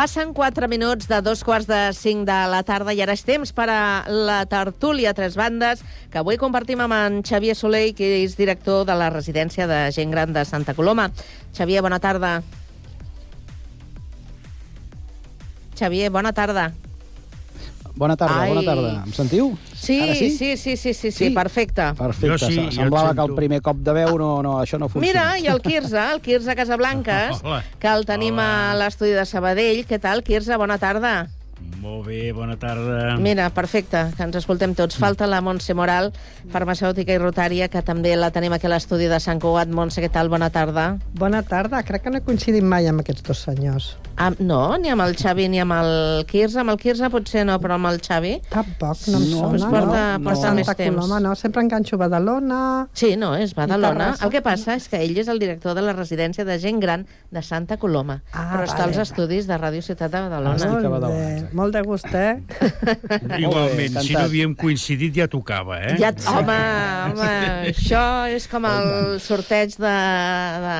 Passen 0.06 0.34
4 0.34 0.68
minuts 0.68 1.08
de 1.10 1.16
dos 1.20 1.42
quarts 1.42 1.66
de 1.66 1.92
5 1.92 2.22
de 2.28 2.34
la 2.46 2.60
tarda 2.62 2.92
i 2.94 3.00
ara 3.02 3.16
és 3.18 3.24
temps 3.26 3.50
per 3.50 3.64
a 3.74 3.80
la 4.06 4.36
tertúlia 4.46 5.10
tres 5.18 5.34
bandes 5.34 5.82
que 6.12 6.20
avui 6.22 6.38
compartim 6.38 6.84
amb 6.84 6.94
en 6.94 7.16
Xavier 7.26 7.56
Soleil, 7.58 7.90
que 7.90 8.12
és 8.20 8.38
director 8.38 8.86
de 8.86 8.94
la 8.94 9.10
residència 9.10 9.66
de 9.66 9.80
gent 9.90 10.14
gran 10.14 10.30
de 10.30 10.46
Santa 10.46 10.78
Coloma. 10.78 11.10
Xavier, 11.58 11.82
bona 11.82 11.98
tarda. 11.98 12.36
Xavier, 15.74 16.14
bona 16.14 16.30
tarda. 16.30 16.70
Bona 17.96 18.14
tarda, 18.16 18.42
Ai. 18.42 18.50
bona 18.52 18.62
tarda. 18.62 18.90
Em 19.06 19.12
sentiu? 19.16 19.54
Sí, 19.72 19.96
Ara 20.04 20.14
sí, 20.14 20.28
sí, 20.30 20.56
sí, 20.60 20.76
sí, 20.76 20.92
sí, 20.92 21.10
sí, 21.10 21.30
perfecte. 21.30 21.86
Perfecte. 21.96 22.28
Jo 22.28 22.38
sí, 22.38 22.66
Semblava 22.76 23.14
que 23.16 23.24
el 23.24 23.34
primer 23.34 23.62
cop 23.64 23.78
de 23.80 23.94
veu 23.96 24.18
no, 24.20 24.42
no, 24.44 24.58
això 24.60 24.76
no 24.78 24.90
funciona. 24.92 25.06
Mira, 25.06 25.38
i 25.40 25.48
el 25.48 25.62
Quirze, 25.64 26.02
el 26.12 26.20
Quirze 26.20 26.54
Casablanques, 26.58 27.40
Hola. 27.44 27.62
que 27.80 27.88
el 27.88 28.04
tenim 28.04 28.36
a 28.42 28.74
l'estudi 28.76 29.16
de 29.16 29.24
Sabadell. 29.24 29.86
Què 29.88 29.98
tal, 30.02 30.20
Quirze? 30.26 30.58
Bona 30.60 30.76
tarda. 30.82 31.14
Molt 31.86 32.06
bé, 32.08 32.32
bona 32.34 32.56
tarda. 32.58 33.14
Mira, 33.22 33.46
perfecte, 33.54 34.00
que 34.16 34.24
ens 34.26 34.34
escoltem 34.40 34.72
tots. 34.74 34.96
Falta 34.98 35.26
la 35.30 35.38
Montse 35.44 35.74
Moral, 35.78 36.08
farmacèutica 36.50 37.14
i 37.14 37.20
rotària, 37.22 37.68
que 37.70 37.82
també 37.86 38.16
la 38.18 38.32
tenim 38.34 38.52
aquí 38.56 38.66
a 38.66 38.72
l'estudi 38.72 39.06
de 39.10 39.20
Sant 39.22 39.38
Cugat. 39.42 39.70
Montse, 39.70 40.02
què 40.02 40.10
tal? 40.10 40.28
Bona 40.32 40.48
tarda. 40.50 40.96
Bona 41.14 41.44
tarda. 41.46 41.84
Crec 41.86 42.02
que 42.02 42.10
no 42.10 42.18
he 42.18 42.24
coincidit 42.26 42.64
mai 42.66 42.88
amb 42.90 43.04
aquests 43.04 43.22
dos 43.28 43.44
senyors. 43.46 43.92
Amb, 44.16 44.40
no, 44.40 44.60
ni 44.80 44.88
amb 44.90 45.04
el 45.04 45.14
Xavi 45.20 45.46
ni 45.52 45.60
amb 45.62 45.76
el 45.76 46.24
Quirze. 46.26 46.58
Amb 46.62 46.72
el 46.74 46.78
Quirze 46.80 47.10
potser 47.12 47.44
no, 47.46 47.58
però 47.62 47.76
amb 47.78 47.90
el 47.92 48.00
Xavi... 48.02 48.34
Tampoc, 48.50 49.06
no 49.12 49.20
em 49.20 49.26
No, 49.30 49.40
sona. 49.44 49.56
es 49.60 49.64
porta, 49.68 50.02
no, 50.18 50.24
porta 50.24 50.48
no. 50.50 50.54
més 50.58 50.66
Santa 50.66 50.74
temps. 50.80 50.96
Coloma, 50.96 51.20
no, 51.20 51.34
sempre 51.38 51.62
enganxo 51.66 51.98
Badalona... 52.00 52.60
Sí, 52.96 53.12
no, 53.20 53.34
és 53.36 53.54
Badalona. 53.54 53.92
Terrassa. 54.16 54.24
El 54.26 54.32
que 54.34 54.42
passa 54.42 54.74
és 54.80 54.88
que 54.90 55.02
ell 55.04 55.16
és 55.20 55.28
el 55.28 55.38
director 55.42 55.76
de 55.76 55.84
la 55.86 55.92
residència 55.94 56.46
de 56.48 56.58
gent 56.58 56.80
gran 56.82 57.06
de 57.30 57.42
Santa 57.44 57.76
Coloma, 57.76 58.22
Ah, 58.32 58.48
però 58.54 58.64
està 58.64 58.86
als 58.88 58.96
vale. 58.96 59.04
estudis 59.06 59.46
de 59.46 59.58
Ràdio 59.60 59.84
Ciutat 59.84 60.10
de 60.10 60.24
Badalona. 60.26 60.72
Molt 60.72 61.06
bé, 61.12 61.48
molt 61.52 61.75
de 61.76 61.82
gust, 61.86 62.08
eh? 62.16 62.40
Igualment, 63.44 64.00
si 64.02 64.14
no 64.16 64.22
havíem 64.24 64.54
coincidit 64.58 65.14
ja 65.20 65.26
tocava, 65.30 65.78
eh? 65.84 65.94
Ja, 66.00 66.10
home, 66.32 66.56
home, 67.12 67.30
això 67.70 68.02
és 68.32 68.46
com 68.50 68.64
el 68.68 68.88
sorteig 69.22 69.76
de, 69.76 69.94
de, 70.66 70.76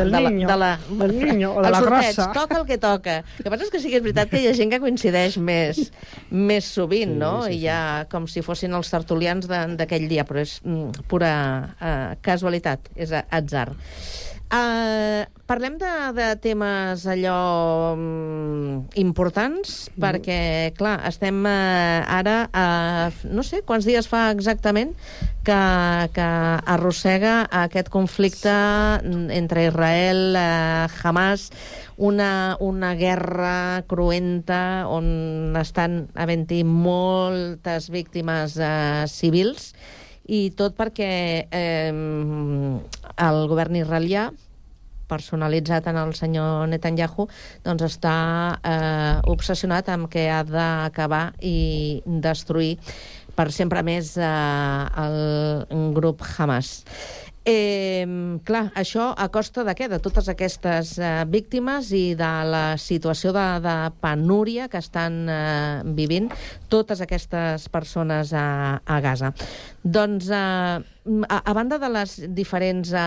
Del 0.00 0.10
de, 0.12 0.20
la, 0.20 0.30
niño, 0.30 0.48
de 0.50 0.56
la... 0.60 0.70
del 0.90 1.14
niño 1.18 1.52
o 1.54 1.62
de 1.62 1.68
el 1.70 1.72
la 1.76 1.82
sorteig, 1.84 2.14
grossa. 2.14 2.28
toca 2.36 2.58
el 2.60 2.66
que 2.68 2.78
toca. 2.82 3.16
El 3.38 3.44
que 3.46 3.52
passa 3.54 3.66
és 3.68 3.72
que 3.72 3.80
sí 3.82 3.92
que 3.92 4.00
és 4.00 4.04
veritat 4.04 4.30
que 4.32 4.42
hi 4.42 4.48
ha 4.50 4.54
gent 4.58 4.72
que 4.74 4.80
coincideix 4.82 5.38
més, 5.38 5.86
més 6.30 6.66
sovint, 6.74 7.14
Sí, 7.14 7.20
no? 7.22 7.32
sí, 7.46 7.56
I 7.56 7.62
ja 7.68 7.80
com 8.10 8.26
si 8.30 8.42
fossin 8.46 8.74
els 8.76 8.90
tertulians 8.92 9.46
de- 9.50 9.62
d'aquell 9.80 10.08
dia, 10.10 10.26
però 10.28 10.42
és 10.42 10.58
mm, 10.64 11.06
pura 11.10 11.32
uh, 11.76 12.18
casualitat, 12.24 12.90
és 12.96 13.14
atzar. 13.20 13.70
Uh, 14.50 15.30
parlem 15.46 15.76
de, 15.78 15.90
de 16.16 16.24
temes 16.42 17.04
allò 17.06 17.94
um, 17.94 18.80
importants, 18.98 19.86
Mm. 19.94 20.00
perquè, 20.02 20.38
clar, 20.74 20.96
estem 21.06 21.38
uh, 21.46 22.02
ara, 22.10 22.50
uh, 22.50 23.30
no 23.30 23.44
sé 23.46 23.60
quants 23.62 23.86
dies 23.86 24.08
fa 24.10 24.24
exactament 24.34 24.90
que, 25.46 25.60
que 26.16 26.26
arrossega 26.74 27.44
aquest 27.62 27.92
conflicte 27.94 28.50
entre 29.38 29.68
Israel, 29.70 30.34
uh, 30.34 30.98
Hamas, 30.98 31.52
una, 31.96 32.56
una 32.58 32.96
guerra 32.98 33.84
cruenta 33.86 34.88
on 34.90 35.54
estan 35.62 36.08
havent-hi 36.18 36.64
moltes 36.66 37.86
víctimes 37.94 38.58
uh, 38.58 39.06
civils 39.06 39.74
i 40.30 40.50
tot 40.54 40.76
perquè 40.78 41.10
eh, 41.50 41.90
el 43.20 43.44
govern 43.50 43.76
israelià 43.80 44.30
personalitzat 45.10 45.88
en 45.90 45.98
el 45.98 46.12
senyor 46.14 46.68
Netanyahu, 46.70 47.26
doncs 47.66 47.86
està 47.88 48.14
eh, 48.62 49.16
obsessionat 49.32 49.90
amb 49.90 50.10
que 50.12 50.28
ha 50.30 50.44
d'acabar 50.46 51.24
i 51.42 52.00
destruir 52.06 52.76
per 53.34 53.48
sempre 53.54 53.82
més 53.86 54.14
eh, 54.20 55.04
el 55.04 55.90
grup 55.96 56.22
Hamas. 56.36 56.84
Eh, 57.42 58.04
clar, 58.44 58.66
això 58.76 59.14
a 59.16 59.30
costa 59.32 59.62
de 59.64 59.72
què? 59.72 59.86
De 59.88 59.96
totes 60.04 60.26
aquestes 60.28 60.90
eh, 61.00 61.24
víctimes 61.24 61.88
i 61.96 62.12
de 62.12 62.28
la 62.44 62.64
situació 62.76 63.32
de, 63.32 63.44
de 63.64 63.76
penúria 64.04 64.66
que 64.68 64.76
estan 64.76 65.24
eh, 65.24 65.80
vivint 65.96 66.28
totes 66.68 67.00
aquestes 67.00 67.64
persones 67.72 68.34
a, 68.36 68.82
a 68.84 69.00
Gaza. 69.00 69.32
Doncs, 69.80 70.28
eh, 70.28 70.36
a, 70.36 71.38
a 71.40 71.56
banda 71.56 71.80
de 71.80 71.88
les 71.96 72.18
diferents 72.36 72.92
eh, 72.92 73.00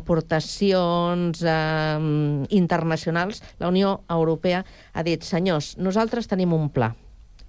aportacions 0.00 1.44
eh, 1.44 2.48
internacionals, 2.48 3.42
la 3.60 3.68
Unió 3.68 3.98
Europea 4.08 4.64
ha 4.94 5.04
dit, 5.04 5.20
senyors, 5.20 5.74
nosaltres 5.76 6.32
tenim 6.32 6.56
un 6.56 6.72
pla, 6.72 6.94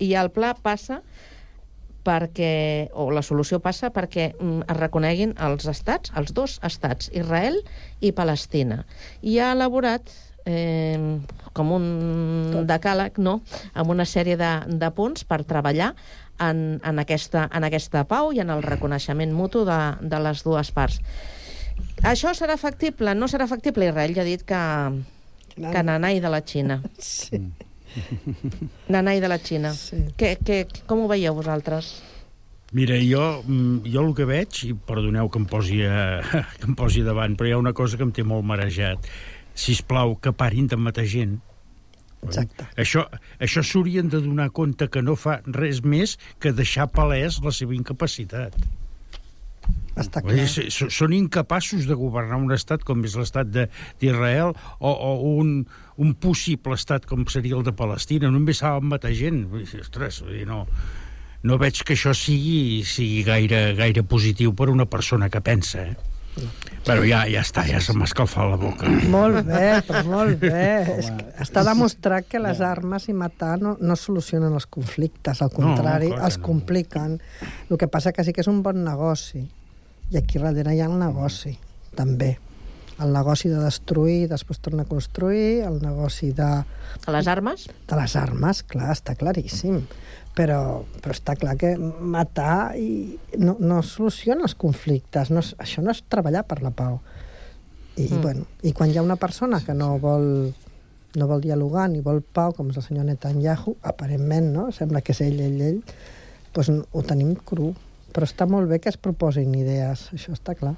i 0.04 0.14
el 0.20 0.36
pla 0.36 0.52
passa 0.52 1.00
perquè, 2.06 2.90
o 2.94 3.10
la 3.12 3.24
solució 3.26 3.60
passa 3.64 3.92
perquè 3.96 4.32
mm, 4.34 4.70
es 4.70 4.78
reconeguin 4.78 5.36
els 5.46 5.68
estats, 5.70 6.14
els 6.20 6.34
dos 6.34 6.60
estats, 6.66 7.12
Israel 7.14 7.60
i 8.02 8.14
Palestina. 8.16 8.84
I 9.22 9.40
ha 9.40 9.52
elaborat 9.56 10.10
eh, 10.46 11.20
com 11.54 11.74
un 11.76 12.66
decàleg, 12.70 13.20
no?, 13.20 13.40
amb 13.74 13.92
una 13.92 14.08
sèrie 14.08 14.38
de, 14.40 14.54
de 14.68 14.92
punts 14.96 15.26
per 15.28 15.44
treballar 15.48 15.94
en, 16.40 16.80
en, 16.84 17.00
aquesta, 17.00 17.48
en 17.54 17.68
aquesta 17.68 18.06
pau 18.10 18.34
i 18.34 18.42
en 18.44 18.52
el 18.54 18.64
reconeixement 18.64 19.34
mutu 19.36 19.66
de, 19.68 19.80
de 20.02 20.24
les 20.24 20.44
dues 20.46 20.72
parts. 20.76 21.02
Això 22.04 22.34
serà 22.36 22.56
factible? 22.60 23.14
No 23.16 23.28
serà 23.32 23.48
factible? 23.48 23.90
Israel 23.92 24.16
ja 24.16 24.24
ha 24.24 24.28
dit 24.28 24.44
que, 24.48 24.62
que 25.60 25.84
nanai 25.84 26.22
de 26.24 26.32
la 26.32 26.44
Xina. 26.46 26.82
Sí. 27.00 27.44
Nanai 28.94 29.20
de 29.24 29.32
la 29.32 29.40
Xina. 29.42 29.74
Sí. 29.76 30.02
Que, 30.18 30.36
que, 30.46 30.64
com 30.90 31.04
ho 31.04 31.10
veieu 31.12 31.36
vosaltres? 31.38 31.98
Mira, 32.72 33.00
jo, 33.02 33.42
mm, 33.48 33.90
jo 33.90 34.06
el 34.06 34.16
que 34.18 34.28
veig, 34.30 34.64
i 34.70 34.74
perdoneu 34.74 35.30
que 35.34 35.40
em, 35.42 35.46
posi 35.50 35.82
a, 35.90 36.22
que 36.60 36.70
em 36.70 36.76
posi 36.78 37.04
davant, 37.06 37.38
però 37.38 37.50
hi 37.50 37.54
ha 37.58 37.62
una 37.62 37.74
cosa 37.74 37.98
que 37.98 38.06
em 38.06 38.14
té 38.14 38.26
molt 38.26 38.46
marejat. 38.46 39.10
Si 39.58 39.76
plau 39.88 40.16
que 40.22 40.34
parin 40.36 40.70
de 40.70 40.78
matar 40.78 41.08
gent. 41.10 41.40
Exacte. 42.26 42.68
Això, 42.80 43.06
això 43.40 43.64
s'haurien 43.64 44.10
de 44.12 44.20
donar 44.22 44.50
compte 44.56 44.90
que 44.92 45.02
no 45.02 45.16
fa 45.16 45.40
res 45.48 45.82
més 45.84 46.18
que 46.44 46.52
deixar 46.56 46.90
palès 46.92 47.40
la 47.44 47.54
seva 47.56 47.76
incapacitat. 47.78 48.56
Està 50.00 50.22
Vull 50.24 50.36
dir, 50.40 50.48
s- 50.48 50.68
s- 50.72 50.90
són 50.96 51.14
incapaços 51.14 51.86
de 51.90 51.98
governar 52.00 52.38
un 52.40 52.52
estat 52.56 52.84
com 52.88 53.04
és 53.06 53.16
l'estat 53.20 53.48
de- 53.52 53.68
d'Israel 54.00 54.54
o, 54.80 54.90
o 54.92 55.12
un, 55.40 55.66
un 55.98 56.14
possible 56.16 56.74
estat 56.80 57.06
com 57.10 57.26
seria 57.28 57.56
el 57.60 57.64
de 57.68 57.74
Palestina. 57.76 58.32
Només 58.32 58.64
saben 58.64 58.88
matar 58.90 59.12
gent. 59.14 59.46
Ostres, 59.82 60.22
vull 60.26 60.38
dir, 60.40 60.46
no, 60.48 60.66
no 61.44 61.58
veig 61.62 61.84
que 61.84 61.96
això 61.96 62.14
sigui, 62.16 62.84
sigui 62.88 63.24
gaire, 63.28 63.74
gaire 63.76 64.04
positiu 64.04 64.56
per 64.56 64.70
una 64.72 64.86
persona 64.90 65.30
que 65.30 65.42
pensa, 65.42 65.86
eh? 65.92 65.98
Però 66.86 67.02
ja, 67.04 67.26
ja 67.28 67.42
està, 67.44 67.66
ja 67.68 67.82
se 67.84 67.92
m'ha 67.98 68.06
escalfat 68.08 68.46
la 68.48 68.56
boca. 68.62 68.88
Molt 69.12 69.42
bé, 69.48 69.82
però 69.84 70.04
molt 70.08 70.38
bé. 70.40 70.62
És 71.02 71.10
que 71.12 71.26
està 71.44 71.66
demostrat 71.68 72.30
que 72.30 72.40
les 72.40 72.62
armes 72.64 73.10
i 73.12 73.16
matar 73.18 73.58
no, 73.60 73.74
no 73.82 73.98
solucionen 74.00 74.54
els 74.56 74.68
conflictes, 74.72 75.42
al 75.44 75.52
contrari, 75.52 76.08
clar 76.14 76.22
que 76.22 76.30
els 76.30 76.38
no. 76.40 76.46
compliquen. 76.46 77.18
El 77.68 77.82
que 77.82 77.90
passa 77.92 78.14
que 78.16 78.24
sí 78.24 78.32
que 78.32 78.46
és 78.46 78.48
un 78.48 78.62
bon 78.64 78.80
negoci. 78.86 79.42
I 80.10 80.18
aquí 80.18 80.42
darrere 80.42 80.74
hi 80.74 80.82
ha 80.82 80.88
el 80.90 80.98
negoci, 81.00 81.54
també. 81.98 82.36
El 83.00 83.14
negoci 83.16 83.48
de 83.48 83.60
destruir, 83.64 84.28
després 84.28 84.60
tornar 84.60 84.84
a 84.84 84.90
construir, 84.90 85.62
el 85.64 85.78
negoci 85.80 86.34
de... 86.36 86.48
A 87.08 87.14
les 87.16 87.30
armes? 87.32 87.68
De 87.88 88.00
les 88.00 88.16
armes, 88.20 88.64
clar, 88.68 88.90
està 88.92 89.16
claríssim. 89.20 89.84
Però, 90.36 90.60
però 91.00 91.16
està 91.16 91.36
clar 91.40 91.56
que 91.60 91.74
matar 91.80 92.76
i 92.80 93.18
no, 93.40 93.56
no 93.60 93.80
soluciona 93.84 94.46
els 94.48 94.56
conflictes. 94.60 95.32
No 95.32 95.44
és, 95.44 95.54
això 95.62 95.84
no 95.84 95.94
és 95.96 96.04
treballar 96.12 96.44
per 96.48 96.60
la 96.64 96.74
pau. 96.76 97.00
I, 97.96 98.08
mm. 98.08 98.22
bueno, 98.24 98.48
I 98.64 98.74
quan 98.76 98.92
hi 98.92 99.00
ha 99.00 99.06
una 99.06 99.20
persona 99.20 99.62
que 99.64 99.76
no 99.76 99.94
vol, 100.00 100.28
no 101.20 101.28
vol 101.30 101.44
dialogar 101.44 101.90
ni 101.92 102.04
vol 102.04 102.24
pau, 102.24 102.54
com 102.58 102.72
és 102.74 102.80
el 102.80 102.88
senyor 102.88 103.08
Netanyahu, 103.08 103.78
aparentment, 103.94 104.52
no? 104.56 104.70
Sembla 104.76 105.04
que 105.04 105.16
és 105.16 105.22
ell, 105.26 105.40
ell, 105.44 105.62
ell, 105.70 105.80
doncs 106.56 106.84
ho 106.92 107.06
tenim 107.08 107.36
cru. 107.48 107.74
Però 108.14 108.26
està 108.26 108.48
molt 108.50 108.70
bé 108.70 108.80
que 108.80 108.90
es 108.90 108.98
proposin 108.98 109.54
idees, 109.56 110.08
això 110.14 110.34
està 110.34 110.56
clar. 110.56 110.76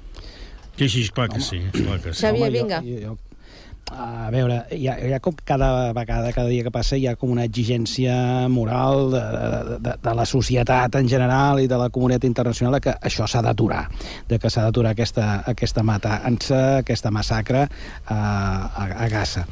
Sí, 0.76 0.88
sí, 0.88 1.02
esclar 1.02 1.28
que 1.28 1.40
sí, 1.40 1.58
esclar 1.72 2.00
que 2.00 2.12
sí. 2.14 2.20
Xavier, 2.20 2.48
Home, 2.48 2.58
jo- 2.58 2.64
vinga. 2.64 2.80
jo- 2.82 3.00
jo- 3.12 3.18
A 3.92 4.30
veure, 4.32 4.62
hi 4.72 4.86
ha, 4.88 4.94
hi 4.96 5.10
ha 5.12 5.18
com 5.20 5.34
cada 5.44 5.92
vegada, 5.92 6.30
cada 6.32 6.48
dia 6.48 6.64
que 6.64 6.70
passa, 6.72 6.96
hi 6.96 7.04
ha 7.10 7.16
com 7.18 7.32
una 7.34 7.44
exigència 7.44 8.14
moral 8.48 9.10
de, 9.12 9.20
de, 9.20 9.76
de, 9.84 9.94
de 10.06 10.14
la 10.16 10.24
societat 10.28 10.96
en 10.96 11.10
general 11.10 11.60
i 11.60 11.68
de 11.68 11.76
la 11.76 11.90
comunitat 11.92 12.24
internacional 12.28 12.78
que 12.80 12.94
això 13.04 13.26
s'ha 13.28 13.42
d'aturar, 13.44 13.82
de 14.30 14.38
que 14.40 14.48
s'ha 14.48 14.64
d'aturar 14.64 14.94
aquesta, 14.96 15.26
aquesta 15.50 15.84
matança, 15.84 16.62
aquesta 16.80 17.12
massacre 17.12 17.66
a, 17.66 18.16
a, 18.16 18.86
a 19.04 19.10
Gaza. 19.12 19.44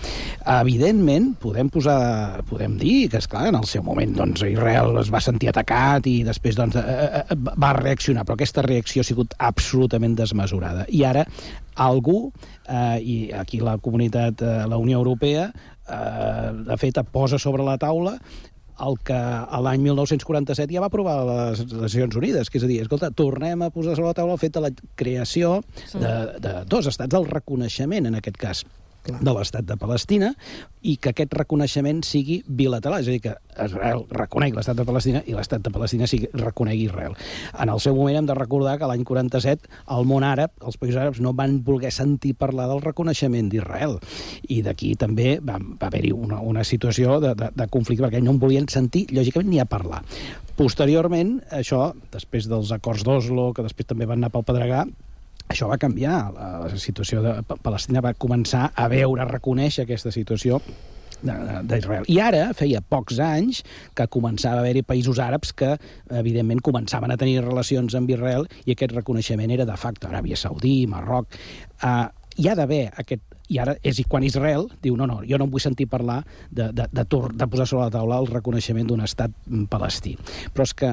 Evidentment, 0.56 1.34
podem 1.42 1.68
posar, 1.68 2.40
podem 2.48 2.78
dir 2.80 3.10
que, 3.12 3.20
és 3.20 3.28
clar 3.28 3.50
en 3.50 3.60
el 3.60 3.68
seu 3.68 3.84
moment 3.84 4.14
doncs, 4.22 4.46
Israel 4.48 4.96
es 5.02 5.12
va 5.12 5.20
sentir 5.20 5.52
atacat 5.52 6.08
i 6.08 6.20
després 6.24 6.56
doncs, 6.56 6.80
eh, 6.80 7.24
eh, 7.26 7.40
va 7.60 7.74
reaccionar, 7.76 8.24
però 8.24 8.38
aquesta 8.38 8.64
reacció 8.64 9.04
ha 9.04 9.10
sigut 9.10 9.36
absolutament 9.36 10.16
desmesurada. 10.16 10.88
I 10.88 11.04
ara 11.04 11.26
algú, 11.74 12.32
eh, 12.66 12.98
i 13.00 13.16
aquí 13.32 13.60
la 13.60 13.78
comunitat, 13.78 14.42
eh, 14.42 14.66
la 14.68 14.78
Unió 14.78 14.98
Europea, 14.98 15.50
eh, 15.88 16.52
de 16.66 16.76
fet, 16.76 17.02
posa 17.12 17.38
sobre 17.38 17.64
la 17.64 17.78
taula 17.78 18.18
el 18.80 18.96
que 19.04 19.12
a 19.12 19.60
l'any 19.60 19.82
1947 19.84 20.72
ja 20.72 20.80
va 20.80 20.88
aprovar 20.88 21.18
les 21.28 21.64
Nacions 21.72 22.16
Unides, 22.16 22.48
que 22.48 22.56
és 22.56 22.64
a 22.64 22.70
dir, 22.70 22.80
escolta, 22.80 23.10
tornem 23.12 23.60
a 23.60 23.70
posar 23.74 23.92
sobre 23.92 24.08
la 24.08 24.16
taula 24.16 24.38
el 24.38 24.40
fet 24.40 24.54
de 24.56 24.62
la 24.64 24.70
creació 24.96 25.58
de, 25.92 26.14
de 26.40 26.54
dos 26.64 26.88
estats, 26.88 27.12
del 27.12 27.28
reconeixement, 27.28 28.08
en 28.08 28.16
aquest 28.16 28.40
cas, 28.40 28.64
de 29.08 29.32
l'estat 29.32 29.64
de 29.64 29.76
Palestina 29.80 30.34
i 30.80 30.94
que 31.00 31.12
aquest 31.12 31.32
reconeixement 31.36 32.00
sigui 32.06 32.40
bilateral, 32.46 33.00
és 33.02 33.08
a 33.08 33.14
dir, 33.14 33.20
que 33.24 33.34
Israel 33.64 34.04
reconegui 34.16 34.56
l'estat 34.56 34.78
de 34.78 34.86
Palestina 34.88 35.22
i 35.28 35.34
l'estat 35.36 35.64
de 35.64 35.72
Palestina 35.72 36.08
sigui, 36.08 36.30
reconegui 36.36 36.86
Israel. 36.88 37.16
En 37.60 37.72
el 37.72 37.80
seu 37.80 37.96
moment 37.96 38.20
hem 38.20 38.28
de 38.28 38.36
recordar 38.36 38.78
que 38.80 38.88
l'any 38.88 39.04
47 39.04 39.68
el 39.96 40.08
món 40.08 40.24
àrab, 40.24 40.54
els 40.64 40.78
països 40.80 41.00
àrabs, 41.00 41.20
no 41.20 41.34
van 41.36 41.60
voler 41.64 41.92
sentir 41.92 42.34
parlar 42.38 42.68
del 42.70 42.82
reconeixement 42.84 43.50
d'Israel. 43.52 43.98
I 44.48 44.62
d'aquí 44.64 44.94
també 45.00 45.38
va, 45.44 45.58
va 45.60 45.90
haver-hi 45.90 46.14
una, 46.16 46.40
una 46.40 46.64
situació 46.64 47.20
de, 47.20 47.34
de, 47.36 47.50
de 47.56 47.68
conflicte, 47.72 48.06
perquè 48.06 48.24
no 48.24 48.36
en 48.36 48.40
volien 48.42 48.68
sentir, 48.72 49.06
lògicament, 49.16 49.50
ni 49.50 49.60
a 49.60 49.68
parlar. 49.68 50.02
Posteriorment, 50.60 51.38
això, 51.56 51.90
després 52.12 52.48
dels 52.48 52.72
acords 52.76 53.04
d'Oslo, 53.04 53.50
que 53.56 53.64
després 53.64 53.88
també 53.88 54.08
van 54.08 54.20
anar 54.20 54.32
pel 54.32 54.44
Pedregà, 54.48 54.84
això 55.50 55.68
va 55.70 55.78
canviar. 55.80 56.20
La, 56.36 56.48
la 56.64 56.78
situació 56.80 57.22
de 57.24 57.34
Pa- 57.46 57.58
Palestina 57.60 58.02
va 58.04 58.14
començar 58.14 58.70
a 58.74 58.88
veure, 58.92 59.22
a 59.22 59.28
reconèixer 59.28 59.84
aquesta 59.84 60.12
situació 60.14 60.60
d'Israel. 61.20 62.06
I 62.08 62.16
ara, 62.24 62.46
feia 62.56 62.80
pocs 62.80 63.18
anys, 63.20 63.60
que 63.96 64.06
començava 64.08 64.62
a 64.62 64.64
haver-hi 64.64 64.82
països 64.88 65.20
àrabs 65.20 65.52
que, 65.52 65.74
evidentment, 66.16 66.62
començaven 66.64 67.12
a 67.12 67.18
tenir 67.20 67.42
relacions 67.44 67.94
amb 67.98 68.08
Israel 68.10 68.46
i 68.64 68.72
aquest 68.72 68.94
reconeixement 68.96 69.52
era 69.52 69.66
de 69.68 69.76
facto. 69.76 70.08
Aràbia 70.08 70.38
Saudí, 70.40 70.86
Marroc... 70.88 71.36
Uh, 71.82 72.08
hi 72.40 72.46
ha 72.48 72.54
d'haver 72.56 72.86
aquest 72.96 73.20
i 73.50 73.58
ara 73.58 73.74
és 73.84 73.98
quan 74.08 74.22
Israel 74.24 74.68
diu 74.80 74.94
no, 74.96 75.04
no, 75.10 75.18
jo 75.26 75.36
no 75.36 75.44
em 75.48 75.50
vull 75.52 75.60
sentir 75.60 75.88
parlar 75.90 76.20
de, 76.48 76.68
de, 76.70 76.86
de, 76.94 77.04
de 77.04 77.48
posar 77.50 77.66
sobre 77.66 77.88
la 77.88 77.92
taula 77.92 78.20
el 78.22 78.28
reconeixement 78.30 78.86
d'un 78.88 79.02
estat 79.04 79.34
mm, 79.46 79.66
palestí. 79.72 80.14
Però 80.54 80.64
és 80.64 80.72
que 80.78 80.92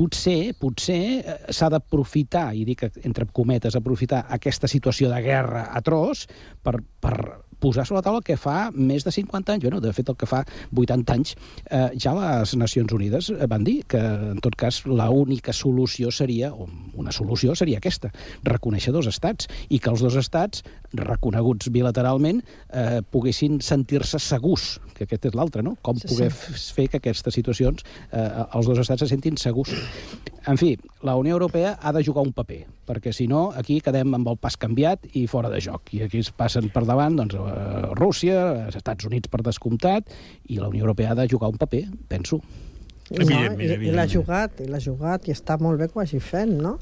potser, 0.00 0.54
potser 0.56 1.02
eh, 1.20 1.36
s'ha 1.52 1.68
d'aprofitar, 1.72 2.50
i 2.56 2.64
dic 2.68 2.86
entre 3.04 3.28
cometes, 3.36 3.76
aprofitar 3.76 4.24
aquesta 4.32 4.70
situació 4.70 5.10
de 5.12 5.20
guerra 5.24 5.68
atroç 5.76 6.26
per, 6.64 6.78
per 7.02 7.16
posar 7.60 7.86
sobre 7.86 8.00
la 8.00 8.06
taula 8.06 8.20
el 8.22 8.26
que 8.26 8.38
fa 8.40 8.70
més 8.74 9.04
de 9.06 9.12
50 9.14 9.54
anys, 9.54 9.64
bueno, 9.66 9.80
de 9.84 9.92
fet 9.96 10.08
el 10.10 10.16
que 10.18 10.28
fa 10.28 10.42
80 10.74 11.14
anys, 11.14 11.34
eh, 11.70 11.90
ja 12.00 12.14
les 12.16 12.56
Nacions 12.58 12.92
Unides 12.96 13.30
van 13.50 13.64
dir 13.66 13.82
que, 13.90 14.00
en 14.00 14.40
tot 14.42 14.56
cas, 14.58 14.82
l'única 14.88 15.52
solució 15.56 16.10
seria, 16.14 16.52
o 16.52 16.68
una 17.00 17.12
solució 17.12 17.54
seria 17.58 17.78
aquesta, 17.80 18.10
reconèixer 18.46 18.92
dos 18.96 19.08
estats, 19.10 19.48
i 19.68 19.78
que 19.78 19.90
els 19.92 20.02
dos 20.04 20.16
estats, 20.20 20.64
reconeguts 20.96 21.70
bilateralment, 21.70 22.42
eh, 22.72 23.00
poguessin 23.10 23.60
sentir-se 23.62 24.18
segurs, 24.18 24.78
que 24.96 25.04
aquest 25.06 25.30
és 25.30 25.36
l'altre, 25.38 25.62
no? 25.62 25.76
Com 25.82 25.96
Sí, 26.00 26.08
poder 26.08 26.30
sí. 26.32 26.72
fer 26.74 26.88
que 26.88 26.98
aquestes 26.98 27.34
situacions, 27.34 27.84
eh, 28.12 28.44
els 28.54 28.66
dos 28.66 28.78
estats 28.78 29.04
se 29.04 29.08
sentin 29.12 29.36
segurs. 29.38 29.70
En 30.48 30.56
fi, 30.56 30.72
la 31.04 31.16
Unió 31.16 31.36
Europea 31.36 31.78
ha 31.80 31.92
de 31.92 32.02
jugar 32.04 32.24
un 32.24 32.32
paper, 32.32 32.64
perquè 32.88 33.12
si 33.12 33.26
no, 33.28 33.50
aquí 33.54 33.80
quedem 33.84 34.14
amb 34.16 34.28
el 34.32 34.38
pas 34.40 34.56
canviat 34.56 35.04
i 35.14 35.26
fora 35.30 35.50
de 35.52 35.60
joc. 35.60 35.92
I 35.94 36.02
aquí 36.06 36.22
es 36.24 36.30
passen 36.32 36.70
per 36.72 36.84
davant 36.88 37.16
doncs, 37.20 37.34
eh, 37.36 37.49
Rússia, 37.98 38.66
els 38.66 38.80
Estats 38.80 39.06
Units 39.08 39.30
per 39.30 39.42
descomptat, 39.46 40.10
i 40.48 40.58
la 40.60 40.68
Unió 40.68 40.86
Europea 40.86 41.14
ha 41.14 41.20
de 41.22 41.28
jugar 41.30 41.50
un 41.52 41.60
paper, 41.60 41.86
penso. 42.08 42.40
No, 43.10 43.24
i, 43.58 43.66
i 43.66 43.90
l'ha 43.90 44.06
jugat, 44.06 44.60
i 44.62 44.68
l'ha 44.70 44.78
jugat, 44.78 45.24
i 45.26 45.32
està 45.34 45.56
molt 45.58 45.80
bé 45.80 45.88
que 45.90 45.98
ho 45.98 46.02
hagi 46.04 46.20
fet, 46.22 46.46
no? 46.46 46.76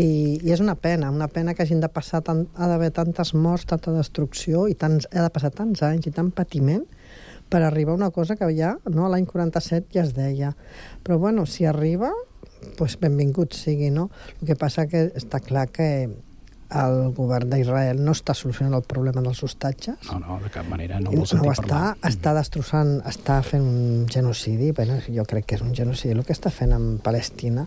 I, 0.00 0.40
I 0.40 0.54
és 0.54 0.62
una 0.64 0.78
pena, 0.80 1.10
una 1.12 1.28
pena 1.28 1.52
que 1.52 1.60
hagin 1.66 1.82
de 1.82 1.90
passar 1.92 2.22
tant, 2.24 2.46
ha 2.56 2.68
d'haver 2.70 2.88
tantes 2.96 3.34
morts, 3.36 3.66
tanta 3.68 3.92
destrucció, 3.92 4.64
i 4.72 4.78
tants, 4.80 5.04
ha 5.12 5.26
de 5.26 5.32
passar 5.34 5.52
tants 5.52 5.84
anys 5.84 6.08
i 6.08 6.14
tant 6.16 6.32
patiment 6.32 6.86
per 7.52 7.60
arribar 7.62 7.92
a 7.92 8.00
una 8.00 8.10
cosa 8.16 8.38
que 8.40 8.48
ja, 8.56 8.78
no, 8.88 9.10
l'any 9.12 9.28
47 9.28 9.92
ja 9.92 10.06
es 10.06 10.14
deia. 10.16 10.54
Però 11.04 11.18
bueno, 11.20 11.44
si 11.44 11.68
arriba, 11.68 12.14
doncs 12.78 12.96
benvingut 13.02 13.52
sigui, 13.52 13.92
no? 13.92 14.08
El 14.40 14.48
que 14.48 14.56
passa 14.56 14.86
que 14.88 15.10
està 15.20 15.42
clar 15.44 15.68
que 15.68 15.88
el 16.74 17.12
govern 17.16 17.50
d'Israel 17.52 18.00
no 18.02 18.12
està 18.16 18.34
solucionant 18.34 18.74
el 18.78 18.82
problema 18.88 19.22
dels 19.22 19.42
hostatges, 19.46 19.96
No, 20.10 20.18
no, 20.20 20.38
de 20.42 20.50
cap 20.50 20.66
manera, 20.68 20.98
no 21.00 21.10
no, 21.10 21.18
vol 21.22 21.26
sentir 21.30 21.48
ho 21.48 21.52
està, 21.52 21.66
parlar. 21.68 21.96
està 22.10 22.34
destrossant, 22.34 22.94
està 23.06 23.40
fent 23.46 23.62
un 23.64 24.06
genocidi, 24.10 24.72
bueno, 24.76 24.98
jo 25.08 25.24
crec 25.28 25.46
que 25.46 25.54
és 25.58 25.62
un 25.62 25.74
genocidi 25.74 26.14
el 26.14 26.24
que 26.24 26.34
està 26.34 26.50
fent 26.50 26.72
amb 26.76 27.02
Palestina, 27.04 27.66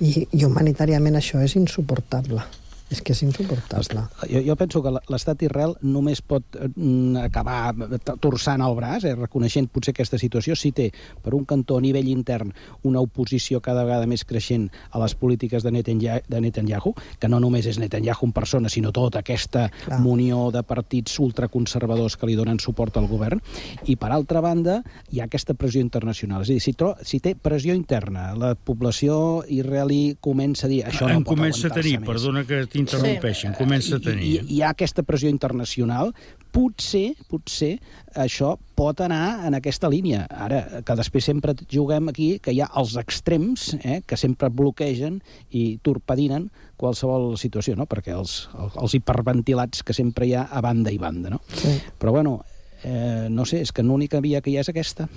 i, 0.00 0.26
i 0.32 0.44
humanitàriament 0.44 1.16
això 1.20 1.40
és 1.44 1.54
insuportable. 1.56 2.42
És 2.88 3.02
que 3.04 3.12
és 3.12 3.22
insuportable. 3.22 4.04
Jo, 4.30 4.40
jo 4.46 4.56
penso 4.56 4.82
que 4.84 4.92
l'estat 5.12 5.40
d'Israel 5.40 5.74
només 5.84 6.22
pot 6.24 6.56
eh, 6.56 6.68
mm, 6.68 7.28
acabar 7.28 7.74
torçant 8.22 8.62
el 8.64 8.76
braç, 8.78 9.04
eh, 9.04 9.14
reconeixent 9.18 9.68
potser 9.72 9.92
aquesta 9.92 10.18
situació, 10.20 10.56
si 10.56 10.72
té, 10.72 10.88
per 11.22 11.34
un 11.36 11.44
cantó 11.48 11.76
a 11.78 11.84
nivell 11.84 12.08
intern, 12.08 12.54
una 12.88 13.02
oposició 13.04 13.60
cada 13.64 13.84
vegada 13.84 14.08
més 14.08 14.24
creixent 14.24 14.68
a 14.90 15.02
les 15.02 15.14
polítiques 15.18 15.66
de 15.66 15.72
Netanyahu, 15.74 16.24
de 16.28 16.40
Netanyahu 16.40 16.94
que 17.20 17.28
no 17.28 17.40
només 17.42 17.66
és 17.68 17.78
Netanyahu 17.80 18.28
en 18.28 18.32
persona, 18.36 18.72
sinó 18.72 18.92
tota 18.94 19.20
aquesta 19.20 19.68
Clar. 19.84 20.00
munió 20.00 20.48
de 20.54 20.62
partits 20.66 21.18
ultraconservadors 21.20 22.16
que 22.16 22.28
li 22.28 22.36
donen 22.38 22.60
suport 22.62 22.96
al 22.96 23.08
govern, 23.10 23.42
i 23.86 23.96
per 24.00 24.12
altra 24.14 24.40
banda 24.44 24.80
hi 25.12 25.20
ha 25.20 25.28
aquesta 25.28 25.54
pressió 25.58 25.82
internacional. 25.84 26.42
És 26.42 26.50
a 26.50 26.56
dir, 26.56 26.62
si, 26.64 26.74
tro 26.78 26.94
si 27.04 27.20
té 27.24 27.34
pressió 27.36 27.76
interna, 27.76 28.30
la 28.38 28.54
població 28.54 29.44
israelí 29.48 30.16
comença 30.24 30.66
a 30.66 30.72
dir 30.72 30.82
això 30.88 31.08
no 31.08 31.20
en 31.20 31.26
pot 31.26 31.36
comença 31.36 31.68
a 31.68 31.74
tenir, 31.74 31.98
més. 32.00 32.08
perdona 32.08 32.44
que 32.48 32.64
t'interrompeixin, 32.78 33.52
Sí. 33.52 33.58
comença 33.58 33.96
a 33.96 34.00
tenir. 34.00 34.24
i, 34.24 34.56
hi 34.56 34.62
ha 34.62 34.70
aquesta 34.74 35.02
pressió 35.02 35.28
internacional, 35.28 36.14
potser, 36.54 37.12
potser 37.28 37.74
això 38.16 38.54
pot 38.78 39.00
anar 39.04 39.46
en 39.46 39.54
aquesta 39.58 39.90
línia. 39.92 40.24
Ara, 40.30 40.82
que 40.86 40.96
després 40.98 41.26
sempre 41.28 41.54
juguem 41.70 42.08
aquí 42.08 42.38
que 42.42 42.54
hi 42.54 42.62
ha 42.64 42.70
els 42.80 42.96
extrems 42.96 43.74
eh, 43.82 44.00
que 44.06 44.16
sempre 44.16 44.48
bloquegen 44.48 45.20
i 45.50 45.78
torpedinen 45.84 46.48
qualsevol 46.78 47.36
situació, 47.36 47.74
no? 47.76 47.86
perquè 47.90 48.14
els, 48.16 48.48
els 48.80 48.94
hiperventilats 48.94 49.82
que 49.82 49.92
sempre 49.96 50.26
hi 50.26 50.34
ha 50.38 50.46
a 50.50 50.62
banda 50.64 50.94
i 50.94 50.98
banda. 50.98 51.30
No? 51.34 51.42
Sí. 51.52 51.74
Però 51.98 52.14
bueno, 52.14 52.38
eh, 52.84 53.26
no 53.30 53.44
sé, 53.44 53.60
és 53.66 53.72
que 53.74 53.82
l'única 53.82 54.20
via 54.24 54.40
que 54.40 54.50
hi 54.50 54.56
ha 54.56 54.64
és 54.64 54.70
aquesta. 54.72 55.08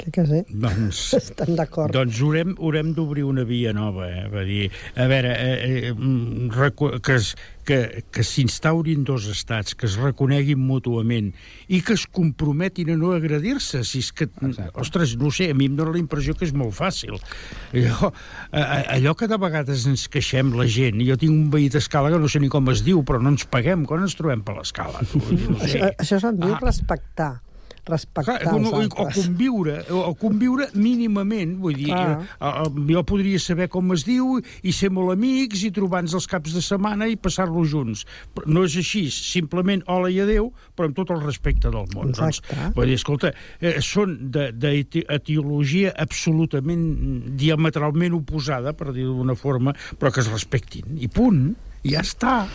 Crec 0.00 0.14
que 0.18 0.24
sí. 0.26 0.40
Doncs, 0.50 1.00
Estem 1.20 1.54
d'acord. 1.58 1.92
doncs 1.94 2.20
haurem, 2.22 2.54
haurem 2.58 2.92
d'obrir 2.96 3.24
una 3.28 3.44
via 3.46 3.72
nova, 3.76 4.08
eh? 4.10 4.24
Va 4.32 4.42
dir, 4.46 4.68
a 4.96 5.06
veure, 5.10 5.30
eh, 5.34 5.88
eh, 5.88 5.92
mm, 5.94 6.50
que, 7.04 7.14
es, 7.14 7.34
que, 7.64 7.78
que 8.12 8.24
s'instaurin 8.26 9.04
dos 9.06 9.28
estats, 9.30 9.74
que 9.78 9.86
es 9.86 9.96
reconeguin 10.00 10.60
mútuament 10.60 11.30
i 11.68 11.80
que 11.84 11.96
es 11.96 12.06
comprometin 12.10 12.92
a 12.94 12.98
no 13.00 13.14
agredir-se. 13.16 13.84
Si 13.86 14.02
és 14.04 14.10
que, 14.12 14.28
Exacte. 14.28 14.74
ostres, 14.82 15.14
no 15.20 15.30
sé, 15.34 15.50
a 15.50 15.56
mi 15.56 15.70
em 15.70 15.78
dóna 15.78 15.94
la 15.94 16.02
impressió 16.02 16.36
que 16.36 16.46
és 16.48 16.54
molt 16.56 16.74
fàcil. 16.76 17.16
Allò, 17.74 18.12
allò 18.52 19.14
que 19.18 19.30
de 19.30 19.38
vegades 19.40 19.86
ens 19.90 20.08
queixem 20.12 20.52
la 20.58 20.66
gent, 20.66 21.00
jo 21.06 21.16
tinc 21.20 21.32
un 21.32 21.48
veí 21.54 21.70
d'escala 21.72 22.12
que 22.12 22.20
no 22.20 22.30
sé 22.30 22.42
ni 22.42 22.50
com 22.52 22.68
es 22.74 22.84
diu, 22.86 23.02
però 23.06 23.22
no 23.22 23.32
ens 23.34 23.46
paguem, 23.48 23.86
quan 23.88 24.04
ens 24.04 24.18
trobem 24.18 24.44
per 24.44 24.58
l'escala? 24.58 25.02
No 25.44 25.58
sé. 25.60 25.78
Això, 25.78 25.88
això 26.00 26.18
se'n 26.22 26.38
diu 26.40 26.54
respectar. 26.60 27.34
Respectar 27.84 28.38
Clar, 28.40 28.54
els 28.56 28.64
no, 28.64 28.70
o, 28.72 28.80
altres. 28.80 29.18
conviure, 29.18 29.76
o, 29.92 30.00
o 30.08 30.14
conviure 30.16 30.70
mínimament, 30.72 31.56
vull 31.60 31.76
dir, 31.76 31.90
Clar. 31.90 32.22
eh, 32.24 32.48
eh, 32.48 32.82
jo 32.94 33.02
podria 33.04 33.40
saber 33.42 33.68
com 33.72 33.92
es 33.92 34.06
diu 34.08 34.38
i 34.64 34.72
ser 34.72 34.88
molt 34.94 35.12
amics 35.12 35.66
i 35.68 35.70
trobar-nos 35.74 36.16
els 36.16 36.28
caps 36.30 36.56
de 36.56 36.62
setmana 36.64 37.08
i 37.10 37.18
passar-lo 37.20 37.64
junts. 37.68 38.06
Però 38.34 38.48
no 38.48 38.64
és 38.64 38.78
així, 38.80 39.04
simplement 39.12 39.84
hola 39.92 40.08
i 40.12 40.20
adeu, 40.24 40.48
però 40.74 40.88
amb 40.88 40.96
tot 40.96 41.12
el 41.12 41.20
respecte 41.24 41.68
del 41.68 41.88
món. 41.92 42.14
Exacte. 42.14 42.54
Doncs, 42.54 42.76
vull 42.78 42.88
dir, 42.88 42.98
escolta, 43.00 43.34
eh, 43.60 43.76
són 43.84 44.16
d'etiologia 44.32 45.92
absolutament 46.06 46.86
diametralment 47.36 48.16
oposada, 48.16 48.72
per 48.72 48.92
dir-ho 48.96 49.12
d'una 49.18 49.36
forma, 49.36 49.76
però 50.00 50.12
que 50.14 50.24
es 50.24 50.32
respectin. 50.32 50.96
I 51.04 51.10
punt, 51.12 51.50
ja 51.84 52.00
està. 52.00 52.46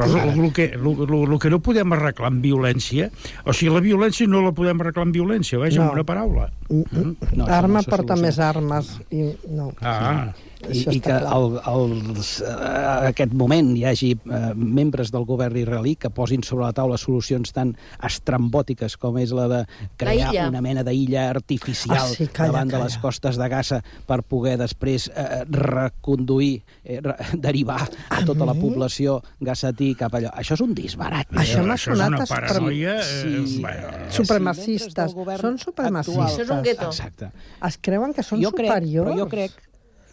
El, 0.00 0.16
el, 0.44 0.52
que, 0.52 0.64
el, 0.74 0.86
el, 0.86 1.32
el 1.32 1.38
que 1.38 1.50
no 1.50 1.58
podem 1.60 1.92
arreglar 1.92 2.28
amb 2.30 2.42
violència, 2.44 3.10
o 3.44 3.52
sigui, 3.52 3.72
la 3.74 3.80
violència 3.84 4.26
no 4.30 4.40
la 4.42 4.52
podem 4.56 4.80
arreglar 4.80 5.04
amb 5.06 5.14
violència, 5.14 5.58
vaja, 5.60 5.78
No. 5.80 5.88
amb 5.88 5.98
una 5.98 6.04
paraula. 6.04 6.50
Mm, 6.70 7.14
No, 7.36 7.44
això 7.44 7.58
Arma 7.58 7.80
no 7.82 7.90
porta 7.90 8.16
soluciona. 8.16 8.22
més 8.22 8.38
armes. 8.38 8.92
I, 9.10 9.34
no. 9.50 9.72
Ah. 9.82 10.32
I, 10.68 10.82
i 10.96 11.00
que 11.00 11.12
al, 11.12 11.54
als, 11.64 12.42
a 12.44 13.08
aquest 13.08 13.32
moment 13.32 13.70
hi 13.78 13.84
hagi 13.88 14.10
eh, 14.12 14.40
membres 14.54 15.08
del 15.14 15.24
govern 15.24 15.56
israelí 15.56 15.94
que 15.96 16.10
posin 16.12 16.42
sobre 16.44 16.66
la 16.66 16.72
taula 16.76 16.98
solucions 17.00 17.52
tan 17.56 17.72
estrambòtiques 18.04 18.96
com 19.00 19.16
és 19.22 19.32
la 19.32 19.46
de 19.48 19.60
crear 19.96 20.34
illa. 20.34 20.48
una 20.52 20.60
mena 20.60 20.84
d'illa 20.84 21.28
artificial 21.30 21.96
Ah, 21.96 22.08
sí, 22.12 22.26
calla, 22.28 22.52
davant 22.52 22.68
de 22.68 22.76
calla. 22.76 22.84
les 22.90 22.98
costes 22.98 23.38
de 23.40 23.48
Gaza 23.48 23.80
per 24.06 24.20
poder 24.22 24.58
després 24.60 25.08
eh, 25.14 25.44
reconduir, 25.48 26.62
eh, 26.84 27.00
re, 27.02 27.14
derivar 27.46 27.80
a 28.10 28.20
tota 28.26 28.44
la 28.48 28.54
població 28.54 29.20
gassatí 29.40 29.94
cap 29.98 30.14
allò. 30.18 30.30
Això 30.36 30.54
és 30.58 30.64
un 30.64 30.74
disbarat. 30.76 31.30
Això 31.32 31.64
m'ha 31.64 31.74
Això 31.78 31.94
és 31.94 31.98
sonat 31.98 32.12
una 32.14 32.26
suprem- 32.26 32.46
paranoia... 32.48 32.98
Eh, 33.00 33.26
Sí. 33.50 33.60
bueno, 33.62 33.88
Supremacistes. 34.10 35.12
Són 35.40 35.58
supremacistes. 35.58 36.24
Això 36.34 36.42
és 36.44 36.50
un 36.50 36.62
gueto. 36.62 36.86
Exacte. 36.90 37.30
Es 37.66 37.78
creuen 37.80 38.12
que 38.14 38.22
són 38.22 38.40
jo 38.42 38.50
crec, 38.52 38.68
superiors. 38.70 39.08
però 39.10 39.18
jo 39.18 39.28
crec 39.30 39.52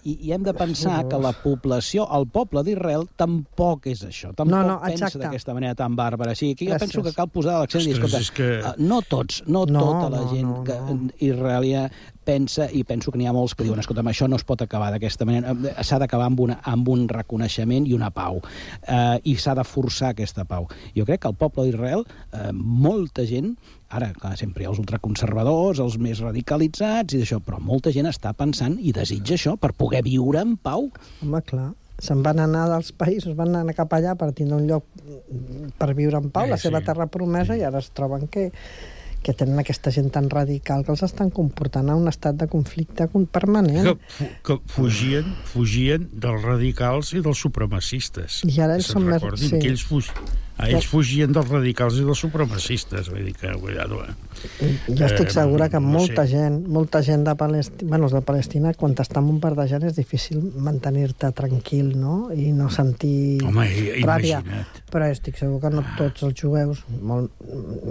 i, 0.08 0.14
i 0.28 0.32
hem 0.36 0.44
de 0.46 0.54
pensar 0.56 1.02
que 1.12 1.20
la 1.20 1.34
població, 1.36 2.06
el 2.18 2.28
poble 2.32 2.64
d'Israel, 2.64 3.06
tampoc 3.20 3.88
és 3.92 4.06
això. 4.08 4.32
Tampoc 4.34 4.54
No, 4.56 4.62
no, 4.64 4.78
pensa 4.86 5.12
d'aquesta 5.20 5.54
manera 5.58 5.76
tan 5.76 5.96
bàrbara. 6.00 6.32
Així 6.32 6.54
que 6.56 6.66
jo 6.66 6.72
Gràcies. 6.72 6.88
penso 6.88 7.04
que 7.04 7.14
cal 7.18 7.28
posar 7.34 7.60
l'accent 7.60 7.84
i 7.84 7.92
dir, 7.92 7.98
escolta, 8.00 8.22
que- 8.34 8.60
eh, 8.60 8.74
no 8.80 9.02
tots, 9.02 9.44
no, 9.48 9.66
No, 9.68 9.82
tota 9.84 10.10
la 10.16 10.22
no, 10.24 10.30
gent 10.32 10.48
no, 10.48 10.64
que 10.64 10.78
no. 10.80 11.10
israelià 11.20 11.90
pensa, 12.28 12.66
i 12.76 12.84
penso 12.84 13.12
que 13.12 13.18
n'hi 13.22 13.28
ha 13.28 13.32
molts 13.34 13.54
que 13.56 13.64
diuen, 13.64 13.80
escolta, 13.80 14.02
això 14.04 14.28
no 14.28 14.36
es 14.36 14.44
pot 14.44 14.62
acabar 14.62 14.90
d'aquesta 14.92 15.24
manera, 15.26 15.52
Eh, 15.52 15.84
s'ha 15.84 15.98
d'acabar 16.00 16.26
amb, 16.28 16.40
una, 16.44 16.60
amb 16.64 16.88
un 16.90 17.08
reconeixement 17.08 17.88
i 17.88 17.94
una 17.96 18.10
pau, 18.12 18.42
eh, 18.88 19.20
i 19.24 19.36
s'ha 19.38 19.56
de 19.56 19.64
forçar 19.64 20.10
aquesta 20.12 20.44
pau. 20.46 20.68
Jo 20.96 21.06
crec 21.06 21.22
que 21.22 21.28
el 21.30 21.36
poble 21.36 21.64
d'Israel, 21.66 22.04
eh, 22.34 22.52
molta 22.54 23.26
gent, 23.26 23.56
ara, 23.90 24.12
clar, 24.14 24.36
sempre 24.38 24.64
hi 24.64 24.68
ha 24.68 24.70
els 24.74 24.80
ultraconservadors, 24.80 25.80
els 25.80 25.98
més 25.98 26.20
radicalitzats 26.20 27.14
i 27.16 27.22
d'això, 27.22 27.40
però 27.44 27.60
molta 27.64 27.92
gent 27.96 28.08
està 28.10 28.34
pensant 28.36 28.78
i 28.80 28.92
desitja 28.92 29.36
això 29.38 29.56
per 29.58 29.74
poder 29.74 30.04
viure 30.04 30.42
en 30.44 30.58
pau. 30.58 30.90
Home, 31.24 31.42
clar. 31.48 31.72
Se'n 32.00 32.20
van 32.22 32.38
anar 32.44 32.68
dels 32.70 32.92
països, 32.94 33.34
van 33.36 33.56
anar 33.56 33.74
cap 33.74 33.94
allà 33.98 34.14
per 34.20 34.30
tindre 34.38 34.60
un 34.60 34.68
lloc 34.70 34.84
per 35.80 35.94
viure 35.98 36.20
en 36.22 36.30
pau, 36.30 36.46
Eh, 36.46 36.50
la 36.52 36.58
seva 36.62 36.80
sí. 36.84 36.86
terra 36.92 37.08
promesa, 37.08 37.56
i 37.58 37.64
ara 37.64 37.80
es 37.80 37.90
troben 37.92 38.28
que 38.28 38.52
que 39.28 39.34
tenen 39.34 39.58
aquesta 39.60 39.90
gent 39.92 40.12
tan 40.14 40.30
radical 40.30 40.86
que 40.86 40.92
els 40.94 41.02
estan 41.04 41.32
comportant 41.34 41.90
a 41.90 41.96
un 41.98 42.08
estat 42.08 42.36
de 42.38 42.46
conflicte 42.48 43.08
con- 43.12 43.26
permanent. 43.26 43.98
que, 44.18 44.28
que 44.46 44.56
fugien, 44.72 45.26
fugien 45.44 46.06
dels 46.14 46.44
radicals 46.46 47.12
i 47.18 47.20
dels 47.26 47.38
supremacistes. 47.42 48.44
I 48.46 48.62
ara 48.62 48.76
ells 48.78 48.86
són 48.94 49.04
més- 49.10 49.26
sí. 49.42 49.58
Que 49.60 49.68
ells 49.74 49.84
fug... 49.84 50.06
Ells 50.58 50.88
fugien 50.90 51.32
dels 51.32 51.50
radicals 51.52 52.00
i 52.00 52.04
dels 52.04 52.18
supremacistes, 52.18 53.12
vull 53.14 53.26
dir 53.28 53.34
que, 53.38 53.52
cuidado, 53.62 54.00
eh? 54.08 54.14
Jo 54.90 55.06
estic 55.06 55.28
Eh, 55.30 55.34
segura 55.36 55.68
que 55.70 55.80
no 55.80 55.88
molta 56.00 56.26
sé. 56.26 56.32
gent, 56.34 56.68
molta 56.68 57.04
gent 57.06 57.24
de 57.28 57.36
Palestina, 57.36 57.90
bueno, 57.90 58.10
de 58.10 58.22
Palestina, 58.22 58.74
quan 58.74 58.96
t'està 58.96 59.22
bombardejant 59.22 59.84
és 59.84 59.96
difícil 59.96 60.42
mantenir-te 60.58 61.32
tranquil, 61.32 61.94
no? 62.00 62.32
I 62.34 62.52
no 62.54 62.70
sentir 62.74 63.44
Home, 63.46 63.68
i- 63.70 64.02
ràbia. 64.04 64.42
imagina't. 64.42 64.82
Però 64.92 65.06
estic 65.12 65.38
segur 65.38 65.62
que 65.62 65.70
no 65.70 65.84
tots 65.98 66.24
els 66.24 66.34
jueus, 66.42 66.84
molt, 67.02 67.30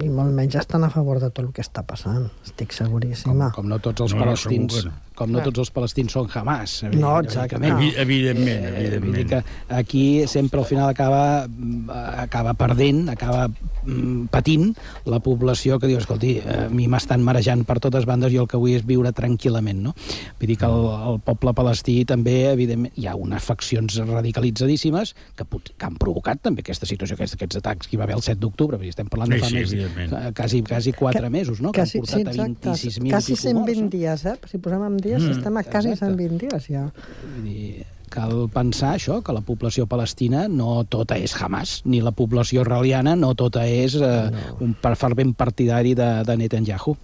i 0.02 0.08
molt 0.08 0.32
menys, 0.34 0.56
estan 0.56 0.82
a 0.84 0.90
favor 0.90 1.20
de 1.20 1.30
tot 1.30 1.44
el 1.46 1.52
que 1.52 1.62
està 1.62 1.84
passant. 1.86 2.30
Estic 2.44 2.72
seguríssima. 2.72 3.52
Com 3.52 3.68
no 3.68 3.78
tots 3.78 4.00
els 4.00 4.12
No, 4.14 4.18
no, 4.18 4.24
palestins, 4.24 4.84
no. 4.86 4.92
Com 5.16 5.32
no 5.32 5.40
tots 5.42 5.58
els 5.64 5.70
palestins 5.74 6.12
són 6.12 6.28
Hamas. 6.32 6.82
No, 6.92 7.16
exacte. 7.24 7.56
Evi- 7.56 7.94
evidentment, 7.96 8.64
Eh, 8.66 8.74
evidentment. 8.82 9.04
Vull 9.06 9.16
dir 9.16 9.26
que 9.26 9.74
aquí 9.74 10.04
sempre 10.28 10.60
al 10.60 10.66
final 10.66 10.88
acaba, 10.88 11.46
mm, 11.48 11.90
acaba 12.26 12.54
perdent, 12.54 13.08
acaba 13.08 13.48
mm, 13.48 14.26
patint 14.30 14.74
la 15.06 15.20
població 15.20 15.78
que 15.78 15.86
diu, 15.86 15.98
escolti, 15.98 16.36
eh, 16.38 16.66
a 16.66 16.68
mi 16.68 16.88
m'estan 16.90 17.22
marejant 17.22 17.64
per 17.64 17.78
totes 17.80 18.04
bandes 18.04 18.32
i 18.32 18.36
el 18.36 18.46
que 18.50 18.56
vull 18.58 18.74
és 18.74 18.84
viure 18.86 19.12
tranquil·lament, 19.14 19.78
no? 19.80 19.94
Vull 20.40 20.48
dir 20.50 20.56
que 20.58 20.66
el, 20.66 20.86
el 21.14 21.20
poble 21.24 21.52
palestí 21.54 22.04
també, 22.04 22.50
evidentment, 22.52 22.92
hi 22.98 23.06
ha 23.06 23.14
unes 23.14 23.42
faccions 23.44 23.96
radicalitzadíssimes 24.40 25.14
que, 25.36 25.44
pot- 25.44 25.72
que 25.76 25.86
han 25.86 25.96
provocat 26.00 26.40
també 26.42 26.62
aquesta 26.64 26.86
situació, 26.88 27.16
aquests, 27.16 27.34
aquests 27.38 27.56
atacs 27.62 27.88
que 27.88 27.96
hi 27.96 28.00
va 28.00 28.04
haver 28.04 28.16
el 28.18 28.22
7 28.26 28.38
d'octubre, 28.42 28.76
vull 28.76 28.86
dir, 28.86 28.92
estem 28.94 29.08
parlant 29.08 29.32
de 29.32 29.38
fa 29.40 29.48
sí, 29.48 29.54
més, 29.56 29.72
eh, 29.72 30.32
quasi, 30.36 30.62
quasi 30.66 30.92
4 30.92 31.30
mesos, 31.30 31.60
no? 31.64 31.72
Quasi, 31.72 32.00
que 32.00 32.04
han 32.04 32.24
portat 32.24 32.34
sí, 32.34 32.40
a 32.40 32.46
exacte. 32.46 32.68
26.000 32.70 33.10
Quasi 33.10 33.32
i 33.32 33.36
pico 33.36 33.54
morts, 33.54 33.72
120 33.72 33.96
dies, 33.96 34.24
eh? 34.26 34.36
Si 34.50 34.58
posem 34.58 34.84
en 34.86 34.96
dies, 35.06 35.22
Mm, 35.22 35.36
estem 35.38 35.56
a 35.56 35.62
quasi 35.64 35.92
exacte. 35.94 36.14
120 36.14 36.38
dies, 36.48 36.66
ja. 36.68 36.88
Vull 37.22 37.44
dir, 37.46 37.84
cal 38.10 38.48
pensar 38.54 38.92
això, 38.96 39.18
que 39.24 39.32
la 39.34 39.40
població 39.42 39.86
palestina 39.90 40.46
no 40.48 40.84
tota 40.88 41.16
és 41.18 41.34
Hamas, 41.40 41.80
ni 41.84 42.00
la 42.00 42.12
població 42.14 42.62
israeliana 42.62 43.16
no 43.18 43.32
tota 43.34 43.64
és 43.66 43.96
eh, 43.98 44.30
un 44.62 44.74
per- 44.80 44.94
fervent 44.96 45.34
partidari 45.36 45.94
de, 45.98 46.22
de 46.24 46.36
Netanyahu. 46.38 46.96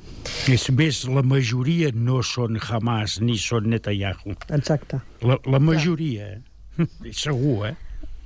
És 0.48 0.68
més, 0.70 1.02
la 1.10 1.22
majoria 1.26 1.90
no 1.94 2.22
són 2.22 2.58
Hamas 2.62 3.20
ni 3.20 3.36
són 3.36 3.66
Netanyahu. 3.74 4.36
Exacte. 4.54 5.00
La, 5.26 5.38
la 5.46 5.58
majoria, 5.58 6.28
eh? 6.38 6.40
segur, 7.12 7.66
eh? 7.72 7.74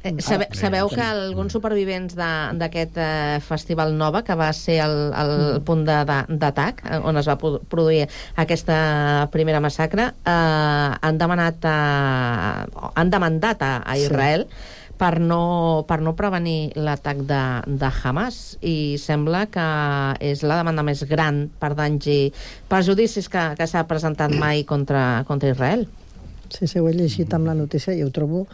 Eh, 0.07 0.14
sabe, 0.22 0.46
sabeu 0.54 0.88
que 0.88 1.00
alguns 1.02 1.52
supervivents 1.52 2.14
de- 2.14 2.59
d'aquest 2.61 2.96
eh, 2.96 3.40
festival 3.42 3.96
Nova, 3.98 4.22
que 4.22 4.34
va 4.38 4.52
ser 4.54 4.78
el, 4.84 4.96
el 5.12 5.61
punt 5.66 5.84
de- 5.88 6.04
de- 6.07 6.36
d'atac, 6.38 6.82
eh, 6.86 7.00
on 7.02 7.16
es 7.18 7.26
va 7.26 7.36
pro- 7.40 7.59
produir 7.68 8.07
aquesta 8.36 9.28
primera 9.32 9.61
massacre, 9.61 10.12
eh, 10.24 10.90
han 11.00 11.18
demanat 11.18 11.64
a, 11.64 12.66
han 12.94 13.11
demandat 13.11 13.62
a, 13.62 13.76
a 13.82 13.94
Sí. 13.96 14.02
Israel 14.07 14.46
per 14.96 15.18
no, 15.20 15.84
per 15.88 15.98
no 16.00 16.14
prevenir 16.16 16.70
l'atac 16.76 17.18
de, 17.28 17.40
de 17.66 17.90
Hamas 18.02 18.57
i 18.64 18.96
sembla 18.96 19.42
que 19.52 19.66
és 20.24 20.40
la 20.42 20.57
demanda 20.62 20.82
més 20.86 21.02
gran 21.04 21.50
per 21.61 21.74
danys 21.76 22.07
i 22.09 22.32
perjudicis 22.70 23.28
que, 23.28 23.42
que 23.59 23.66
s'ha 23.68 23.82
presentat 23.90 24.32
mai 24.32 24.64
contra, 24.64 25.24
contra 25.28 25.50
Israel. 25.52 25.84
Sí, 26.48 26.66
sí, 26.70 26.78
ho 26.78 26.88
he 26.88 26.94
llegit 26.94 27.34
amb 27.34 27.44
la 27.50 27.54
notícia 27.59 27.92
i 27.92 28.02
ho 28.07 28.11
trobo 28.14 28.46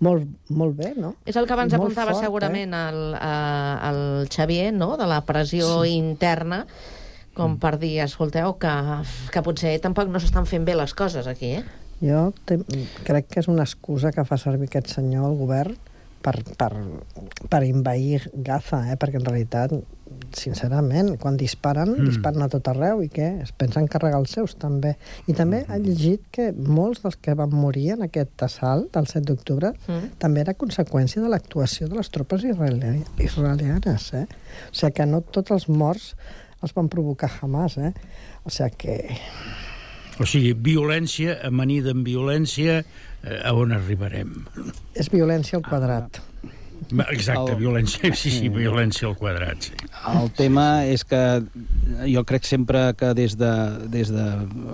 molt, 0.00 0.26
molt 0.50 0.76
bé, 0.76 0.92
no? 0.96 1.14
És 1.24 1.36
el 1.36 1.46
que 1.48 1.54
abans 1.56 1.72
I 1.72 1.76
apuntava 1.78 2.12
fort, 2.12 2.24
segurament 2.24 2.74
el, 2.76 3.00
eh, 3.16 3.88
el 3.90 4.28
Xavier, 4.28 4.72
no?, 4.74 4.96
de 4.96 5.06
la 5.08 5.22
pressió 5.24 5.82
Sí. 5.84 5.94
interna, 5.96 6.66
com 7.36 7.58
per 7.60 7.78
dir, 7.78 8.00
escolteu, 8.04 8.54
que, 8.58 8.74
que 9.32 9.42
potser 9.42 9.78
tampoc 9.80 10.08
no 10.08 10.20
s'estan 10.20 10.46
fent 10.48 10.64
bé 10.64 10.74
les 10.74 10.94
coses 10.94 11.26
aquí, 11.26 11.54
eh? 11.60 11.64
Jo 12.00 12.32
te, 12.44 12.58
crec 13.04 13.28
que 13.32 13.40
és 13.40 13.48
una 13.48 13.64
excusa 13.64 14.12
que 14.12 14.24
fa 14.28 14.36
servir 14.36 14.68
aquest 14.68 14.88
senyor, 14.92 15.30
el 15.30 15.36
govern, 15.38 15.76
per, 16.26 16.40
per, 16.58 16.72
per 17.52 17.62
invair 17.66 18.24
Gaza, 18.34 18.82
eh? 18.90 18.96
perquè 18.98 19.20
en 19.20 19.28
realitat, 19.28 19.74
sincerament, 20.36 21.12
quan 21.22 21.36
disparen, 21.38 21.92
Mm. 21.92 22.00
mm. 22.02 22.08
disparen 22.10 22.42
a 22.42 22.48
tot 22.50 22.66
arreu, 22.72 23.02
i 23.04 23.08
què? 23.12 23.28
Es 23.44 23.52
pensen 23.56 23.86
carregar 23.90 24.18
els 24.22 24.34
seus, 24.34 24.56
també. 24.58 24.96
I 25.30 25.34
també 25.38 25.62
he 25.68 25.78
llegit 25.84 26.24
que 26.34 26.48
molts 26.52 27.02
dels 27.04 27.18
que 27.22 27.34
van 27.38 27.54
morir 27.54 27.92
en 27.94 28.02
aquest 28.08 28.42
assalt 28.46 28.90
del 28.96 29.06
7 29.10 29.24
d'octubre 29.30 29.72
Mm. 29.86 30.16
també 30.18 30.42
era 30.42 30.54
conseqüència 30.54 31.22
de 31.22 31.30
l'actuació 31.30 31.88
de 31.88 31.96
les 32.00 32.10
tropes 32.10 32.42
israeli 32.44 33.04
israelianes, 33.22 34.12
eh? 34.14 34.26
O 34.70 34.74
sigui 34.74 34.92
que 34.98 35.06
no 35.06 35.20
tots 35.22 35.50
els 35.54 35.68
morts 35.68 36.14
els 36.62 36.72
van 36.74 36.88
provocar 36.88 37.28
jamás, 37.40 37.76
eh? 37.78 37.92
O 38.44 38.50
sigui 38.50 38.74
que... 38.78 38.98
O 40.18 40.24
sigui, 40.24 40.54
violència 40.56 41.34
amanida 41.44 41.92
amb 41.92 42.06
violència, 42.08 42.78
a 43.24 43.52
on 43.56 43.74
arribarem? 43.76 44.34
És 44.94 45.10
violència 45.12 45.58
al 45.58 45.64
quadrat. 45.66 46.20
Exacte, 47.10 47.52
El- 47.52 47.58
violència, 47.58 48.12
sí, 48.14 48.30
sí, 48.30 48.48
violència 48.52 49.08
al 49.08 49.16
quadrat, 49.18 49.70
sí. 49.70 49.74
El 50.06 50.30
tema 50.36 50.84
és 50.86 51.02
que 51.08 51.20
jo 52.06 52.22
crec 52.28 52.46
sempre 52.46 52.92
que 52.98 53.12
des 53.16 53.36
de, 53.38 53.52
des 53.90 54.10
de 54.12 54.24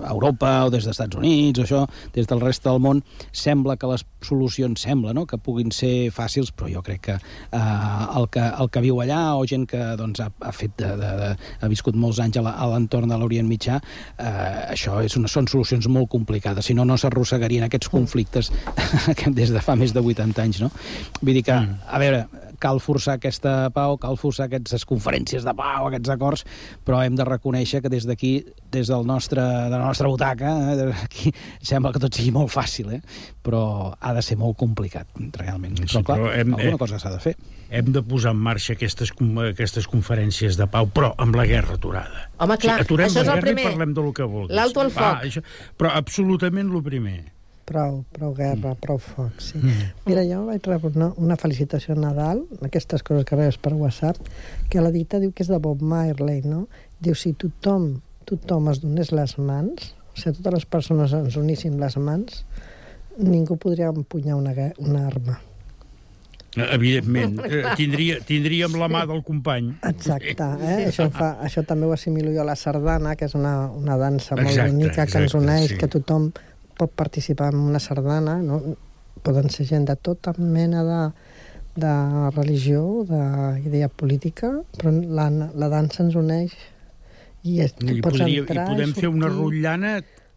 Europa 0.09 0.51
o 0.67 0.69
des 0.73 0.83
dels 0.85 0.93
Estats 0.93 1.17
Units 1.17 1.59
o 1.61 1.65
això, 1.65 1.83
des 2.13 2.29
del 2.29 2.43
reste 2.43 2.69
del 2.69 2.81
món, 2.83 3.01
sembla 3.31 3.77
que 3.81 3.89
les 3.89 4.05
solucions 4.23 4.79
sembla 4.85 5.13
no? 5.13 5.25
que 5.25 5.39
puguin 5.41 5.71
ser 5.73 6.11
fàcils, 6.13 6.51
però 6.55 6.69
jo 6.71 6.83
crec 6.85 7.01
que 7.07 7.15
eh, 7.17 7.59
el, 7.59 8.27
que 8.33 8.43
el 8.43 8.69
que 8.69 8.83
viu 8.85 9.01
allà 9.03 9.21
o 9.39 9.47
gent 9.49 9.65
que 9.69 9.81
doncs, 9.99 10.21
ha, 10.23 10.29
ha, 10.43 10.53
fet 10.55 10.75
de, 10.79 10.91
de, 10.99 11.11
de, 11.19 11.31
ha 11.61 11.71
viscut 11.71 11.97
molts 11.99 12.21
anys 12.23 12.39
a 12.41 12.67
l'entorn 12.71 13.09
de 13.09 13.17
l'Orient 13.19 13.49
Mitjà, 13.49 13.79
eh, 14.17 14.73
això 14.75 14.99
és 15.03 15.17
una, 15.19 15.31
són 15.31 15.49
solucions 15.51 15.87
molt 15.91 16.11
complicades, 16.13 16.69
si 16.69 16.77
no, 16.77 16.85
no 16.85 16.97
s'arrossegarien 16.99 17.65
aquests 17.67 17.91
conflictes 17.93 18.51
que 19.17 19.33
des 19.39 19.53
de 19.53 19.63
fa 19.63 19.75
més 19.79 19.95
de 19.95 20.03
80 20.03 20.45
anys, 20.45 20.61
no? 20.63 20.71
Vull 21.21 21.39
dir 21.39 21.45
que, 21.47 21.57
a 21.93 21.99
veure, 22.01 22.23
cal 22.63 22.79
forçar 22.81 23.17
aquesta 23.19 23.69
pau, 23.75 23.97
cal 24.01 24.15
forçar 24.17 24.47
aquestes 24.47 24.85
conferències 24.89 25.43
de 25.45 25.53
pau, 25.57 25.87
aquests 25.89 26.09
acords, 26.13 26.43
però 26.87 27.01
hem 27.05 27.15
de 27.19 27.25
reconèixer 27.27 27.81
que 27.83 27.91
des 27.91 28.07
d'aquí, 28.09 28.33
des 28.73 28.89
del 28.89 29.05
nostre, 29.05 29.41
de 29.43 29.73
la 29.75 29.83
nostra 29.85 30.09
butaca, 30.09 30.53
eh, 30.73 30.87
aquí, 31.03 31.33
sembla 31.61 31.91
que 31.93 32.01
tot 32.03 32.15
sigui 32.17 32.31
molt 32.35 32.49
fàcil, 32.53 32.93
eh? 32.97 33.01
però 33.43 33.63
ha 33.99 34.13
de 34.17 34.23
ser 34.25 34.37
molt 34.41 34.57
complicat, 34.57 35.07
realment. 35.37 35.77
Sí, 35.83 35.89
però, 35.99 36.03
clar, 36.07 36.17
però 36.23 36.31
hem- 36.39 36.55
alguna 36.57 36.77
eh, 36.79 36.81
cosa 36.85 36.99
s'ha 37.03 37.11
de 37.13 37.19
fer. 37.23 37.35
Hem 37.73 37.87
de 37.93 38.03
posar 38.05 38.31
en 38.35 38.41
marxa 38.45 38.75
aquestes, 38.77 39.09
aquestes 39.49 39.87
conferències 39.89 40.57
de 40.59 40.67
pau, 40.69 40.85
però 40.93 41.13
amb 41.17 41.35
la 41.35 41.45
guerra 41.49 41.73
aturada. 41.79 42.27
Home, 42.37 42.57
clar, 42.61 42.79
aturem 42.83 43.09
això 43.09 43.23
és 43.23 43.27
la 43.27 43.33
el 43.33 43.41
guerra 43.41 43.47
primer. 43.49 43.63
i 43.63 43.71
parlem 43.71 43.93
del 43.97 44.11
que 44.13 44.27
vulguis. 44.29 44.55
L'alto 44.55 44.81
al 44.83 44.91
Va, 44.93 45.07
foc. 45.15 45.23
això, 45.29 45.41
però 45.77 45.93
absolutament 45.97 46.69
el 46.69 46.83
primer. 46.85 47.17
Prou, 47.63 48.01
prou 48.11 48.33
guerra, 48.35 48.73
prou 48.75 48.97
foc, 48.99 49.37
sí. 49.39 49.59
Mira, 50.03 50.25
jo 50.27 50.41
vaig 50.49 50.65
rebre 50.67 50.91
una, 50.97 51.13
una 51.15 51.37
felicitació 51.39 51.95
a 51.95 52.01
Nadal, 52.01 52.41
aquestes 52.67 53.05
coses 53.07 53.23
que 53.29 53.37
rebes 53.39 53.55
per 53.55 53.71
WhatsApp, 53.79 54.19
que 54.69 54.83
la 54.83 54.91
dita 54.91 55.21
diu 55.23 55.31
que 55.31 55.45
és 55.45 55.51
de 55.51 55.61
Bob 55.63 55.79
Marley, 55.79 56.41
no? 56.43 56.65
Diu, 56.99 57.15
si 57.15 57.31
tothom, 57.39 58.01
tothom 58.27 58.67
es 58.73 58.83
donés 58.83 59.13
les 59.15 59.37
mans, 59.39 59.93
o 60.11 60.19
sigui, 60.19 60.35
totes 60.41 60.59
les 60.59 60.67
persones 60.75 61.15
ens 61.15 61.39
uníssim 61.39 61.79
les 61.79 61.95
mans, 61.95 62.43
ningú 63.17 63.55
podria 63.55 63.93
empunyar 63.95 64.35
una, 64.35 64.53
una 64.83 65.07
arma. 65.07 65.39
Eh, 66.55 66.67
Evidentment. 66.75 67.39
Eh, 67.53 67.63
Tindria, 67.77 68.19
tindríem 68.25 68.75
la 68.77 68.87
mà 68.91 69.03
del 69.09 69.23
company. 69.25 69.73
Exacte, 69.87 70.47
eh? 70.69 70.87
això, 70.89 71.07
fa, 71.13 71.35
això 71.43 71.63
també 71.67 71.87
ho 71.87 71.93
assimilo 71.95 72.33
jo 72.33 72.41
a 72.43 72.47
la 72.51 72.55
sardana, 72.59 73.15
que 73.15 73.27
és 73.29 73.35
una, 73.37 73.69
una 73.71 73.97
dansa 73.97 74.37
molt 74.37 74.51
Exacte, 74.51 74.71
bonica 74.71 75.05
que 75.09 75.23
ens 75.23 75.35
uneix, 75.37 75.71
sí. 75.73 75.77
que 75.81 75.89
tothom 75.91 76.31
pot 76.77 76.91
participar 76.91 77.53
en 77.53 77.61
una 77.61 77.79
sardana, 77.79 78.37
no? 78.41 78.61
poden 79.23 79.49
ser 79.49 79.65
gent 79.69 79.85
de 79.87 79.95
tota 79.95 80.33
mena 80.37 80.83
de, 80.83 81.01
de 81.79 81.93
religió, 82.35 82.83
d'idea 83.07 83.89
política, 83.89 84.51
però 84.77 84.91
la, 84.91 85.29
la 85.29 85.69
dansa 85.71 86.03
ens 86.03 86.17
uneix 86.19 86.55
i 87.43 87.59
tu 87.75 87.89
I, 87.91 88.01
podria, 88.03 88.43
entrar 88.43 88.65
I 88.67 88.75
podem 88.75 88.93
fer 88.95 89.09
una 89.11 89.29
sortir. 89.29 89.39
rotllana 89.41 89.93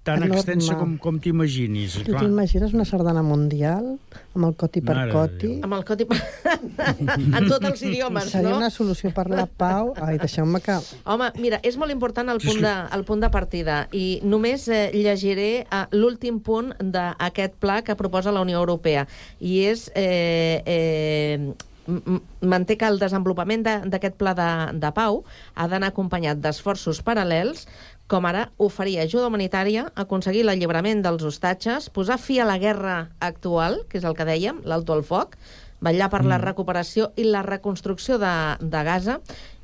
tan 0.07 0.23
Enorme. 0.23 0.37
extensa 0.39 0.77
com, 0.79 0.93
com 1.03 1.17
t'imaginis. 1.19 1.97
Tu 2.07 2.15
t'imagines 2.15 2.71
una 2.77 2.85
sardana 2.87 3.25
mundial 3.27 3.97
amb 4.37 4.45
el 4.47 4.55
coti 4.55 4.81
per 4.85 4.95
Mare 4.95 5.11
de 5.11 5.17
coti? 5.17 5.51
Amb 5.67 5.75
el 5.81 5.85
coti... 5.89 6.07
en 7.41 7.49
tots 7.51 7.67
els 7.67 7.83
idiomes, 7.89 8.31
Seria 8.31 8.53
no? 8.55 8.61
una 8.63 8.71
solució 8.71 9.11
per 9.17 9.27
la 9.33 9.49
pau. 9.51 9.91
Ai, 9.99 10.21
deixeu-me 10.23 10.63
que... 10.63 10.79
Home, 11.11 11.33
mira, 11.43 11.59
és 11.67 11.75
molt 11.81 11.91
important 11.95 12.31
el 12.31 12.39
punt 12.45 12.63
de, 12.63 12.75
el 12.95 13.05
punt 13.09 13.25
de 13.27 13.33
partida 13.35 13.81
i 13.97 14.07
només 14.23 14.69
eh, 14.71 14.85
llegiré 14.95 15.49
eh, 15.67 15.85
l'últim 15.99 16.39
punt 16.39 16.71
d'aquest 16.81 17.59
pla 17.63 17.81
que 17.83 17.99
proposa 17.99 18.31
la 18.35 18.45
Unió 18.47 18.63
Europea 18.63 19.09
i 19.41 19.59
és 19.67 19.89
eh, 19.99 20.63
eh, 20.65 21.55
manté 22.43 22.75
que 22.77 22.87
el 22.91 22.99
desenvolupament 22.99 23.63
de- 23.67 23.81
d'aquest 23.93 24.17
pla 24.19 24.33
de, 24.35 24.49
de 24.83 24.91
pau 24.95 25.21
ha 25.55 25.69
d'anar 25.71 25.93
acompanyat 25.93 26.41
d'esforços 26.43 26.99
paral·lels 27.07 27.67
com 28.07 28.27
ara 28.29 28.51
oferir 28.63 29.01
ajuda 29.03 29.27
humanitària, 29.27 29.89
aconseguir 29.99 30.45
l'alliberament 30.47 31.03
dels 31.03 31.25
hostatges, 31.27 31.91
posar 31.91 32.19
fi 32.23 32.39
a 32.41 32.47
la 32.47 32.59
guerra 32.63 32.99
actual, 33.19 33.83
que 33.91 33.99
és 33.99 34.07
el 34.07 34.15
que 34.15 34.27
dèiem, 34.29 34.63
l'alto 34.65 34.95
al 34.95 35.03
foc, 35.07 35.35
vetllar 35.83 36.09
per 36.11 36.23
la 36.25 36.39
recuperació 36.41 37.11
i 37.21 37.27
la 37.29 37.43
reconstrucció 37.45 38.17
de, 38.19 38.33
de 38.61 38.83
Gaza 38.87 39.19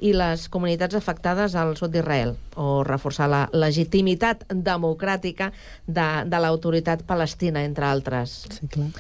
i 0.04 0.12
les 0.16 0.48
comunitats 0.52 0.98
afectades 0.98 1.54
al 1.56 1.72
sud 1.78 1.94
d'Israel, 1.94 2.34
o 2.60 2.82
reforçar 2.84 3.30
la 3.32 3.46
legitimitat 3.52 4.44
democràtica 4.52 5.52
de, 5.86 6.08
de 6.28 6.42
l'autoritat 6.42 7.06
palestina, 7.08 7.64
entre 7.64 7.88
altres. 7.88 8.42
Sí, 8.58 8.68
clar. 8.68 8.90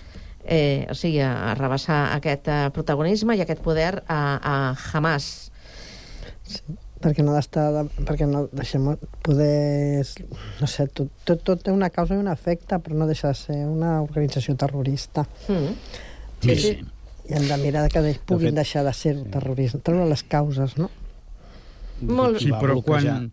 eh, 0.44 0.86
o 0.90 0.94
sigui, 0.94 1.20
a 1.22 1.54
rebassar 1.58 2.14
aquest 2.16 2.48
eh, 2.48 2.62
protagonisme 2.74 3.36
i 3.36 3.44
aquest 3.44 3.62
poder 3.62 4.02
a, 4.06 4.22
a 4.38 4.56
Hamas. 4.92 5.50
Perquè 7.02 7.24
no 7.26 7.34
ha 7.34 7.40
d'estar... 7.40 7.66
de- 7.74 8.04
perquè 8.08 8.26
no 8.30 8.44
deixem 8.52 8.86
poder... 9.26 10.04
No 10.60 10.68
sé, 10.70 10.86
tot, 10.88 11.10
tot, 11.28 11.42
tot 11.44 11.62
té 11.66 11.74
una 11.74 11.90
causa 11.90 12.14
i 12.16 12.22
un 12.22 12.30
efecte, 12.32 12.78
però 12.82 12.96
no 13.02 13.06
deixa 13.10 13.28
de 13.32 13.38
ser 13.38 13.58
una 13.66 13.96
organització 14.02 14.54
terrorista. 14.56 15.26
Mm. 15.48 15.76
Sí, 16.42 16.56
sí. 16.56 16.72
I 17.30 17.36
hem 17.38 17.44
de 17.46 17.56
mirar 17.62 17.84
que 17.92 18.00
ells 18.02 18.18
puguin 18.26 18.50
fet, 18.50 18.60
deixar 18.64 18.82
de 18.86 18.92
ser 18.98 19.12
terrorisme, 19.30 19.78
treure 19.86 20.08
les 20.10 20.24
causes, 20.26 20.74
no? 20.80 20.88
Molt 22.02 22.40
Sí, 22.42 22.50
però 22.50 22.80
quan- 22.82 23.28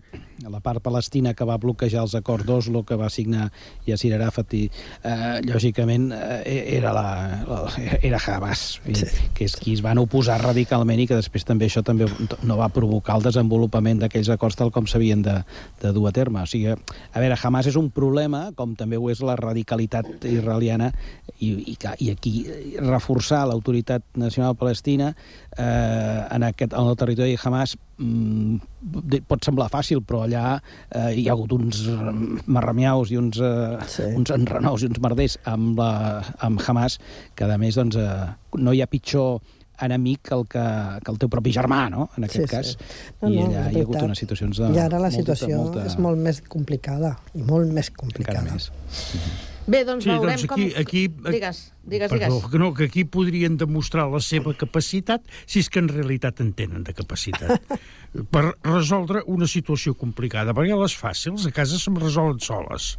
la 0.48 0.62
part 0.64 0.82
palestina 0.84 1.34
que 1.34 1.46
va 1.48 1.58
bloquejar 1.60 2.04
els 2.06 2.16
acords 2.16 2.46
d'Oslo 2.48 2.84
que 2.88 2.96
va 3.00 3.10
signar 3.12 3.50
Yasser 3.88 4.14
Arafat 4.16 4.54
i 4.56 4.62
eh, 4.70 5.40
lògicament 5.50 6.10
eh, 6.16 6.78
era 6.78 6.94
la, 6.96 7.06
la, 7.50 7.60
era 8.02 8.22
Hamas 8.24 8.80
i, 8.88 8.96
que 9.36 9.48
és 9.50 9.56
qui 9.60 9.76
es 9.76 9.84
van 9.86 10.00
oposar 10.02 10.40
radicalment 10.42 11.02
i 11.02 11.08
que 11.10 11.18
després 11.20 11.46
també 11.48 11.68
això 11.68 11.84
també 11.86 12.08
no 12.44 12.60
va 12.60 12.70
provocar 12.74 13.18
el 13.20 13.28
desenvolupament 13.28 14.04
d'aquells 14.04 14.32
acords 14.36 14.60
tal 14.60 14.72
com 14.76 14.88
s'havien 14.88 15.24
de, 15.26 15.36
de 15.82 15.94
dur 15.96 16.08
a 16.10 16.14
terme. 16.16 16.44
O 16.44 16.50
sigui, 16.50 16.72
a 16.72 17.20
veure, 17.20 17.38
Hamas 17.40 17.70
és 17.72 17.78
un 17.80 17.90
problema 17.92 18.50
com 18.56 18.76
també 18.80 19.00
ho 19.00 19.10
és 19.12 19.24
la 19.26 19.36
radicalitat 19.40 20.26
israeliana 20.30 20.92
i, 21.40 21.52
i, 21.74 21.76
i 21.76 22.12
aquí 22.14 22.34
reforçar 22.80 23.46
l'autoritat 23.50 24.06
nacional 24.20 24.56
palestina 24.60 25.14
eh, 25.58 26.28
en, 26.32 26.44
aquest, 26.44 26.74
en 26.74 26.88
el 26.88 26.98
territori 27.00 27.36
de 27.36 27.40
Hamas 27.44 27.78
mm, 27.98 28.79
pot 29.28 29.44
semblar 29.44 29.68
fàcil, 29.70 30.00
però 30.08 30.24
allà 30.24 30.56
eh, 30.90 31.14
hi 31.20 31.28
ha 31.28 31.34
hagut 31.36 31.52
uns 31.58 31.84
marramiaus 32.48 33.12
i 33.12 33.18
uns, 33.20 33.40
eh, 33.44 33.78
sí. 33.92 34.08
uns 34.16 34.32
enrenaus 34.32 34.84
i 34.84 34.90
uns 34.90 35.00
merders 35.04 35.38
amb, 35.50 35.78
la, 35.80 36.22
amb 36.48 36.62
Hamas, 36.68 37.00
que 37.36 37.44
a 37.50 37.58
més 37.60 37.76
doncs, 37.76 37.96
eh, 38.00 38.28
no 38.58 38.72
hi 38.74 38.82
ha 38.82 38.88
pitjor 38.88 39.40
enemic 39.80 40.26
que 40.28 40.36
el, 40.36 40.42
que, 40.52 40.64
que 41.06 41.12
el 41.14 41.20
teu 41.22 41.30
propi 41.32 41.54
germà, 41.56 41.86
no?, 41.92 42.10
en 42.18 42.26
aquest 42.28 42.42
Sí, 42.44 42.50
cas. 42.52 42.72
sí. 42.74 43.14
No, 43.22 43.30
I 43.32 43.38
no, 43.38 43.46
allà 43.48 43.68
hi 43.72 43.80
ha 43.80 43.84
hagut 43.86 44.02
unes 44.10 44.20
situacions 44.20 44.58
de... 44.60 44.72
I 44.76 44.82
ara 44.84 45.00
la 45.00 45.08
molta- 45.08 45.16
situació 45.36 45.62
molta- 45.62 45.86
és 45.88 45.96
molt 46.04 46.20
més 46.20 46.42
complicada, 46.52 47.14
i 47.36 47.44
molt 47.48 47.72
més 47.72 47.88
complicada. 47.96 48.44
més. 48.52 48.72
Bé, 49.70 49.84
doncs 49.86 50.08
Sí, 50.08 50.10
veurem 50.10 50.36
doncs 50.36 50.46
aquí, 50.48 50.70
com... 50.72 50.80
aquí, 50.82 51.02
Digues, 51.30 51.60
digues, 51.84 52.10
Perdó, 52.12 52.38
digues. 52.40 52.52
que 52.52 52.62
no, 52.62 52.72
que 52.74 52.88
aquí 52.90 53.04
podrien 53.06 53.58
demostrar 53.62 54.08
la 54.10 54.22
seva 54.24 54.56
capacitat 54.58 55.26
si 55.46 55.62
és 55.62 55.70
que 55.70 55.84
en 55.84 55.92
realitat 55.92 56.42
en 56.42 56.54
tenen 56.58 56.88
de 56.88 56.96
capacitat 56.98 57.62
per 58.34 58.48
resoldre 58.66 59.22
una 59.30 59.48
situació 59.50 59.94
complicada, 59.98 60.56
perquè 60.58 60.80
les 60.80 60.98
fàcils 60.98 61.46
a 61.46 61.54
casa 61.54 61.78
se'm 61.82 62.02
resolen 62.02 62.42
soles. 62.42 62.96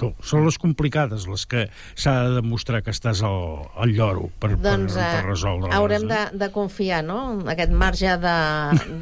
Tu, 0.00 0.08
són 0.24 0.46
les 0.46 0.56
complicades 0.56 1.26
les 1.28 1.42
que 1.44 1.66
s'ha 2.00 2.14
de 2.24 2.38
demostrar 2.38 2.78
que 2.80 2.94
estàs 2.96 3.20
al, 3.28 3.66
al 3.76 3.90
lloro 3.92 4.30
per, 4.40 4.54
Doncs 4.56 4.94
per, 4.96 5.02
eh, 5.04 5.10
per 5.18 5.26
resoldre 5.26 5.74
haurem 5.76 6.06
de, 6.08 6.20
de 6.40 6.48
confiar, 6.54 7.02
no?, 7.04 7.18
aquest 7.52 7.74
marge 7.76 8.14
de, 8.22 8.36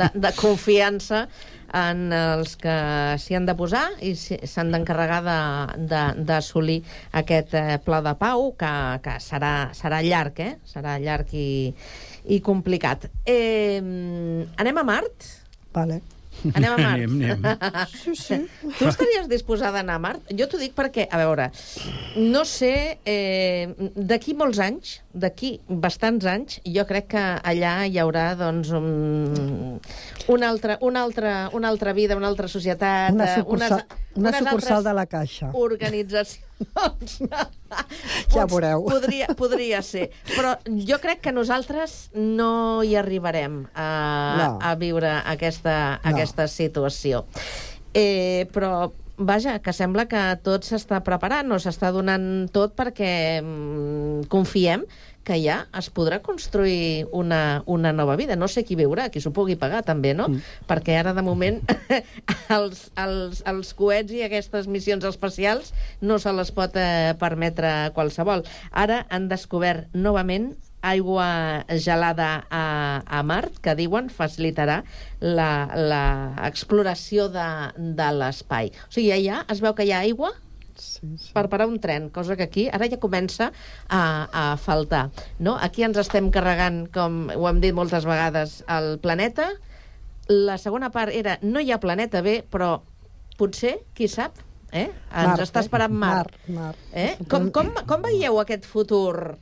de, 0.01 0.09
de 0.19 0.33
confiança 0.35 1.29
en 1.75 2.13
els 2.15 2.55
que 2.61 2.75
s'hi 3.19 3.35
han 3.35 3.47
de 3.49 3.55
posar 3.59 3.85
i 4.07 4.13
s'han 4.17 4.71
d'encarregar 4.71 5.21
de- 5.27 5.87
de- 5.91 6.25
d'assolir 6.29 6.79
aquest 7.21 7.55
eh, 7.59 7.79
pla 7.85 8.01
de 8.07 8.15
pau, 8.21 8.53
que, 8.59 8.73
que 9.03 9.17
serà, 9.21 9.55
serà 9.75 9.99
llarg, 10.07 10.39
eh? 10.41 10.53
Serà 10.71 10.97
llarg 11.03 11.35
i, 11.35 11.75
i 12.31 12.41
complicat. 12.41 13.09
Eh, 13.27 13.81
anem 13.83 14.79
a 14.79 14.87
Mart? 14.87 15.31
Vale. 15.75 16.01
Anem 16.53 16.73
a 16.73 16.77
Mart. 16.77 17.01
Anem, 17.01 17.15
anem. 17.33 17.89
Sí, 17.95 18.15
sí. 18.19 18.39
Tu 18.79 18.89
estaries 18.89 19.29
disposada 19.31 19.81
a 19.81 19.85
anar 19.85 19.99
a 19.99 20.03
Mart? 20.03 20.33
Jo 20.37 20.49
t'ho 20.51 20.61
dic 20.61 20.75
perquè, 20.77 21.07
a 21.11 21.21
veure, 21.21 21.49
no 22.21 22.45
sé, 22.49 22.75
eh, 23.09 23.71
d'aquí 23.97 24.37
molts 24.39 24.61
anys, 24.63 24.95
d'aquí 25.15 25.55
bastants 25.69 26.27
anys, 26.29 26.61
jo 26.77 26.87
crec 26.89 27.11
que 27.15 27.25
allà 27.53 27.75
hi 27.89 28.01
haurà, 28.03 28.27
doncs, 28.39 28.73
un, 28.77 29.79
una, 30.29 30.49
altra, 30.51 30.79
una, 30.81 31.05
altra, 31.05 31.35
una 31.53 31.71
altra 31.73 31.95
vida, 31.97 32.19
una 32.21 32.29
altra 32.33 32.51
societat... 32.51 33.15
Una 33.15 33.31
eh, 33.31 33.37
sucursal, 33.39 33.85
una 34.15 34.29
unes 34.31 34.43
sucursal 34.43 34.85
de 34.85 34.99
la 35.01 35.07
Caixa. 35.11 35.53
organitzacions. 35.55 36.44
Ja 38.35 38.45
veureu. 38.51 38.85
Podria, 38.87 39.27
podria 39.39 39.81
ser. 39.83 40.11
Però 40.35 40.55
jo 40.89 40.99
crec 41.03 41.21
que 41.25 41.33
nosaltres 41.35 42.11
no 42.15 42.83
hi 42.87 42.95
arribarem 43.01 43.65
a, 43.75 43.89
No. 44.39 44.51
a 44.63 44.75
viure 44.81 45.11
aquesta, 45.25 46.01
No. 46.05 46.13
aquesta 46.15 46.47
situació. 46.49 47.25
Eh, 47.95 48.47
però, 48.55 48.93
vaja, 49.17 49.59
que 49.63 49.73
sembla 49.73 50.07
que 50.11 50.23
tot 50.43 50.65
s'està 50.67 51.03
preparant 51.07 51.53
o 51.55 51.59
s'està 51.63 51.93
donant 51.95 52.49
tot 52.55 52.75
perquè 52.79 53.41
mm, 53.43 54.27
confiem 54.33 54.83
que 55.25 55.39
ja 55.43 55.65
es 55.77 55.89
podrà 55.95 56.21
construir 56.23 57.09
una, 57.13 57.63
una 57.67 57.93
nova 57.97 58.17
vida. 58.21 58.37
No 58.37 58.49
sé 58.49 58.65
qui 58.69 58.77
viurà, 58.79 59.09
qui 59.11 59.23
s'ho 59.25 59.33
pugui 59.35 59.57
pagar 59.61 59.83
també, 59.87 60.13
no? 60.15 60.29
Mm. 60.29 60.43
Perquè 60.69 60.99
ara, 61.01 61.15
de 61.17 61.25
moment, 61.25 61.63
els, 62.57 62.89
els, 63.01 63.43
els 63.49 63.73
coets 63.79 64.13
i 64.15 64.23
aquestes 64.27 64.69
missions 64.69 65.05
espacials 65.09 65.73
no 66.05 66.21
se 66.21 66.33
les 66.37 66.53
pot 66.55 66.77
eh, 66.77 67.15
permetre 67.21 67.73
qualsevol. 67.97 68.45
Ara 68.71 69.05
han 69.11 69.31
descobert 69.33 69.89
novament 69.97 70.53
aigua 70.85 71.65
gelada 71.81 72.45
a, 72.51 73.01
a 73.07 73.23
Mart, 73.25 73.57
que 73.65 73.73
diuen 73.79 74.11
facilitarà 74.13 74.83
l'exploració 75.25 77.31
de, 77.33 77.49
de 77.97 78.09
l'espai. 78.21 78.69
O 78.85 78.93
sigui, 78.93 79.15
allà 79.17 79.47
es 79.49 79.65
veu 79.65 79.73
que 79.75 79.89
hi 79.89 79.95
ha 79.97 80.05
aigua 80.05 80.35
Sí, 80.81 81.07
sí. 81.19 81.33
per 81.35 81.47
parar 81.53 81.69
un 81.71 81.79
tren, 81.83 82.09
cosa 82.15 82.37
que 82.37 82.47
aquí 82.49 82.67
ara 82.73 82.89
ja 82.91 82.99
comença 83.03 83.51
a, 83.89 84.03
a 84.33 84.45
faltar. 84.61 85.09
No? 85.39 85.57
Aquí 85.61 85.85
ens 85.87 86.01
estem 86.01 86.31
carregant, 86.35 86.85
com 86.95 87.29
ho 87.35 87.47
hem 87.51 87.61
dit 87.63 87.77
moltes 87.77 88.07
vegades, 88.09 88.63
el 88.71 88.99
planeta. 89.05 89.53
La 90.29 90.57
segona 90.59 90.91
part 90.91 91.13
era 91.13 91.39
no 91.43 91.61
hi 91.61 91.73
ha 91.73 91.81
planeta 91.83 92.25
B, 92.25 92.41
però 92.51 92.79
potser, 93.39 93.77
qui 93.95 94.09
sap, 94.09 94.39
eh? 94.73 94.89
ens 94.89 95.31
Mart, 95.31 95.43
està 95.47 95.61
eh? 95.61 95.67
esperant 95.67 95.95
Mar. 95.95 96.15
Mart, 96.17 96.39
Mart. 96.59 96.85
Eh? 96.93 97.11
Com, 97.31 97.51
com, 97.55 97.73
com 97.87 98.07
veieu 98.09 98.41
aquest 98.43 98.67
futur? 98.69 99.37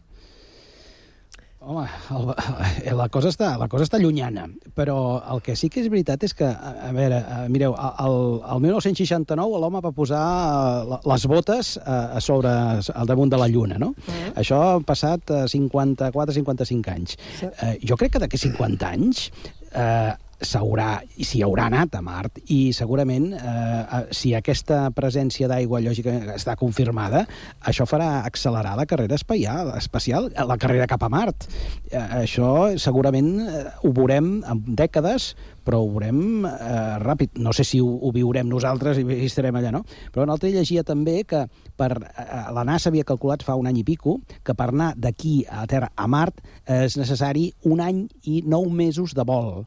Home, 1.63 1.85
el, 2.11 2.97
la, 2.99 3.07
cosa 3.13 3.31
està, 3.31 3.53
la 3.61 3.69
cosa 3.71 3.87
està 3.87 3.99
llunyana, 4.03 4.49
però 4.75 4.97
el 5.31 5.43
que 5.47 5.55
sí 5.59 5.69
que 5.71 5.79
és 5.85 5.91
veritat 5.93 6.25
és 6.27 6.35
que, 6.35 6.49
a, 6.49 6.73
a 6.89 6.91
veure, 6.97 7.21
a, 7.23 7.37
mireu, 7.53 7.77
al, 7.79 8.17
al 8.43 8.63
1969 8.65 9.61
l'home 9.63 9.83
va 9.85 9.93
posar 9.95 10.23
eh, 10.23 10.99
les 11.07 11.27
botes 11.31 11.77
a, 11.79 12.01
a 12.19 12.25
sobre, 12.25 12.51
al 12.51 13.11
damunt 13.11 13.31
de 13.31 13.39
la 13.39 13.47
Lluna, 13.53 13.79
no? 13.79 13.93
Mm. 13.95 14.35
Això 14.43 14.59
ha 14.59 14.75
passat 14.87 15.31
eh, 15.31 15.45
54-55 15.55 16.93
anys. 16.97 17.17
Eh, 17.47 17.77
jo 17.87 18.01
crec 18.01 18.17
que 18.17 18.25
d'aquí 18.25 18.43
50 18.43 18.91
anys 18.91 19.29
eh, 19.71 20.13
s'haurà, 20.47 21.01
i 21.17 21.27
s'hi 21.27 21.43
haurà 21.45 21.67
anat 21.71 21.95
a 21.97 22.03
Mart, 22.05 22.41
i 22.53 22.73
segurament, 22.77 23.31
eh, 23.35 23.43
eh, 23.43 24.03
si 24.15 24.35
aquesta 24.35 24.85
presència 24.95 25.49
d'aigua 25.51 25.81
lògica 25.85 26.15
està 26.35 26.57
confirmada, 26.61 27.25
això 27.61 27.87
farà 27.89 28.25
accelerar 28.27 28.75
la 28.79 28.87
carrera 28.91 29.19
espacial, 29.19 29.73
espacial 29.79 30.31
la 30.33 30.59
carrera 30.59 30.89
cap 30.91 31.03
a 31.03 31.11
Mart. 31.13 31.49
Eh, 31.91 32.03
això 32.23 32.53
segurament 32.79 33.33
eh, 33.47 33.65
ho 33.83 33.95
veurem 33.95 34.35
en 34.43 34.63
dècades, 34.83 35.33
però 35.65 35.81
ho 35.83 35.89
veurem 35.91 36.47
eh, 36.47 36.99
ràpid. 37.03 37.39
No 37.43 37.55
sé 37.57 37.65
si 37.69 37.81
ho, 37.81 37.87
ho 37.87 38.13
viurem 38.15 38.49
nosaltres 38.51 39.01
i, 39.01 39.07
i 39.07 39.29
estarem 39.29 39.57
allà, 39.59 39.73
no? 39.75 39.85
Però 40.13 40.27
un 40.27 40.33
altre 40.35 40.53
llegia 40.55 40.85
també 40.87 41.23
que 41.29 41.45
per, 41.79 41.91
eh, 41.97 42.27
la 42.55 42.67
NASA 42.69 42.91
havia 42.91 43.07
calculat 43.09 43.45
fa 43.47 43.57
un 43.59 43.71
any 43.71 43.83
i 43.83 43.87
pico 43.87 44.19
que 44.45 44.57
per 44.59 44.71
anar 44.73 44.93
d'aquí 44.97 45.43
a 45.49 45.67
Terra 45.71 45.93
a 45.97 46.09
Mart 46.11 46.43
eh, 46.43 46.85
és 46.87 46.99
necessari 47.01 47.49
un 47.69 47.83
any 47.85 48.05
i 48.31 48.43
nou 48.47 48.69
mesos 48.71 49.17
de 49.19 49.27
vol, 49.27 49.65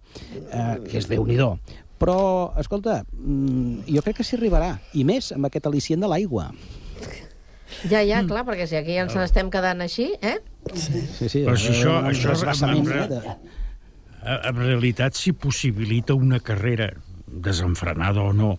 eh, 0.51 0.77
que 0.85 0.99
és 1.01 1.09
déu 1.11 1.25
nhi 1.25 1.39
Però, 1.95 2.51
escolta, 2.59 3.05
mm, 3.15 3.87
jo 3.87 4.01
crec 4.03 4.17
que 4.17 4.25
s'hi 4.27 4.35
arribarà, 4.35 4.73
i 4.99 5.05
més 5.07 5.31
amb 5.31 5.47
aquest 5.47 5.69
al·licient 5.69 6.03
de 6.03 6.09
l'aigua. 6.11 6.49
Ja, 7.89 8.01
ja, 8.03 8.21
clar, 8.27 8.43
perquè 8.47 8.67
si 8.69 8.77
aquí 8.79 8.97
ens 8.99 9.15
n'estem 9.15 9.49
quedant 9.53 9.81
així, 9.83 10.09
eh? 10.21 10.37
Sí, 10.73 11.29
sí, 11.29 11.43
Però 11.45 11.55
si 11.59 11.71
això, 11.71 11.99
un 12.01 12.09
això 12.11 12.33
transvasament, 12.33 12.89
en, 14.25 14.55
realitat 14.57 15.17
s'hi 15.17 15.33
possibilita 15.37 16.17
una 16.17 16.41
carrera 16.43 16.89
desenfrenada 17.25 18.23
o 18.25 18.33
no, 18.33 18.55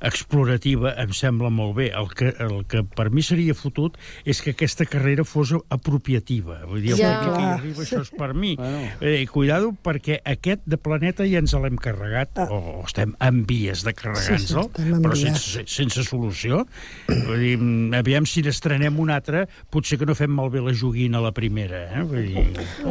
explorativa, 0.00 0.92
em 1.02 1.12
sembla 1.16 1.50
molt 1.50 1.76
bé. 1.78 1.88
El 1.96 2.08
que, 2.14 2.32
el 2.44 2.64
que 2.70 2.82
per 2.84 3.08
mi 3.14 3.22
seria 3.22 3.54
fotut 3.54 3.96
és 4.28 4.40
que 4.44 4.52
aquesta 4.54 4.86
carrera 4.88 5.24
fos 5.24 5.52
apropiativa. 5.68 6.60
Vull 6.68 6.82
dir, 6.82 6.96
Ja. 6.98 7.08
ja. 7.08 7.18
que 7.22 7.40
hi 7.40 7.48
arriba, 7.54 7.82
això 7.84 8.00
és 8.02 8.10
per 8.10 8.32
mi. 8.34 8.54
Bueno. 8.56 8.80
Eh, 9.00 9.26
cuidado, 9.30 9.72
perquè 9.84 10.20
aquest 10.24 10.62
de 10.66 10.76
planeta 10.78 11.24
ja 11.28 11.38
ens 11.42 11.54
l'hem 11.54 11.76
carregat, 11.76 12.38
o 12.50 12.82
estem 12.86 13.14
en 13.20 13.44
vies 13.46 13.84
de 13.84 13.94
carregar-nos-el, 13.94 14.68
Sí, 14.74 14.82
sí, 14.84 14.92
però 15.02 15.16
sense, 15.16 15.64
sense 15.66 16.04
solució. 16.04 16.66
Vull 17.08 17.38
dir, 17.40 17.56
mm, 17.58 17.94
aviam 17.98 18.26
si 18.26 18.42
n'estrenem 18.42 18.98
un 19.00 19.10
altre, 19.10 19.46
potser 19.70 19.98
que 19.98 20.06
no 20.06 20.14
fem 20.14 20.30
malbé 20.30 20.60
la 20.60 20.74
joguina 20.74 21.18
a 21.18 21.20
la 21.22 21.32
primera. 21.32 21.84
Eh? 21.98 22.02
Vull 22.02 22.26
dir, 22.26 22.46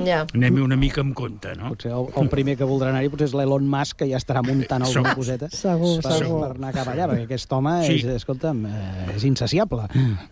Ja. 0.05 0.26
anem-hi 0.34 0.62
una 0.62 0.76
mica 0.76 1.01
amb 1.01 1.14
compte, 1.14 1.55
no? 1.55 1.70
Potser 1.70 1.91
el, 1.91 2.08
el 2.16 2.30
primer 2.30 2.58
que 2.58 2.64
voldrà 2.66 2.89
anar-hi 2.89 3.10
potser 3.10 3.28
és 3.28 3.34
l'Elon 3.34 3.68
Musk, 3.68 3.97
que 3.97 4.10
ja 4.10 4.18
estarà 4.18 4.41
muntant 4.43 4.84
alguna 4.84 5.12
Segur. 5.12 5.16
coseta 5.16 5.49
Segur, 5.51 6.01
per, 6.01 6.12
segur. 6.14 6.39
per 6.41 6.55
anar 6.58 6.74
cap 6.74 6.88
allà. 6.88 6.97
Treballar, 6.98 7.08
perquè 7.14 7.28
aquest 7.30 7.54
home 7.54 7.74
Sí. 7.86 7.95
és, 8.02 8.06
escolta'm, 8.18 8.66
eh, 8.66 9.16
és 9.16 9.24
insaciable. 9.30 9.88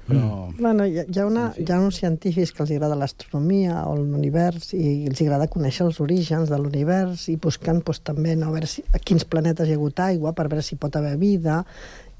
Però... 0.07 0.51
Bueno, 0.59 0.85
hi 0.85 0.99
hi, 1.05 1.19
ha 1.19 1.25
una, 1.25 1.53
hi 1.57 1.65
ha 1.71 1.79
uns 1.79 1.99
científics 2.01 2.51
que 2.51 2.63
els 2.63 2.71
agrada 2.71 2.95
l'astronomia 2.95 3.83
o 3.87 3.95
l'univers 3.95 4.73
i 4.73 5.05
els 5.09 5.21
agrada 5.21 5.47
conèixer 5.47 5.85
els 5.85 5.99
orígens 6.01 6.49
de 6.49 6.57
l'univers 6.57 7.27
i 7.29 7.37
buscant 7.37 7.83
doncs, 7.85 8.01
també 8.03 8.35
no, 8.35 8.49
a 8.49 8.55
veure 8.55 8.67
si, 8.67 8.83
a 8.93 8.99
quins 8.99 9.25
planetes 9.25 9.67
hi 9.67 9.73
ha 9.75 9.79
hagut 9.79 9.99
aigua 9.99 10.33
per 10.33 10.47
veure 10.49 10.63
si 10.63 10.75
pot 10.75 10.95
haver 10.95 11.17
vida 11.21 11.63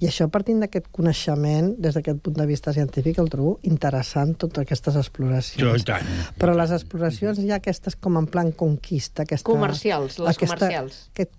i 0.04 0.10
això 0.10 0.26
partint 0.28 0.60
d'aquest 0.60 0.90
coneixement 0.92 1.70
des 1.80 1.96
d'aquest 1.96 2.20
punt 2.20 2.36
de 2.36 2.46
vista 2.46 2.74
científic 2.76 3.18
el 3.22 3.30
trobo 3.32 3.60
interessant 3.64 4.34
totes 4.38 4.66
aquestes 4.66 4.98
exploracions 5.00 5.62
Jo, 5.64 5.76
i 5.80 5.86
tant. 5.88 6.04
però 6.38 6.54
les 6.58 6.72
exploracions 6.76 7.40
hi 7.40 7.52
ha 7.52 7.62
aquestes 7.62 7.96
com 7.96 8.18
en 8.20 8.28
plan 8.28 8.52
conquista 8.52 9.24
aquesta, 9.24 9.48
Comercials, 9.48 10.20
les 10.20 10.38
comercials. 10.38 11.00
aquest, 11.14 11.32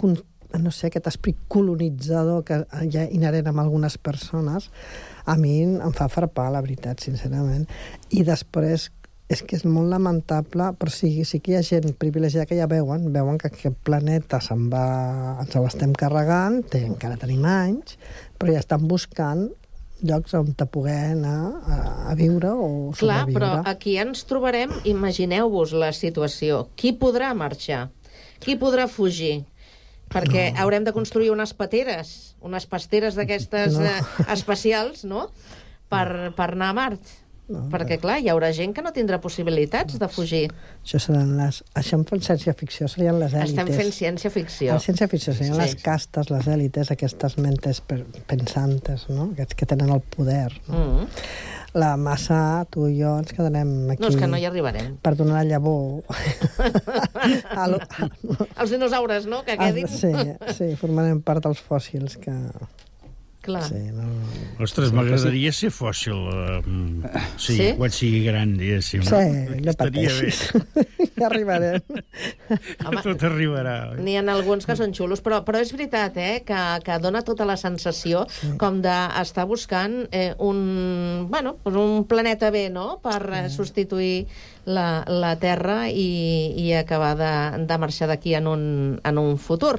no 0.58 0.70
sé, 0.70 0.88
aquest 0.90 1.08
esperit 1.10 1.38
colonitzador 1.52 2.44
que 2.46 2.60
hi 2.86 2.98
ha 2.98 3.06
inherent 3.10 3.50
amb 3.50 3.62
algunes 3.64 3.98
persones, 3.98 4.70
a 5.26 5.36
mi 5.40 5.58
em 5.64 5.94
fa 5.96 6.08
farpar, 6.12 6.50
la 6.54 6.62
veritat, 6.64 7.02
sincerament. 7.02 7.66
I 8.14 8.22
després 8.26 8.90
és 9.26 9.42
que 9.42 9.56
és 9.58 9.64
molt 9.66 9.90
lamentable, 9.90 10.68
però 10.78 10.92
sí, 10.92 11.10
sí 11.26 11.40
que 11.42 11.52
hi 11.52 11.58
ha 11.58 11.66
gent 11.66 11.96
privilegiada 11.98 12.46
que 12.46 12.58
ja 12.58 12.68
veuen, 12.70 13.08
veuen 13.14 13.40
que 13.42 13.50
aquest 13.50 13.74
planeta 13.86 14.38
se'n 14.42 14.68
va, 14.70 14.86
ens 15.42 15.56
l'estem 15.58 15.94
carregant, 15.98 16.60
té, 16.70 16.84
encara 16.86 17.18
tenim 17.18 17.42
anys, 17.50 17.96
però 18.38 18.54
ja 18.54 18.62
estan 18.62 18.86
buscant 18.86 19.48
llocs 20.06 20.34
on 20.36 20.52
te 20.54 20.66
poder 20.68 21.16
anar 21.16 21.40
a, 21.64 21.76
a 22.12 22.14
viure 22.14 22.52
o 22.52 22.92
Clar, 22.92 23.24
sobreviure. 23.24 23.32
però 23.34 23.50
aquí 23.66 23.96
ens 23.98 24.22
trobarem, 24.28 24.72
imagineu-vos 24.84 25.72
la 25.74 25.90
situació. 25.96 26.66
Qui 26.76 26.92
podrà 27.00 27.32
marxar? 27.34 27.88
Qui 28.44 28.58
podrà 28.60 28.86
fugir? 28.86 29.46
Perquè 30.12 30.52
no. 30.52 30.60
haurem 30.62 30.84
de 30.86 30.92
construir 30.94 31.30
unes 31.34 31.52
pateres, 31.54 32.36
unes 32.40 32.66
pasteres 32.70 33.14
d'aquestes 33.18 33.74
No. 33.78 33.84
eh, 33.84 34.00
especials, 34.32 35.04
no?, 35.04 35.30
per, 35.88 36.32
per 36.36 36.52
anar 36.54 36.70
a 36.70 36.76
Mart. 36.76 37.14
No, 37.48 37.60
Perquè, 37.70 38.00
clar, 38.02 38.16
hi 38.18 38.26
haurà 38.26 38.48
gent 38.50 38.72
que 38.74 38.82
no 38.82 38.90
tindrà 38.90 39.20
possibilitats 39.22 40.00
de 40.02 40.08
fugir. 40.10 40.48
Això 40.82 40.98
seran 40.98 41.36
les... 41.38 41.60
Això 41.78 41.94
en 41.94 42.02
fan 42.08 42.18
ciència-ficció, 42.18 42.88
serien 42.90 43.20
les 43.20 43.36
èlites. 43.38 43.52
Estem 43.54 43.70
fent 43.70 43.92
ciència-ficció. 43.94 44.72
La 44.74 44.82
ciència-ficció 44.82 45.30
serien 45.32 45.54
Sí. 45.54 45.60
les 45.60 45.76
castes, 45.78 46.30
les 46.34 46.48
èlites, 46.50 46.90
aquestes 46.90 47.38
mentes 47.38 47.78
pensantes, 48.26 49.06
no? 49.08 49.28
Aquests 49.36 49.54
que 49.54 49.66
tenen 49.70 49.90
el 49.94 50.00
poder. 50.00 50.50
No? 50.66 50.80
Mm. 51.04 51.06
La 51.76 51.90
massa, 52.00 52.64
tu 52.72 52.86
i 52.88 52.94
jo, 53.02 53.18
ens 53.20 53.34
quedarem 53.36 53.68
aquí... 53.92 54.00
No, 54.00 54.08
és 54.08 54.16
que 54.16 54.24
no 54.30 54.38
hi 54.40 54.46
arribarem. 54.48 54.94
Per 55.04 55.12
donar 55.18 55.42
la 55.42 55.44
llavor. 55.44 56.06
Els 58.56 58.70
dinosaures, 58.72 59.26
no?, 59.28 59.42
que 59.44 59.56
Ah, 59.58 59.68
quedin. 59.68 59.88
sí, 59.88 60.12
sí, 60.56 60.70
formarem 60.80 61.20
part 61.26 61.44
dels 61.44 61.60
fòssils 61.60 62.16
que... 62.22 62.32
Clar. 63.46 63.62
Sí, 63.68 63.80
no... 63.94 64.06
Ostres, 64.64 64.90
m'agradaria 64.96 65.52
ser 65.52 65.68
fòssil. 65.74 66.16
Uh, 66.16 67.10
sí, 67.36 67.56
Sí? 67.56 67.66
quan 67.76 67.92
sigui 67.92 68.22
gran, 68.24 68.54
diguéssim. 68.58 69.02
Sí, 69.04 69.20
no 69.62 69.70
Estaria 69.72 70.08
bé. 70.08 70.16
pateixis. 70.16 70.38
ja 71.20 71.26
arribarem. 71.28 71.80
Home, 72.86 73.02
Tot 73.04 73.24
arribarà. 73.28 73.76
N'hi 74.00 74.16
ha 74.16 74.24
alguns 74.32 74.66
que 74.66 74.76
són 74.78 74.94
xulos, 74.96 75.22
però, 75.24 75.42
però 75.46 75.60
és 75.62 75.72
veritat 75.76 76.16
eh, 76.20 76.40
que, 76.46 76.62
que 76.86 76.98
dona 77.04 77.22
tota 77.26 77.46
la 77.48 77.58
sensació 77.60 78.24
sí. 78.32 78.54
com 78.60 78.80
d'estar 78.84 79.46
buscant 79.48 80.02
eh, 80.10 80.32
un, 80.42 81.26
bueno, 81.30 81.56
un 81.68 82.04
planeta 82.08 82.50
B 82.50 82.66
no? 82.72 82.98
per 83.04 83.20
eh, 83.32 83.44
substituir 83.52 84.26
la, 84.66 85.04
la 85.06 85.36
Terra 85.38 85.84
i, 85.90 86.08
i 86.58 86.72
acabar 86.74 87.12
de, 87.20 87.34
de 87.68 87.78
marxar 87.78 88.08
d'aquí 88.10 88.34
en, 88.34 88.48
un, 88.50 88.64
en 89.04 89.18
un 89.22 89.36
futur. 89.38 89.76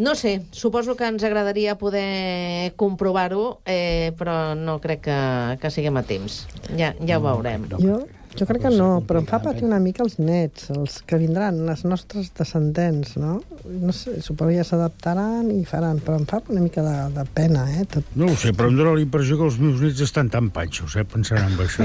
No 0.00 0.14
sé, 0.16 0.40
suposo 0.50 0.94
que 0.96 1.04
ens 1.04 1.20
agradaria 1.28 1.76
poder 1.76 2.72
comprovar-ho, 2.80 3.60
eh, 3.68 4.14
però 4.16 4.54
no 4.56 4.78
crec 4.80 5.02
que, 5.04 5.18
que 5.60 5.70
siguem 5.74 6.00
a 6.00 6.02
temps. 6.08 6.46
Ja, 6.72 6.94
ja 7.04 7.18
ho 7.18 7.24
veurem. 7.26 7.66
Jo, 7.76 7.98
jo 8.32 8.46
crec 8.48 8.62
que 8.64 8.70
no, 8.72 9.02
però 9.04 9.20
em 9.20 9.26
fa 9.28 9.42
patir 9.44 9.66
una 9.68 9.80
mica 9.82 10.00
els 10.06 10.16
nets, 10.16 10.70
els 10.72 11.02
que 11.04 11.18
vindran, 11.20 11.58
els 11.68 11.84
nostres 11.84 12.30
descendents, 12.32 13.18
no? 13.20 13.42
No 13.68 13.92
sé, 13.92 14.22
suposo 14.24 14.54
que 14.54 14.62
ja 14.62 14.64
s'adaptaran 14.64 15.52
i 15.52 15.66
faran, 15.68 16.00
però 16.00 16.16
em 16.16 16.24
fa 16.30 16.40
una 16.48 16.64
mica 16.64 16.80
de, 16.86 16.96
de 17.18 17.26
pena, 17.36 17.66
eh? 17.76 17.84
Tot. 17.92 18.16
No 18.16 18.32
ho 18.32 18.40
sé, 18.40 18.54
però 18.56 18.72
em 18.72 18.80
dóna 18.80 18.96
la 18.96 19.04
impressió 19.04 19.36
que 19.36 19.50
els 19.50 19.60
meus 19.60 19.84
nets 19.84 20.00
estan 20.08 20.32
tan 20.32 20.48
panxos, 20.54 20.96
eh, 20.96 21.04
pensant 21.04 21.44
en 21.44 21.60
això. 21.66 21.84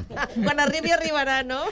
Quan 0.46 0.62
arribi, 0.62 0.94
arribarà, 0.94 1.42
no? 1.50 1.64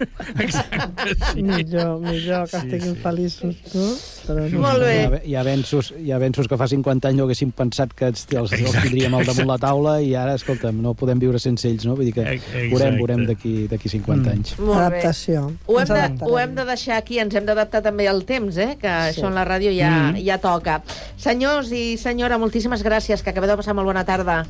Millor, 1.36 2.00
millor 2.00 2.48
que 2.48 2.56
estiguin 2.60 2.96
feliços, 3.02 3.56
no? 3.74 3.86
Però 4.26 4.44
no 4.52 4.60
Molt 4.62 4.82
bé. 4.84 5.20
Hi 5.28 5.34
ha, 5.36 5.40
avenços, 5.42 5.90
hi 5.98 6.12
ha 6.12 6.16
avenços 6.20 6.48
que 6.50 6.56
fa 6.60 6.68
50 6.70 7.08
anys 7.10 7.18
no 7.18 7.26
haguéssim 7.26 7.50
pensat 7.56 7.92
que 7.96 8.08
els, 8.10 8.24
els, 8.32 8.52
els 8.58 8.76
tindríem 8.84 9.14
al 9.18 9.26
damunt 9.28 9.48
la 9.50 9.58
taula 9.62 9.96
i 10.04 10.12
ara, 10.18 10.34
escolta'm, 10.38 10.80
no 10.84 10.94
podem 10.98 11.20
viure 11.22 11.40
sense 11.42 11.66
ells, 11.68 11.86
no? 11.88 11.96
Vull 11.98 12.08
dir 12.10 12.14
que 12.16 12.24
veurem, 12.70 12.98
veurem 13.00 13.24
d'aquí 13.28 13.54
d'aquí 13.70 13.92
50 13.92 14.30
anys. 14.34 14.54
Molt. 14.60 14.78
Adaptació. 14.80 15.46
Ho 15.66 15.80
hem, 15.82 15.92
de, 15.94 16.06
ho 16.30 16.38
hem 16.40 16.54
de 16.58 16.66
deixar 16.72 16.98
aquí, 17.00 17.18
ens 17.22 17.34
hem 17.36 17.48
d'adaptar 17.48 17.82
també 17.86 18.08
al 18.10 18.24
temps, 18.28 18.56
eh? 18.60 18.76
que 18.80 18.88
Sí. 18.90 19.20
això 19.20 19.28
en 19.30 19.34
la 19.38 19.44
ràdio 19.48 19.72
ja, 19.76 19.90
Mm. 19.90 20.22
ja 20.24 20.38
toca. 20.38 20.80
Senyors 21.20 21.70
i 21.72 21.96
senyora, 21.98 22.38
moltíssimes 22.38 22.84
gràcies, 22.84 23.22
que 23.22 23.30
acabeu 23.30 23.50
de 23.50 23.56
passar 23.60 23.74
molt 23.74 23.86
bona 23.90 24.04
tarda. 24.04 24.44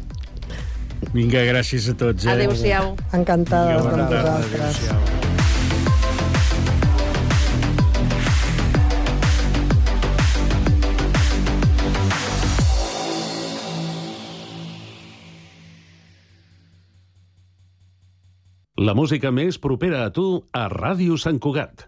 Vinga, 1.15 1.41
gràcies 1.49 1.89
a 1.91 1.95
tots. 1.97 2.27
Eh? 2.27 2.31
Adéu-siau. 2.31 2.95
Encantada 3.17 3.73
Vinga, 3.77 3.83
bona 3.91 4.03
amb 4.05 4.11
tarda, 4.13 4.37
vosaltres. 4.37 4.61
adéu-siau. 4.61 5.30
La 18.81 18.95
música 18.97 19.29
més 19.29 19.59
propera 19.61 20.07
a 20.07 20.09
tu 20.09 20.23
a 20.57 20.63
Ràdio 20.73 21.19
Sant 21.21 21.37
Cugat. 21.37 21.85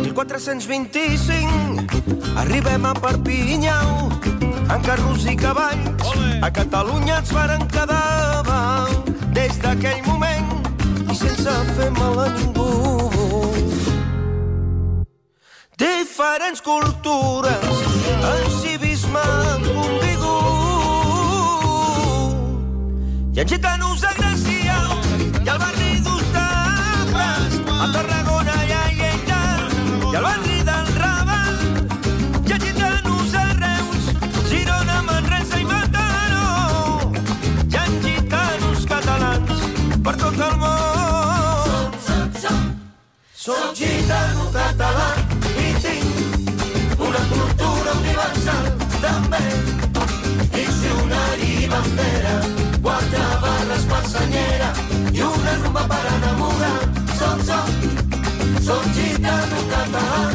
El 0.00 0.08
425 0.16 2.40
arribem 2.40 2.88
a 2.88 2.96
Perpinyau 2.96 4.08
en 4.72 4.80
carros 4.88 5.28
i 5.28 5.36
cavalls 5.36 5.91
a 6.42 6.50
Catalunya 6.50 7.18
ens 7.18 7.30
varen 7.32 7.62
quedar 7.70 8.42
des 9.32 9.58
d'aquell 9.62 10.02
moment 10.06 10.48
i 11.10 11.14
sense 11.14 11.52
fer 11.76 11.90
mal 11.98 12.18
a 12.18 12.28
ningú. 12.34 12.70
Diferents 15.78 16.60
cultures 16.60 17.66
en 18.32 18.44
civisme 18.58 19.22
han 19.22 19.62
convigut 19.76 20.32
i 23.36 23.40
en 23.40 23.48
gitanos 23.54 24.04
a 24.04 24.21
Soc 43.42 43.72
gitano 43.74 44.50
català 44.54 45.16
i 45.58 45.72
tinc 45.82 47.00
una 47.02 47.22
cultura 47.30 47.94
universal 47.98 48.68
també. 49.02 49.40
Diccionari 50.52 51.48
i 51.64 51.66
bandera 51.72 52.36
quatre 52.86 53.24
barres 53.46 53.88
per 53.94 54.04
senyera 54.12 54.68
i 55.10 55.24
una 55.26 55.56
rumba 55.64 55.82
per 55.90 56.04
enamorar 56.12 56.78
soc, 57.18 57.42
soc, 57.50 58.62
soc 58.68 58.86
gitano 59.00 59.66
català 59.74 60.31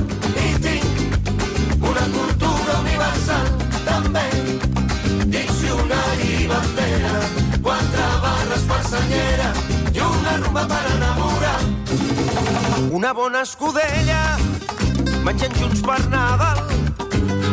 Una 12.90 13.12
bona 13.14 13.42
escudella, 13.42 14.38
mengem 15.26 15.52
junts 15.60 15.82
per 15.84 15.98
Nadal, 16.08 16.62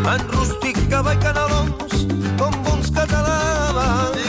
en 0.06 0.22
rústic 0.30 0.78
cavall 0.92 1.18
i 1.18 2.04
com 2.38 2.54
bons 2.62 2.92
catalans. 2.94 4.22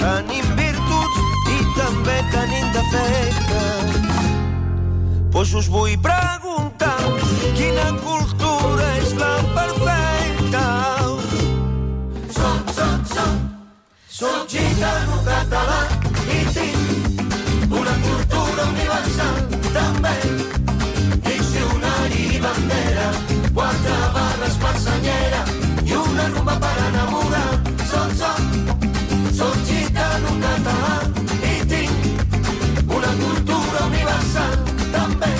Tenim 0.00 0.48
virtuts 0.58 1.20
i 1.54 1.58
també 1.78 2.18
tenim 2.34 2.66
defectes. 2.74 3.94
Pues 5.30 5.54
us 5.54 5.70
vull 5.70 5.94
preguntar 6.02 6.98
quina 7.54 7.88
cultura 8.02 8.90
és 8.98 9.14
la 9.14 9.32
perfecta. 9.54 10.66
Som, 12.34 12.58
som, 12.74 13.06
som, 13.14 13.34
som 14.08 14.46
gitano 14.50 15.22
català 15.30 15.82
i 16.26 16.44
tinc 16.58 17.70
una 17.70 18.00
cultura 18.02 18.72
universal 18.74 19.53
també. 20.04 20.16
Diccionari 21.24 22.36
i 22.36 22.40
bandera, 22.40 23.06
quatre 23.54 23.96
barres 24.16 24.56
per 24.62 24.74
senyera 24.86 25.40
i 25.84 25.94
una 25.94 26.26
rumba 26.34 26.56
per 26.64 26.74
enamorar. 26.88 27.50
Soc, 27.90 28.12
soc, 28.20 28.42
soc 29.38 29.56
gitano 29.68 30.34
català 30.44 30.96
i 31.52 31.54
tinc 31.72 32.92
una 32.98 33.12
cultura 33.22 33.86
universal 33.86 34.58
també. 34.92 35.32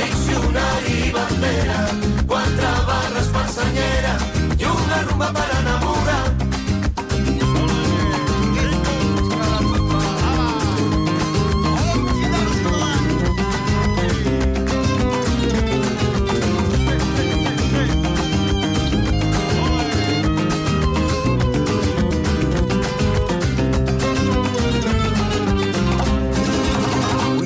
Diccionari 0.00 0.98
i 1.06 1.14
bandera, 1.18 1.78
quatre 2.26 2.74
barres 2.90 3.30
per 3.38 3.46
senyera 3.60 4.18
i 4.58 4.64
una 4.74 5.02
rumba 5.06 5.32
per 5.38 5.48
enamorar. 5.60 5.81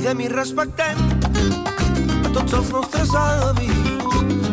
Cuidem 0.07 0.21
i 0.23 0.29
respectem 0.31 0.99
a 2.23 2.31
tots 2.31 2.53
els 2.55 2.69
nostres 2.71 3.11
avis. 3.19 3.75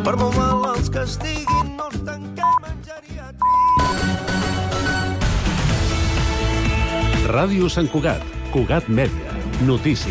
Per 0.01 0.15
molt 0.17 0.33
malalts 0.33 0.89
que 0.89 1.03
estiguin, 1.05 1.67
no 1.77 1.85
els 1.91 1.99
tanquem 2.07 2.65
en 2.71 2.79
geriatria. 2.87 3.85
Ràdio 7.35 7.69
Sant 7.69 7.85
Cugat, 7.93 8.25
Cugat 8.49 8.89
Mèdia, 8.89 9.29
notícies. 9.69 10.09